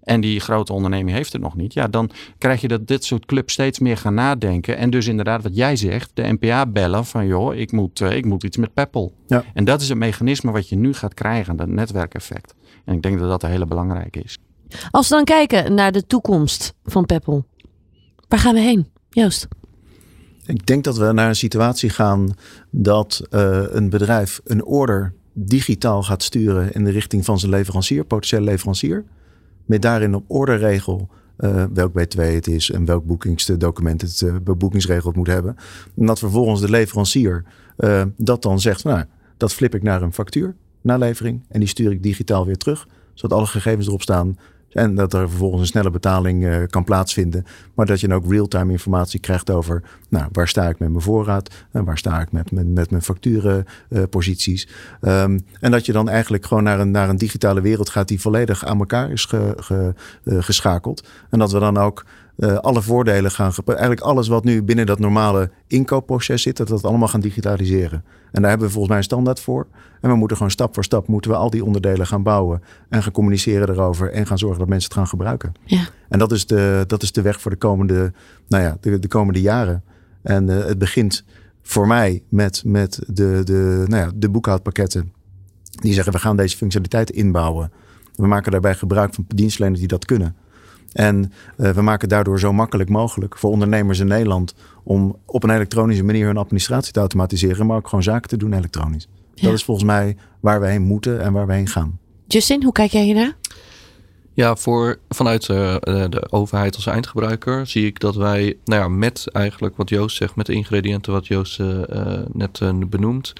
en 0.06 0.22
die 0.22 0.40
grote 0.40 0.74
onderneming 0.74 1.16
heeft 1.16 1.34
het 1.34 1.42
nog 1.42 1.56
niet, 1.56 1.74
ja, 1.74 1.88
dan 1.88 2.10
krijg 2.38 2.62
je 2.62 2.68
dat 2.68 2.88
dit 2.88 3.04
soort 3.04 3.26
clubs 3.26 3.54
steeds 3.54 3.80
meer 3.80 3.98
gaan 3.98 4.14
nadenken. 4.14 4.78
En 4.78 4.90
dus 4.90 5.08
inderdaad, 5.08 5.44
wat 5.44 5.56
jij 5.56 5.76
zegt, 5.76 6.12
de 6.14 6.38
NPA 6.40 6.66
bellen 6.66 7.06
van 7.06 7.28
joh, 7.28 7.56
ik 7.56 7.72
moet, 7.72 8.00
uh, 8.00 8.16
ik 8.16 8.26
moet 8.26 8.44
iets 8.44 8.58
met 8.58 8.74
Peppel. 8.74 9.14
Ja. 9.28 9.44
En 9.54 9.64
dat 9.64 9.82
is 9.82 9.90
het 9.90 9.98
mechanisme 9.98 10.52
wat 10.52 10.70
je 10.70 10.76
nu 10.76 10.94
gaat 10.94 11.14
krijgen, 11.14 11.56
dat 11.56 11.68
netwerkeffect. 11.68 12.54
En 12.86 12.96
ik 12.96 13.02
denk 13.02 13.20
dat 13.20 13.30
dat 13.30 13.44
een 13.44 13.50
hele 13.50 13.66
belangrijke 13.66 14.22
is. 14.22 14.38
Als 14.92 15.10
we 15.10 15.16
dan 15.16 15.24
kijken 15.24 15.74
naar 15.74 15.92
de 15.92 16.06
toekomst 16.06 16.74
van 16.84 17.06
Peppel, 17.06 17.46
waar 18.28 18.40
gaan 18.40 18.54
we 18.54 18.60
heen, 18.60 18.88
Joost? 19.10 19.48
Ik 20.46 20.68
denk 20.68 20.84
dat 20.84 20.98
we 20.98 21.12
naar 21.12 21.28
een 21.28 21.36
situatie 21.36 21.90
gaan 21.90 22.34
dat 22.70 23.22
uh, 23.32 23.64
een 23.70 23.90
bedrijf 23.90 24.42
een 24.44 24.66
order 24.66 25.14
digitaal 25.34 26.04
gaat 26.04 26.24
sturen 26.24 26.74
in 26.74 26.84
de 26.84 26.92
richting 26.92 27.26
van 27.26 27.40
zijn 27.40 27.52
leverancier, 27.52 28.04
potentiële 28.04 28.44
leverancier 28.44 29.04
met 29.66 29.82
daarin 29.82 30.16
op 30.16 30.24
orderregel 30.28 31.10
uh, 31.38 31.64
welk 31.74 31.92
B2 31.92 32.20
het 32.20 32.48
is 32.48 32.72
en 32.72 32.86
welk 32.86 33.06
boekingsdocument 33.06 34.02
het 34.02 34.22
uh, 34.22 34.36
boekingsregel 34.58 35.12
moet 35.16 35.28
hebben. 35.28 35.56
En 35.98 36.06
dat 36.06 36.20
vervolgens 36.20 36.62
de 36.62 36.70
leverancier 36.70 37.44
uh, 37.78 38.04
dat 38.18 38.42
dan 38.42 38.60
zegt, 38.60 38.84
nou, 38.84 39.04
dat 39.38 39.54
flip 39.54 39.76
ik 39.76 39.84
naar 39.84 40.02
een 40.02 40.14
factuur, 40.14 40.56
nalevering, 40.82 41.42
en 41.50 41.60
die 41.60 41.70
stuur 41.70 41.92
ik 41.92 42.04
digitaal 42.04 42.46
weer 42.46 42.58
terug, 42.58 42.88
zodat 43.14 43.38
alle 43.38 43.48
gegevens 43.48 43.88
erop 43.88 44.02
staan 44.02 44.38
en 44.70 44.96
dat 44.96 45.14
er 45.14 45.30
vervolgens 45.30 45.62
een 45.62 45.68
snelle 45.68 45.90
betaling 45.90 46.68
kan 46.70 46.84
plaatsvinden. 46.84 47.46
Maar 47.74 47.86
dat 47.86 48.00
je 48.00 48.08
dan 48.08 48.18
ook 48.18 48.32
real-time 48.32 48.72
informatie 48.72 49.20
krijgt 49.20 49.50
over 49.50 49.84
nou, 50.18 50.30
waar 50.32 50.48
sta 50.48 50.70
ik 50.70 50.80
met 50.80 50.90
mijn 50.90 51.04
voorraad 51.04 51.50
en 51.72 51.84
waar 51.84 51.98
sta 51.98 52.22
ik 52.22 52.32
met, 52.32 52.52
met, 52.52 52.74
met 52.74 52.90
mijn 52.90 53.02
facturenposities. 53.02 54.68
Uh, 55.02 55.22
um, 55.22 55.46
en 55.60 55.72
dat 55.72 55.86
je 55.86 55.92
dan 55.92 56.10
eigenlijk 56.10 56.46
gewoon 56.46 56.64
naar 56.64 56.80
een, 56.80 56.92
naar 56.92 57.10
een 57.10 57.18
digitale 57.18 57.62
wereld 57.62 57.90
gaat 57.90 58.08
die 58.08 58.22
volledig 58.22 58.66
aan 58.66 58.80
elkaar 58.80 59.12
is 59.12 59.26
ge, 59.26 59.54
ge, 59.58 59.94
uh, 60.24 60.38
geschakeld. 60.44 61.08
En 61.30 61.40
dat 61.40 61.52
we 61.52 61.60
dan 61.60 61.78
ook 61.78 62.06
uh, 62.38 62.56
alle 62.56 62.82
voordelen 62.82 63.32
gaan. 63.32 63.52
Eigenlijk 63.66 64.02
alles 64.02 64.28
wat 64.28 64.44
nu 64.44 64.64
binnen 64.64 64.86
dat 64.86 65.00
normale 65.00 65.50
inkoopproces 65.68 66.42
zit, 66.42 66.58
dat 66.58 66.68
we 66.68 66.74
dat 66.74 66.84
allemaal 66.84 67.08
gaan 67.08 67.20
digitaliseren. 67.20 68.04
En 68.32 68.42
daar 68.42 68.50
hebben 68.50 68.68
we 68.68 68.74
volgens 68.74 68.88
mij 68.88 68.98
een 68.98 69.04
standaard 69.04 69.40
voor. 69.40 69.68
En 70.02 70.10
we 70.10 70.16
moeten 70.16 70.38
gewoon 70.38 70.52
stap 70.52 70.74
voor 70.74 70.84
stap 70.84 71.08
moeten 71.08 71.32
we 71.32 71.38
al 71.38 71.50
die 71.50 71.66
onderdelen 71.66 72.08
gaan 72.08 72.24
bouwen 72.24 72.62
en 72.90 73.04
gaan 73.04 73.12
communiceren 73.12 73.70
erover 73.70 74.12
en 74.12 74.28
gaan 74.28 74.38
zorgen 74.38 74.60
dat 74.60 74.68
mensen 74.68 74.90
het 74.90 74.98
gaan 74.98 75.08
gebruiken. 75.08 75.52
Ja. 75.64 75.88
En 76.10 76.20
dat 76.20 76.32
is 76.32 76.46
de, 76.46 76.84
dat 76.88 77.04
is 77.04 77.12
de 77.12 77.22
weg 77.22 77.42
voor 77.42 77.52
de 77.52 77.58
komende, 77.58 78.14
nou 78.48 78.64
ja, 78.64 78.78
de, 78.82 79.00
de 79.00 79.08
komende 79.08 79.42
jaren. 79.42 79.84
En 80.26 80.50
uh, 80.50 80.66
het 80.66 80.78
begint 80.78 81.24
voor 81.62 81.88
mij 81.88 82.24
met, 82.30 82.62
met 82.66 83.00
de, 83.08 83.42
de, 83.44 83.84
nou 83.88 84.06
ja, 84.06 84.12
de 84.16 84.30
boekhoudpakketten. 84.30 85.14
Die 85.82 85.94
zeggen 85.94 86.14
we 86.14 86.20
gaan 86.20 86.38
deze 86.38 86.58
functionaliteit 86.58 87.10
inbouwen. 87.10 87.72
We 88.16 88.28
maken 88.28 88.52
daarbij 88.52 88.76
gebruik 88.76 89.14
van 89.14 89.26
dienstverleners 89.28 89.80
die 89.80 89.90
dat 89.90 90.06
kunnen. 90.06 90.36
En 90.92 91.32
uh, 91.58 91.70
we 91.70 91.82
maken 91.82 92.10
daardoor 92.10 92.40
zo 92.40 92.54
makkelijk 92.54 92.90
mogelijk 92.90 93.38
voor 93.38 93.52
ondernemers 93.52 94.00
in 94.00 94.08
Nederland 94.08 94.56
om 94.84 95.18
op 95.26 95.44
een 95.44 95.50
elektronische 95.50 96.04
manier 96.04 96.26
hun 96.26 96.38
administratie 96.38 96.94
te 96.94 97.00
automatiseren, 97.00 97.66
maar 97.66 97.78
ook 97.78 97.88
gewoon 97.88 98.04
zaken 98.04 98.30
te 98.30 98.38
doen 98.38 98.54
elektronisch. 98.54 99.08
Ja. 99.34 99.44
Dat 99.44 99.54
is 99.54 99.64
volgens 99.64 99.86
mij 99.86 100.18
waar 100.40 100.62
we 100.62 100.68
heen 100.68 100.82
moeten 100.82 101.22
en 101.22 101.34
waar 101.34 101.48
we 101.48 101.54
heen 101.54 101.68
gaan. 101.68 102.00
Justin, 102.28 102.64
hoe 102.64 102.72
kijk 102.72 102.92
jij 102.92 103.04
hiernaar? 103.04 103.36
Ja, 104.36 104.56
voor, 104.56 105.00
vanuit 105.10 105.48
uh, 105.48 105.76
de 105.82 106.28
overheid 106.30 106.76
als 106.76 106.86
eindgebruiker 106.86 107.68
zie 107.68 107.86
ik 107.86 108.00
dat 108.00 108.16
wij, 108.16 108.58
nou 108.66 108.82
ja, 108.82 108.88
met 108.88 109.28
eigenlijk 109.32 109.78
wat 109.78 109.90
Joost 109.90 110.18
zegt, 110.18 110.36
met 110.36 110.46
de 110.46 110.54
ingrediënten 110.54 111.14
wat 111.14 111.28
Joost 111.28 111.60
uh, 111.60 111.80
net 112.32 112.62
benoemt, 112.90 113.34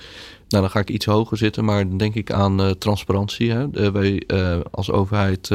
nou, 0.48 0.64
dan 0.64 0.70
ga 0.70 0.80
ik 0.80 0.90
iets 0.90 1.06
hoger 1.06 1.38
zitten, 1.38 1.66
maar 1.66 1.88
dan 1.88 1.98
denk 1.98 2.16
ik 2.16 2.32
aan 2.32 2.62
uh, 2.62 2.70
transparantie. 2.70 3.52
Hè. 3.52 3.68
Uh, 3.72 3.88
wij 3.88 4.24
uh, 4.28 4.58
als 4.72 4.92
overheid 4.92 5.50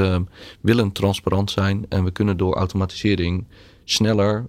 willen 0.61 0.93
transparant 0.93 1.51
zijn 1.51 1.87
en 1.89 2.05
we 2.05 2.11
kunnen 2.11 2.37
door 2.37 2.55
automatisering 2.55 3.45
sneller 3.85 4.47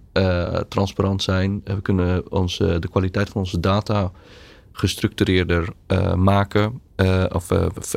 transparant 0.68 1.24
zijn. 1.24 1.62
We 1.64 1.82
kunnen 1.82 2.32
onze, 2.32 2.80
de 2.80 2.90
kwaliteit 2.90 3.30
van 3.30 3.42
onze 3.42 3.60
data 3.60 4.12
gestructureerder 4.72 5.74
maken 6.16 6.82
of, 7.32 7.52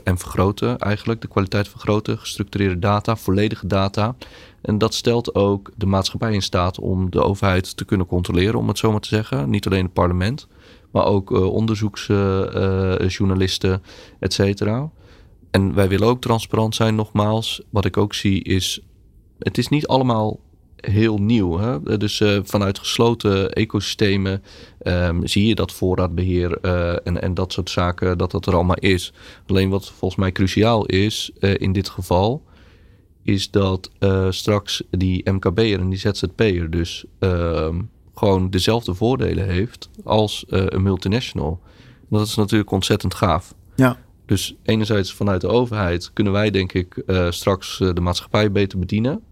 en 0.05 0.19
vergroten 0.19 0.79
eigenlijk. 0.79 1.21
De 1.21 1.29
kwaliteit 1.29 1.69
vergroten, 1.69 2.19
gestructureerde 2.19 2.79
data, 2.79 3.17
volledige 3.17 3.67
data. 3.67 4.17
En 4.63 4.79
dat 4.79 4.95
stelt 4.95 5.35
ook 5.35 5.71
de 5.77 5.87
maatschappij 5.87 6.33
in 6.33 6.43
staat 6.43 6.79
om 6.79 7.11
de 7.11 7.23
overheid 7.23 7.77
te 7.77 7.85
kunnen 7.85 8.07
controleren, 8.07 8.59
om 8.59 8.69
het 8.69 8.79
zo 8.79 8.91
maar 8.91 9.01
te 9.01 9.09
zeggen. 9.09 9.51
Niet 9.51 9.67
alleen 9.67 9.85
het 9.85 9.93
parlement 9.93 10.49
maar 10.91 11.05
ook 11.05 11.31
onderzoeksjournalisten, 11.31 13.83
et 14.19 14.33
cetera. 14.33 14.91
En 15.51 15.75
wij 15.75 15.89
willen 15.89 16.09
ook 16.09 16.21
transparant 16.21 16.75
zijn, 16.75 16.95
nogmaals. 16.95 17.63
Wat 17.71 17.85
ik 17.85 17.97
ook 17.97 18.15
zie 18.15 18.43
is, 18.43 18.81
het 19.39 19.59
is 19.59 19.69
niet 19.69 19.87
allemaal 19.87 20.41
heel 20.91 21.19
nieuw. 21.19 21.59
Hè? 21.59 21.97
Dus 21.97 22.21
uh, 22.21 22.39
vanuit 22.43 22.79
gesloten 22.79 23.53
ecosystemen 23.53 24.43
um, 24.83 25.27
zie 25.27 25.47
je 25.47 25.55
dat 25.55 25.73
voorraadbeheer 25.73 26.59
uh, 26.63 26.91
en, 27.07 27.23
en 27.23 27.35
dat 27.35 27.53
soort 27.53 27.71
zaken, 27.71 28.19
dat 28.19 28.31
dat 28.31 28.47
er 28.47 28.55
allemaal 28.55 28.79
is. 28.79 29.13
Alleen 29.47 29.71
wat 29.71 29.89
volgens 29.91 30.21
mij 30.21 30.33
cruciaal 30.33 30.87
is 30.87 31.31
uh, 31.41 31.55
in 31.57 31.73
dit 31.73 31.89
geval, 31.89 32.43
is 33.23 33.51
dat 33.51 33.91
straks 34.29 34.83
die 34.91 35.31
MKB'er 35.31 35.81
en 35.81 35.89
die 35.89 35.99
ZZP'er 35.99 36.71
dus 36.71 37.05
ehm, 37.19 37.81
gewoon 38.15 38.51
dezelfde 38.51 38.95
voordelen 38.95 39.49
heeft 39.49 39.91
als 40.05 40.45
een 40.49 40.83
multinational. 40.83 41.61
Dat 42.11 42.27
is 42.27 42.35
natuurlijk 42.35 42.71
ontzettend 42.71 43.15
gaaf. 43.15 43.55
Ja. 43.77 43.99
Dus 44.27 44.57
enerzijds 44.63 45.13
vanuit 45.13 45.41
de 45.41 45.47
overheid 45.47 46.11
kunnen 46.13 46.33
wij 46.33 46.51
denk 46.51 46.73
ik 46.73 47.03
straks 47.29 47.79
de 47.79 48.01
maatschappij 48.01 48.53
beter 48.53 48.79
bedienen 48.79 49.23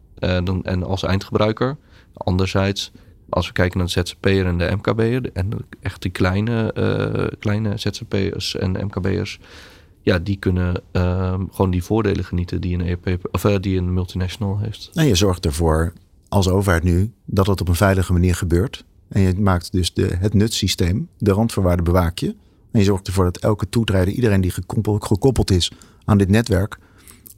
dan, 0.44 0.64
en 0.64 0.82
als 0.82 1.02
eindgebruiker. 1.02 1.76
Anderzijds, 2.14 2.92
als 3.28 3.46
we 3.46 3.52
kijken 3.52 3.78
naar 3.78 3.86
de 3.86 3.92
ZZP'er 3.92 4.46
en 4.46 4.58
de 4.58 4.72
MKB'er 4.76 5.30
en 5.32 5.50
echt 5.80 6.02
die 6.02 6.10
kleine, 6.10 6.74
kleine 7.38 7.76
ZZP'ers 7.76 8.56
en 8.56 8.70
MKB'ers, 8.70 9.40
ja, 10.02 10.18
die 10.18 10.36
kunnen 10.36 10.82
ehm, 10.92 11.44
gewoon 11.50 11.70
die 11.70 11.84
voordelen 11.84 12.24
genieten 12.24 12.60
die 12.60 12.78
een, 12.78 12.86
EP, 12.86 13.28
of, 13.30 13.42
die 13.42 13.78
een 13.78 13.92
multinational 13.92 14.58
heeft. 14.58 14.90
En 14.94 15.06
je 15.06 15.14
zorgt 15.14 15.46
ervoor 15.46 15.92
als 16.28 16.48
overheid 16.48 16.82
nu 16.82 17.12
dat 17.24 17.46
het 17.46 17.60
op 17.60 17.68
een 17.68 17.74
veilige 17.74 18.12
manier 18.12 18.34
gebeurt. 18.34 18.84
En 19.08 19.20
je 19.20 19.34
maakt 19.40 19.72
dus 19.72 19.94
de, 19.94 20.16
het 20.18 20.34
nutsysteem, 20.34 21.08
de 21.18 21.32
randvoorwaarden 21.32 21.84
bewaak 21.84 22.18
je. 22.18 22.34
En 22.70 22.78
je 22.78 22.84
zorgt 22.84 23.06
ervoor 23.06 23.24
dat 23.24 23.36
elke 23.36 23.68
toetrijder, 23.68 24.14
iedereen 24.14 24.40
die 24.40 24.52
gekoppeld 24.98 25.50
is 25.50 25.72
aan 26.04 26.18
dit 26.18 26.28
netwerk, 26.28 26.78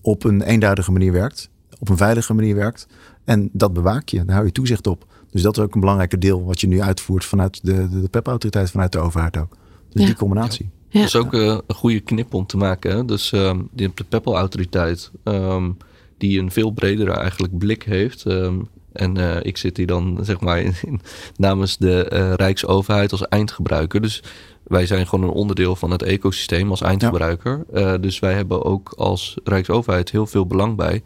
op 0.00 0.24
een 0.24 0.42
eenduidige 0.42 0.92
manier 0.92 1.12
werkt, 1.12 1.50
op 1.84 1.90
een 1.90 1.96
veilige 1.96 2.34
manier 2.34 2.54
werkt. 2.54 2.86
En 3.24 3.48
dat 3.52 3.72
bewaak 3.72 4.08
je, 4.08 4.24
daar 4.24 4.34
hou 4.34 4.46
je 4.46 4.52
toezicht 4.52 4.86
op. 4.86 5.06
Dus 5.30 5.42
dat 5.42 5.56
is 5.56 5.62
ook 5.62 5.74
een 5.74 5.80
belangrijke 5.80 6.18
deel 6.18 6.44
wat 6.44 6.60
je 6.60 6.66
nu 6.66 6.80
uitvoert 6.82 7.24
vanuit 7.24 7.64
de, 7.64 7.88
de, 7.88 8.00
de 8.00 8.08
PEP-autoriteit, 8.08 8.70
vanuit 8.70 8.92
de 8.92 8.98
overheid 8.98 9.36
ook. 9.36 9.56
Dus 9.90 10.00
Ja. 10.02 10.06
die 10.06 10.16
combinatie. 10.16 10.70
Ja. 10.88 10.98
Dat 11.00 11.08
is 11.08 11.16
ook 11.16 11.34
eh, 11.34 11.58
een 11.66 11.74
goede 11.74 12.00
knip 12.00 12.34
om 12.34 12.46
te 12.46 12.56
maken. 12.56 12.96
Hè? 12.96 13.04
Dus 13.04 13.32
ehm, 13.32 13.60
die 13.72 13.92
de 13.94 14.04
Peppel-autoriteit, 14.04 15.10
ehm, 15.24 15.70
die 16.18 16.40
een 16.40 16.50
veel 16.50 16.70
bredere 16.70 17.12
eigenlijk 17.12 17.58
blik 17.58 17.82
heeft. 17.82 18.26
ehm, 18.26 18.54
en 18.92 19.16
eh, 19.16 19.36
ik 19.42 19.56
zit 19.56 19.76
hier 19.76 19.86
dan 19.86 20.18
zeg 20.22 20.40
maar 20.40 20.60
in, 20.60 20.74
in- 20.82 21.00
namens 21.36 21.76
de 21.78 22.04
eh, 22.08 22.32
Rijksoverheid 22.32 23.12
als 23.12 23.28
eindgebruiker. 23.28 24.00
Dus 24.00 24.22
wij 24.64 24.86
zijn 24.86 25.06
gewoon 25.06 25.24
een 25.28 25.34
onderdeel 25.34 25.76
van 25.76 25.90
het 25.90 26.02
ecosysteem 26.02 26.70
als 26.70 26.80
eindgebruiker. 26.80 27.64
Eh, 27.72 27.94
dus 28.00 28.18
wij 28.18 28.34
hebben 28.34 28.64
ook 28.64 28.92
als 28.96 29.36
Rijksoverheid 29.44 30.10
heel 30.10 30.26
veel 30.26 30.46
belang 30.46 30.76
bij 30.76 31.02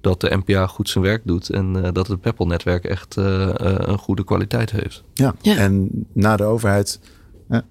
dat 0.00 0.20
de 0.20 0.36
NPA 0.44 0.66
goed 0.66 0.88
zijn 0.88 1.04
werk 1.04 1.22
doet. 1.24 1.50
En 1.50 1.84
eh, 1.84 1.92
dat 1.92 2.06
het 2.06 2.20
Peppel-netwerk 2.20 2.84
echt 2.84 3.16
eh, 3.16 3.48
eh, 3.48 3.54
een 3.78 3.98
goede 3.98 4.24
kwaliteit 4.24 4.70
heeft. 4.70 5.04
Ja. 5.14 5.34
Ja. 5.40 5.56
En 5.56 5.90
na 6.12 6.36
de 6.36 6.44
overheid 6.44 7.00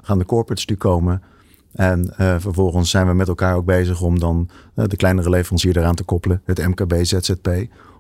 gaan 0.01 0.17
de 0.17 0.25
corporates 0.25 0.65
nu 0.65 0.75
komen. 0.75 1.21
En 1.71 2.17
eh, 2.17 2.35
vervolgens 2.39 2.89
zijn 2.89 3.07
we 3.07 3.13
met 3.13 3.27
elkaar 3.27 3.55
ook 3.55 3.65
bezig 3.65 4.01
om 4.01 4.19
dan 4.19 4.49
de 4.73 4.95
kleinere 4.95 5.29
leverancier 5.29 5.77
eraan 5.77 5.95
te 5.95 6.03
koppelen. 6.03 6.41
Het 6.45 6.67
MKB, 6.67 6.93
ZZP. 7.01 7.49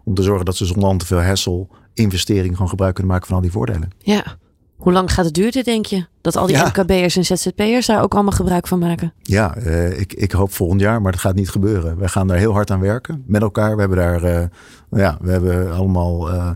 Om 0.03 0.13
te 0.13 0.23
zorgen 0.23 0.45
dat 0.45 0.55
ze 0.55 0.65
zonder 0.65 0.89
al 0.89 0.97
te 0.97 1.05
veel 1.05 1.21
hassle 1.21 1.67
investering 1.93 2.53
gewoon 2.53 2.69
gebruik 2.69 2.93
kunnen 2.93 3.11
maken 3.11 3.27
van 3.27 3.35
al 3.35 3.41
die 3.41 3.51
voordelen. 3.51 3.89
Ja. 3.97 4.37
Hoe 4.79 4.91
lang 4.93 5.13
gaat 5.13 5.25
het 5.25 5.33
duren, 5.33 5.63
denk 5.63 5.85
je? 5.85 6.05
Dat 6.21 6.35
al 6.35 6.47
die 6.47 6.55
Ja. 6.55 6.67
MKB'ers 6.67 7.15
en 7.15 7.25
ZZP'ers 7.25 7.85
daar 7.85 8.01
ook 8.03 8.13
allemaal 8.13 8.31
gebruik 8.31 8.67
van 8.67 8.79
maken? 8.79 9.13
Ja, 9.21 9.55
eh, 9.55 9.99
ik, 9.99 10.13
ik 10.13 10.31
hoop 10.31 10.51
volgend 10.53 10.81
jaar, 10.81 11.01
maar 11.01 11.11
dat 11.11 11.21
gaat 11.21 11.35
niet 11.35 11.49
gebeuren. 11.49 11.97
We 11.97 12.07
gaan 12.07 12.27
daar 12.27 12.37
heel 12.37 12.53
hard 12.53 12.71
aan 12.71 12.79
werken 12.79 13.23
met 13.27 13.41
elkaar. 13.41 13.73
We 13.73 13.79
hebben 13.79 13.97
daar, 13.97 14.23
eh, 14.23 14.45
ja, 14.91 15.17
we 15.21 15.31
hebben 15.31 15.71
allemaal 15.73 16.29
eh, 16.31 16.49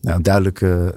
nou, 0.00 0.22
duidelijke 0.22 0.94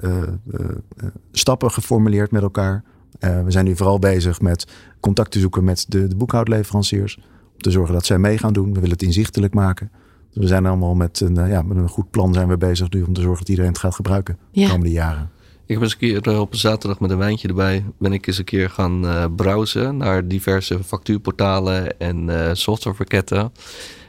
stappen 1.32 1.70
geformuleerd 1.70 2.30
met 2.30 2.42
elkaar. 2.42 2.82
We 3.18 3.44
zijn 3.50 3.64
nu 3.64 3.76
vooral 3.76 3.98
bezig 3.98 4.40
met 4.40 4.66
contact 5.00 5.30
te 5.30 5.38
zoeken 5.38 5.64
met 5.64 5.84
de, 5.88 6.06
de 6.06 6.16
boekhoudleveranciers. 6.16 7.16
Om 7.52 7.58
te 7.58 7.70
zorgen 7.70 7.94
dat 7.94 8.06
zij 8.06 8.18
mee 8.18 8.38
gaan 8.38 8.52
doen. 8.52 8.66
We 8.68 8.74
willen 8.74 8.90
het 8.90 9.02
inzichtelijk 9.02 9.54
maken. 9.54 9.90
Dus 10.30 10.42
we 10.42 10.46
zijn 10.48 10.66
allemaal 10.66 10.94
met 10.94 11.20
een, 11.20 11.48
ja, 11.48 11.62
met 11.62 11.76
een 11.76 11.88
goed 11.88 12.10
plan 12.10 12.34
zijn 12.34 12.48
we 12.48 12.56
bezig 12.56 12.90
nu 12.90 13.02
om 13.02 13.12
te 13.12 13.20
zorgen 13.20 13.38
dat 13.38 13.48
iedereen 13.48 13.70
het 13.70 13.80
gaat 13.80 13.94
gebruiken 13.94 14.38
de 14.52 14.60
Ja. 14.60 14.68
komende 14.68 14.90
jaren. 14.92 15.30
Ik 15.70 15.76
heb 15.76 15.84
eens 15.84 15.92
een 15.92 15.98
keer 15.98 16.32
eh, 16.32 16.40
op 16.40 16.52
een 16.52 16.58
zaterdag 16.58 17.00
met 17.00 17.10
een 17.10 17.18
wijntje 17.18 17.48
erbij. 17.48 17.84
Ben 17.98 18.12
ik 18.12 18.26
eens 18.26 18.38
een 18.38 18.44
keer 18.44 18.70
gaan 18.70 19.06
eh, 19.06 19.24
browsen 19.36 19.96
naar 19.96 20.28
diverse 20.28 20.84
factuurportalen 20.84 21.98
en 21.98 22.28
eh, 22.28 22.54
softwarepakketten. 22.54 23.52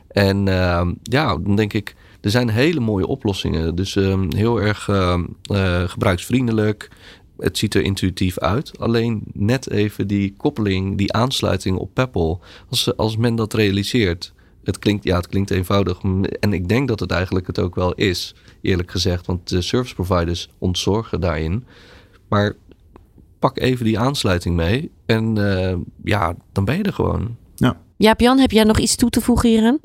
En 0.08 0.48
ehm, 0.48 0.94
ja, 1.04 1.38
dan 1.38 1.56
denk 1.56 1.74
ik, 1.74 1.96
er 2.22 2.30
zijn 2.30 2.50
hele 2.50 2.80
mooie 2.80 3.08
oplossingen. 3.08 3.76
Dus 3.76 3.96
ehm, 3.96 4.36
heel 4.36 4.62
erg 4.62 4.88
ehm, 4.90 5.26
eh, 5.44 5.84
gebruiksvriendelijk. 5.84 6.90
Het 7.38 7.58
ziet 7.58 7.76
er 7.76 7.82
intuïtief 7.82 8.40
uit. 8.40 8.80
Alleen 8.80 9.24
net 9.34 9.70
even 9.70 10.08
die 10.08 10.34
koppeling, 10.38 10.98
die 10.98 11.14
aansluiting 11.14 11.78
op 11.78 11.94
Peppel. 11.94 12.42
Als, 12.70 12.98
als 12.98 13.18
men 13.18 13.36
dat 13.36 13.54
realiseert. 13.54 14.34
Het 14.64 14.80
klinkt, 14.80 15.04
ja, 15.04 15.16
het 15.18 15.28
klinkt 15.28 15.52
eenvoudig. 15.52 16.02
En 16.40 16.54
ik 16.54 16.68
denk 16.68 16.88
dat 16.88 17.00
het 17.00 17.12
eigenlijk 17.12 17.48
het 17.48 17.60
ook 17.60 17.76
wel 17.76 17.94
is, 17.94 18.36
eerlijk 18.62 18.92
gezegd. 18.92 19.26
Want 19.26 19.50
de 19.50 19.62
service 19.62 19.96
providers 19.96 20.50
ontzorgen 20.58 21.22
daarin. 21.22 21.66
Maar 22.30 22.56
pak 23.40 23.60
even 23.60 23.86
die 23.86 24.00
aansluiting 24.00 24.56
mee. 24.56 24.92
En 25.06 25.38
eh, 25.38 25.78
ja, 26.04 26.36
dan 26.52 26.66
ben 26.66 26.78
je 26.78 26.84
er 26.84 26.94
gewoon. 26.94 27.40
Jaap-Jan, 28.02 28.40
heb 28.40 28.52
jij 28.52 28.64
nog 28.64 28.80
iets 28.80 28.96
toe 28.96 29.10
te 29.10 29.22
voegen 29.22 29.50
hieraan? 29.50 29.80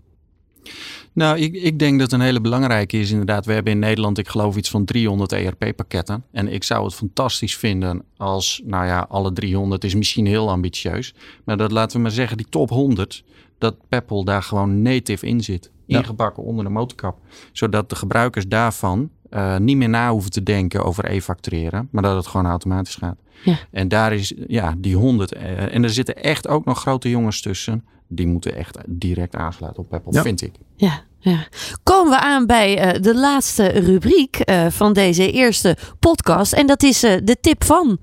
Nou, 1.13 1.39
ik, 1.39 1.55
ik 1.55 1.79
denk 1.79 1.99
dat 1.99 2.13
een 2.13 2.21
hele 2.21 2.41
belangrijke 2.41 2.99
is 2.99 3.11
inderdaad. 3.11 3.47
We 3.47 3.53
hebben 3.53 3.73
in 3.73 3.79
Nederland, 3.79 4.19
ik 4.19 4.29
geloof, 4.29 4.57
iets 4.57 4.71
van 4.71 4.85
300 4.85 5.33
ERP-pakketten. 5.33 6.25
En 6.33 6.49
ik 6.49 6.65
zou 6.65 6.85
het 6.85 6.95
fantastisch 6.95 7.57
vinden 7.57 8.03
als, 8.17 8.63
nou 8.65 8.87
ja, 8.87 9.07
alle 9.09 9.33
300 9.33 9.85
is 9.85 9.95
misschien 9.95 10.27
heel 10.27 10.51
ambitieus. 10.51 11.15
Maar 11.45 11.57
dat 11.57 11.73
laten 11.73 11.97
we 11.97 12.03
maar 12.03 12.11
zeggen, 12.11 12.37
die 12.37 12.49
top 12.49 12.69
100, 12.69 13.25
dat 13.59 13.77
Peppel 13.89 14.25
daar 14.25 14.43
gewoon 14.43 14.83
native 14.83 15.27
in 15.27 15.41
zit. 15.41 15.71
Ja. 15.87 15.99
Ingebakken 15.99 16.43
onder 16.43 16.65
de 16.65 16.71
motorkap. 16.71 17.19
Zodat 17.53 17.89
de 17.91 17.97
gebruikers 17.97 18.47
daarvan 18.49 19.11
eh, 19.31 19.57
niet 19.57 19.77
meer 19.77 19.89
na 19.89 20.11
hoeven 20.11 20.31
te 20.31 20.43
denken 20.43 20.85
over 20.85 21.11
e-factureren. 21.11 21.89
Maar 21.91 22.03
dat 22.03 22.17
het 22.17 22.27
gewoon 22.27 22.47
automatisch 22.47 22.95
gaat. 22.95 23.17
Ja. 23.45 23.57
En 23.71 23.89
daar 23.89 24.13
is, 24.13 24.35
ja, 24.47 24.75
die 24.79 24.97
100. 24.97 25.33
eh, 25.33 25.75
en 25.75 25.83
er 25.83 25.91
zitten 25.91 26.17
echt 26.23 26.49
ook 26.49 26.65
nog 26.65 26.79
grote 26.81 27.11
jongens 27.11 27.41
tussen. 27.41 27.85
Die 28.09 28.27
moeten 28.27 28.55
echt 28.57 28.79
direct 28.87 29.35
aansluiten 29.37 29.83
op 29.83 29.89
Peppel, 29.89 30.15
Ja. 30.15 30.23
vind 30.23 30.43
ik. 30.43 30.53
Ja, 30.77 31.01
ja. 31.19 31.47
Komen 31.83 32.11
we 32.13 32.21
aan 32.21 32.47
bij 32.47 32.79
eh, 32.79 33.03
de 33.03 33.15
laatste 33.17 33.67
rubriek 33.67 34.37
eh, 34.37 34.67
van 34.67 34.93
deze 34.93 35.31
eerste 35.33 35.77
podcast. 35.99 36.53
En 36.53 36.67
dat 36.67 36.83
is 36.83 37.03
eh, 37.03 37.17
de 37.25 37.37
tip 37.41 37.65
van. 37.65 37.99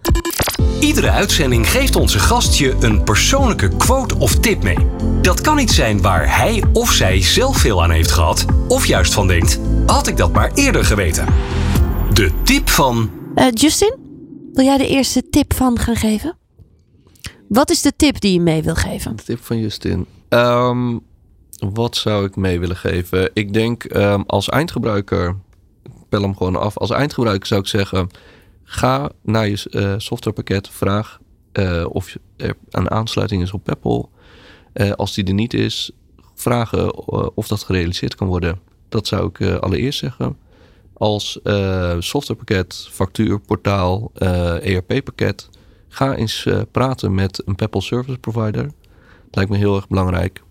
Iedere 0.79 1.09
uitzending 1.09 1.69
geeft 1.69 1.95
onze 1.95 2.19
gast 2.19 2.57
je 2.57 2.75
een 2.79 3.03
persoonlijke 3.03 3.67
quote 3.77 4.17
of 4.19 4.35
tip 4.39 4.63
mee. 4.63 4.77
Dat 5.21 5.41
kan 5.41 5.59
iets 5.59 5.75
zijn 5.75 6.01
waar 6.01 6.37
hij 6.37 6.63
of 6.73 6.91
zij 6.91 7.21
zelf 7.21 7.57
veel 7.57 7.83
aan 7.83 7.91
heeft 7.91 8.11
gehad, 8.11 8.45
of 8.67 8.85
juist 8.85 9.13
van 9.13 9.27
denkt: 9.27 9.59
had 9.85 10.07
ik 10.07 10.17
dat 10.17 10.33
maar 10.33 10.51
eerder 10.53 10.85
geweten. 10.85 11.25
De 12.13 12.31
tip 12.43 12.69
van. 12.69 13.09
Eh, 13.35 13.47
Justin, 13.53 13.95
wil 14.53 14.65
jij 14.65 14.77
de 14.77 14.87
eerste 14.87 15.29
tip 15.29 15.53
van 15.53 15.79
gaan 15.79 15.95
geven? 15.95 16.37
Wat 17.47 17.69
is 17.69 17.81
de 17.81 17.93
tip 17.95 18.21
die 18.21 18.33
je 18.33 18.39
mee 18.39 18.63
wil 18.63 18.75
geven? 18.75 19.15
De 19.15 19.23
tip 19.23 19.43
van 19.43 19.59
Justin. 19.59 20.05
Ehm, 20.29 20.97
wat 21.59 21.95
zou 21.95 22.25
ik 22.25 22.35
mee 22.35 22.59
willen 22.59 22.75
geven? 22.75 23.29
Ik 23.33 23.53
denk 23.53 23.83
ehm, 23.83 24.21
als 24.27 24.49
eindgebruiker, 24.49 25.35
ik 25.83 25.91
pel 26.09 26.21
hem 26.21 26.37
gewoon 26.37 26.55
af. 26.55 26.77
Als 26.77 26.89
eindgebruiker 26.89 27.47
zou 27.47 27.61
ik 27.61 27.67
zeggen, 27.67 28.09
ga 28.73 29.11
naar 29.21 29.47
je 29.47 29.69
eh, 29.69 29.93
softwarepakket, 29.97 30.69
vraag 30.69 31.19
eh, 31.51 31.85
of 31.89 32.15
er 32.35 32.55
een 32.69 32.91
aansluiting 32.91 33.41
is 33.41 33.51
op 33.51 33.63
Peppel. 33.63 34.09
Eh, 34.73 34.91
als 34.91 35.13
die 35.13 35.25
er 35.25 35.33
niet 35.33 35.53
is, 35.53 35.91
vragen 36.35 37.07
of 37.35 37.47
dat 37.47 37.63
gerealiseerd 37.63 38.15
kan 38.15 38.27
worden. 38.27 38.59
Dat 38.89 39.07
zou 39.07 39.27
ik 39.27 39.41
allereerst 39.41 39.99
zeggen. 39.99 40.37
Als 40.93 41.39
softwarepakket, 41.99 42.87
factuurportaal, 42.91 44.11
ERP-pakket, 44.61 45.49
ga 45.87 46.15
eens 46.15 46.47
praten 46.71 47.13
met 47.13 47.41
een 47.45 47.55
Peppel 47.55 47.81
service 47.81 48.17
provider. 48.17 48.71
Lijkt 49.31 49.49
me 49.49 49.57
heel 49.57 49.75
erg 49.75 49.87
belangrijk. 49.87 50.43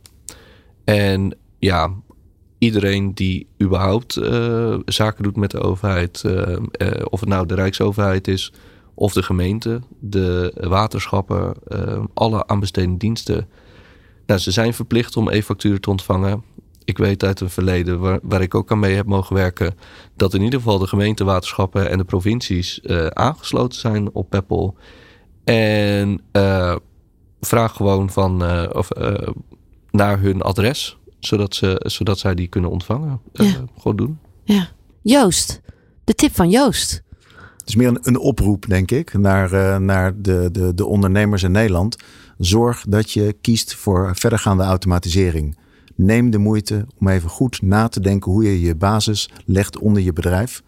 En 0.84 1.36
ja, 1.58 1.92
iedereen 2.62 3.14
die 3.14 3.46
überhaupt 3.62 4.16
eh, 4.16 4.76
zaken 4.84 5.22
doet 5.22 5.36
met 5.36 5.50
de 5.50 5.60
overheid, 5.60 6.22
eh, 6.24 6.52
eh, 6.52 6.60
of 7.10 7.20
het 7.20 7.28
nou 7.28 7.46
de 7.46 7.54
Rijksoverheid 7.54 8.28
is, 8.28 8.52
of 8.94 9.12
de 9.12 9.22
gemeente, 9.22 9.80
de 9.98 10.54
waterschappen, 10.60 11.54
alle 12.14 12.46
aanbestedende 12.46 12.98
diensten. 12.98 13.48
Nou, 14.26 14.40
ze 14.40 14.50
zijn 14.50 14.74
verplicht 14.74 15.16
om 15.16 15.28
e-facturen 15.28 15.80
te 15.80 15.90
ontvangen. 15.90 16.42
Ik 16.84 16.98
weet 16.98 17.24
uit 17.24 17.38
het 17.38 17.52
verleden, 17.52 18.20
waar, 18.22 18.42
ik 18.42 18.54
ook 18.54 18.70
aan 18.70 18.78
mee 18.78 18.94
heb 18.94 19.06
mogen 19.06 19.36
werken, 19.36 19.74
dat 20.16 20.34
in 20.34 20.42
ieder 20.42 20.58
geval 20.58 20.78
de 20.78 20.86
gemeente, 20.86 21.24
waterschappen 21.24 21.90
en 21.90 21.98
de 21.98 22.04
provincies 22.04 22.80
aangesloten 23.12 23.80
zijn 23.80 24.12
op 24.12 24.30
Peppel. 24.30 24.76
En 25.44 26.20
vraag 27.40 27.76
gewoon 27.76 28.10
van, 28.10 28.42
of, 28.72 28.88
naar 29.90 30.20
hun 30.20 30.42
adres, 30.42 30.98
zodat, 31.26 31.54
ze, 31.54 31.80
zodat 31.86 32.18
zij 32.18 32.34
die 32.34 32.48
kunnen 32.48 32.70
ontvangen. 32.70 33.20
Eh, 33.32 33.52
Ja. 33.52 33.64
gewoon 33.78 33.96
doen. 33.96 34.18
Ja. 34.44 34.68
Joost, 35.02 35.60
de 36.04 36.14
tip 36.14 36.34
van 36.34 36.50
Joost. 36.50 37.02
Het 37.58 37.68
is 37.68 37.74
meer 37.76 37.88
een, 37.88 37.98
een 38.02 38.18
oproep, 38.18 38.66
denk 38.68 38.90
ik, 38.90 39.12
naar, 39.12 39.52
eh, 39.52 39.76
naar 39.78 40.20
de, 40.22 40.48
de, 40.52 40.74
de 40.74 40.86
ondernemers 40.86 41.42
in 41.42 41.52
Nederland. 41.52 41.96
Zorg 42.38 42.84
dat 42.88 43.10
je 43.10 43.36
kiest 43.40 43.74
voor 43.74 44.10
verdergaande 44.16 44.62
automatisering. 44.62 45.58
Neem 45.94 46.30
de 46.30 46.38
moeite 46.38 46.86
om 46.98 47.08
even 47.08 47.28
goed 47.30 47.62
na 47.62 47.88
te 47.88 48.00
denken 48.00 48.32
hoe 48.32 48.44
je 48.44 48.60
je 48.60 48.74
basis 48.76 49.30
legt 49.44 49.78
onder 49.78 50.02
je 50.02 50.12
bedrijf. 50.12 50.62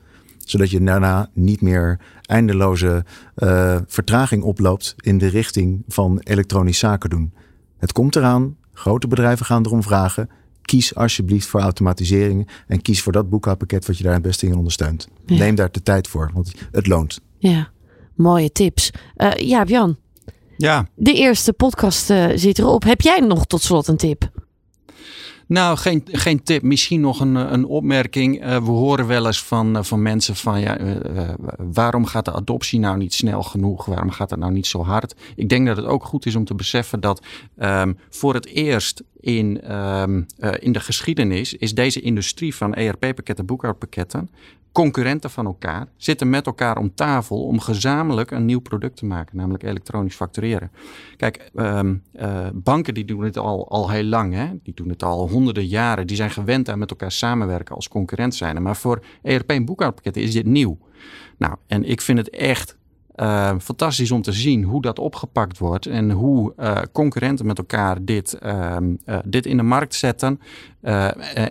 Zodat 0.45 0.71
je 0.71 0.83
daarna 0.85 1.31
niet 1.33 1.61
meer 1.61 2.01
eindeloze 2.23 3.05
eh, 3.35 3.79
vertraging 3.87 4.43
oploopt 4.43 4.95
in 4.97 5.19
de 5.19 5.27
richting 5.27 5.83
van 5.89 6.19
elektronisch 6.23 6.79
zaken 6.79 7.11
doen. 7.11 7.33
Het 7.79 7.93
komt 7.93 8.17
eraan. 8.17 8.57
Grote 8.73 9.09
bedrijven 9.09 9.47
gaan 9.47 9.67
erom 9.67 9.83
vragen. 9.83 10.29
Kies 10.65 10.95
alsjeblieft 10.95 11.47
voor 11.47 11.61
automatisering 11.61 12.49
en 12.67 12.83
kies 12.83 13.03
voor 13.03 13.13
dat 13.13 13.29
boekhoudpakket 13.31 13.87
wat 13.87 13.99
je 13.99 14.05
daar 14.05 14.13
het 14.13 14.23
beste 14.23 14.47
in 14.47 14.57
ondersteunt. 14.57 15.09
Ja. 15.27 15.37
Neem 15.37 15.55
daar 15.55 15.73
de 15.73 15.83
tijd 15.83 16.09
voor, 16.09 16.31
want 16.35 16.53
het 16.73 16.87
loont. 16.87 17.21
Ja, 17.39 17.69
mooie 18.15 18.53
tips. 18.53 18.91
Eh 19.17 19.31
Jaap-Jan, 19.33 19.97
Ja, 20.57 20.89
de 20.95 21.13
eerste 21.13 21.53
podcast 21.53 22.11
eh, 22.11 22.27
zit 22.35 22.59
erop. 22.59 22.85
Heb 22.85 23.01
jij 23.01 23.19
nog 23.21 23.47
tot 23.47 23.63
slot 23.63 23.89
een 23.89 23.97
tip? 23.97 24.31
Nou, 25.47 25.77
geen, 25.77 26.03
geen 26.07 26.43
tip. 26.43 26.63
Misschien 26.63 27.01
nog 27.01 27.21
een, 27.21 27.35
een 27.35 27.65
opmerking. 27.65 28.45
Uh, 28.45 28.57
we 28.57 28.71
horen 28.71 29.07
wel 29.07 29.27
eens 29.27 29.43
van, 29.43 29.77
uh, 29.77 29.83
van 29.83 30.03
mensen 30.03 30.37
van 30.37 30.61
ja, 30.61 30.81
uh, 30.81 30.99
waarom 31.57 32.07
gaat 32.07 32.25
de 32.25 32.33
adoptie 32.33 32.79
nou 32.79 32.97
niet 32.97 33.15
snel 33.15 33.43
genoeg? 33.43 33.85
Waarom 33.85 34.11
gaat 34.11 34.31
het 34.31 34.39
nou 34.39 34.53
niet 34.53 34.67
zo 34.67 34.83
hard? 34.83 35.15
Ik 35.37 35.49
denk 35.49 35.67
dat 35.67 35.77
het 35.77 35.87
ook 35.87 36.05
goed 36.05 36.27
is 36.27 36.37
om 36.37 36.45
te 36.45 36.55
beseffen 36.55 37.01
dat 37.01 37.23
um, 37.59 37.99
voor 38.11 38.35
het 38.35 38.47
eerst 38.47 39.03
in, 39.21 39.75
um, 39.75 40.27
in 40.59 40.73
de 40.73 40.81
geschiedenis 40.81 41.55
is 41.55 41.75
deze 41.75 42.01
industrie 42.01 42.55
van 42.55 42.75
ERP-pakketten, 42.75 43.47
boekhoudpakketten 43.47 44.31
concurrenten 44.75 45.31
van 45.31 45.47
elkaar 45.47 45.87
zitten 45.97 46.31
met 46.31 46.47
elkaar 46.47 46.79
om 46.79 46.95
tafel 46.95 47.45
om 47.45 47.61
gezamenlijk 47.61 48.31
een 48.31 48.45
nieuw 48.45 48.61
product 48.61 48.97
te 48.97 49.07
maken, 49.07 49.37
namelijk 49.37 49.63
elektronisch 49.63 50.15
factureren. 50.15 50.71
Kijk, 51.17 51.51
um, 51.55 52.03
uh, 52.21 52.47
banken 52.55 52.95
die 52.95 53.05
doen 53.05 53.23
het 53.25 53.39
al, 53.39 53.69
al 53.69 53.91
heel 53.91 54.05
lang, 54.05 54.35
hè? 54.35 54.49
die 54.63 54.75
doen 54.75 54.89
het 54.89 55.03
al 55.03 55.29
honderden 55.29 55.67
jaren, 55.67 56.07
die 56.07 56.17
zijn 56.17 56.31
gewend 56.31 56.69
aan 56.69 56.79
met 56.79 56.91
elkaar 56.91 57.13
samenwerken 57.13 57.75
als 57.75 57.89
concurrent 57.89 58.35
zijn. 58.35 58.63
Maar 58.63 58.77
voor 58.77 59.05
ERP 59.23 59.51
en 59.51 59.65
boekhoudpakketten 59.65 60.23
is 60.23 60.33
dit 60.33 60.47
nieuw. 60.47 60.79
Nou, 61.39 61.57
en 61.67 61.85
ik 61.85 62.01
vind 62.01 62.19
het 62.19 62.31
echt 62.31 62.77
uh, 63.17 63.51
fantastisch 63.61 64.11
om 64.11 64.23
te 64.23 64.33
zien 64.33 64.63
hoe 64.63 64.83
dat 64.83 64.99
opgepakt 64.99 65.59
wordt 65.59 65.87
en 65.87 66.11
hoe 66.11 66.53
uh, 66.59 66.79
concurrenten 66.93 67.47
met 67.47 67.59
elkaar 67.59 68.05
dit, 68.05 68.39
uh, 68.43 68.77
dit 69.25 69.47
in 69.47 69.57
de 69.57 69.63
markt 69.63 69.95
zetten. 69.95 70.41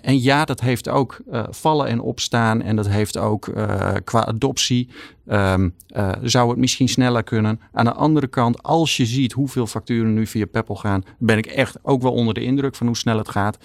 en 0.02 0.22
ja, 0.22 0.46
dat 0.46 0.62
heeft 0.62 0.90
ook 0.90 1.22
vallen 1.50 1.88
en 1.88 2.00
opstaan 2.00 2.62
en 2.62 2.76
dat 2.76 2.88
heeft 2.88 3.18
ook 3.18 3.52
qua 4.04 4.26
adoptie. 4.26 4.90
Ehm, 5.28 5.70
zou 6.22 6.50
het 6.50 6.58
misschien 6.58 6.90
sneller 6.90 7.24
kunnen. 7.24 7.60
Aan 7.72 7.86
de 7.86 7.94
andere 7.94 8.28
kant, 8.28 8.64
als 8.64 8.98
je 8.98 9.06
ziet 9.06 9.34
hoeveel 9.34 9.68
facturen 9.68 10.14
nu 10.14 10.28
via 10.28 10.46
Peppel 10.46 10.76
gaan, 10.76 11.04
ben 11.18 11.38
ik 11.38 11.46
echt 11.46 11.78
ook 11.82 12.02
wel 12.02 12.14
onder 12.14 12.34
de 12.34 12.44
indruk 12.44 12.76
van 12.76 12.88
hoe 12.88 12.98
snel 12.98 13.18
het 13.18 13.30
gaat. 13.30 13.58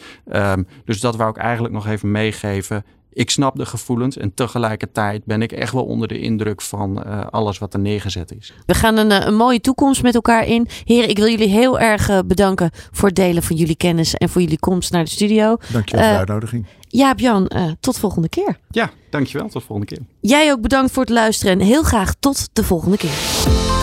Dus 0.85 1.01
dat 1.01 1.17
wou 1.17 1.31
ik 1.31 1.37
eigenlijk 1.37 1.75
nog 1.75 1.87
even 1.87 2.11
meegeven 2.11 2.85
ik 3.19 3.31
snap 3.31 3.57
de 3.57 3.67
gevoelens 3.67 4.17
en 4.17 4.35
tegelijkertijd 4.35 5.25
ben 5.25 5.43
ik 5.43 5.53
echt 5.53 5.73
wel 5.73 5.85
onder 5.85 6.09
de 6.09 6.19
indruk 6.19 6.63
van 6.63 7.03
uh, 7.07 7.21
alles 7.31 7.59
wat 7.59 7.75
er 7.75 7.81
neergezet 7.81 8.33
is. 8.39 8.53
We 8.67 8.75
gaan 8.75 8.97
een, 8.97 9.11
eh, 9.11 9.27
een, 9.27 9.35
mooie 9.35 9.61
toekomst 9.61 10.03
met 10.03 10.15
elkaar 10.15 10.47
in. 10.47 10.69
Heren, 10.85 11.09
ik 11.09 11.19
wil 11.19 11.29
jullie 11.29 11.49
heel 11.49 11.79
erg 11.79 12.11
uh, 12.11 12.19
bedanken 12.27 12.71
voor 12.91 13.09
het 13.09 13.17
delen 13.17 13.43
van 13.43 13.57
jullie 13.57 13.77
kennis 13.77 14.15
en 14.15 14.29
voor 14.29 14.41
jullie 14.41 14.59
komst 14.59 14.93
naar 14.93 15.05
de 15.05 15.11
studio. 15.11 15.57
Dankjewel 15.73 16.05
voor 16.05 16.13
de 16.13 16.19
uitnodiging. 16.19 16.67
Jaap 16.89 17.19
Jan, 17.19 17.51
tot 17.81 17.99
volgende 17.99 18.29
keer. 18.29 18.59
Ja, 18.71 18.91
dankjewel. 19.11 19.49
Tot 19.49 19.65
volgende 19.65 19.95
keer. 19.95 20.07
Jij 20.21 20.53
ook 20.53 20.61
bedankt 20.61 20.93
voor 20.93 21.03
het 21.03 21.13
luisteren 21.13 21.61
en 21.61 21.67
heel 21.67 21.83
graag 21.83 22.15
tot 22.21 22.49
de 22.53 22.65
volgende 22.65 22.97
keer. 22.97 23.11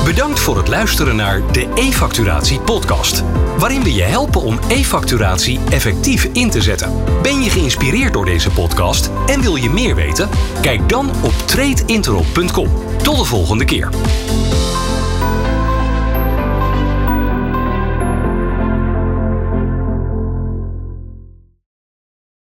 Bedankt 0.05 0.39
voor 0.39 0.57
het 0.57 0.67
luisteren 0.67 1.15
naar 1.15 1.51
de 1.51 1.67
e-facturatie 1.75 2.59
podcast, 2.59 3.23
waarin 3.57 3.83
we 3.83 3.93
je 3.93 4.01
helpen 4.01 4.41
om 4.41 4.59
e-facturatie 4.67 5.59
effectief 5.69 6.23
in 6.33 6.49
te 6.49 6.61
zetten. 6.61 6.91
Ben 7.21 7.41
je 7.41 7.49
geïnspireerd 7.49 8.13
door 8.13 8.25
deze 8.25 8.49
podcast 8.49 9.09
en 9.27 9.41
wil 9.41 9.55
je 9.55 9.69
meer 9.69 9.95
weten? 9.95 10.29
Kijk 10.61 10.89
dan 10.89 11.09
op 11.23 11.31
tradeintero.com. 11.31 12.69
Tot 13.03 13.17
de 13.17 13.25
volgende 13.25 13.65
keer. 13.65 13.89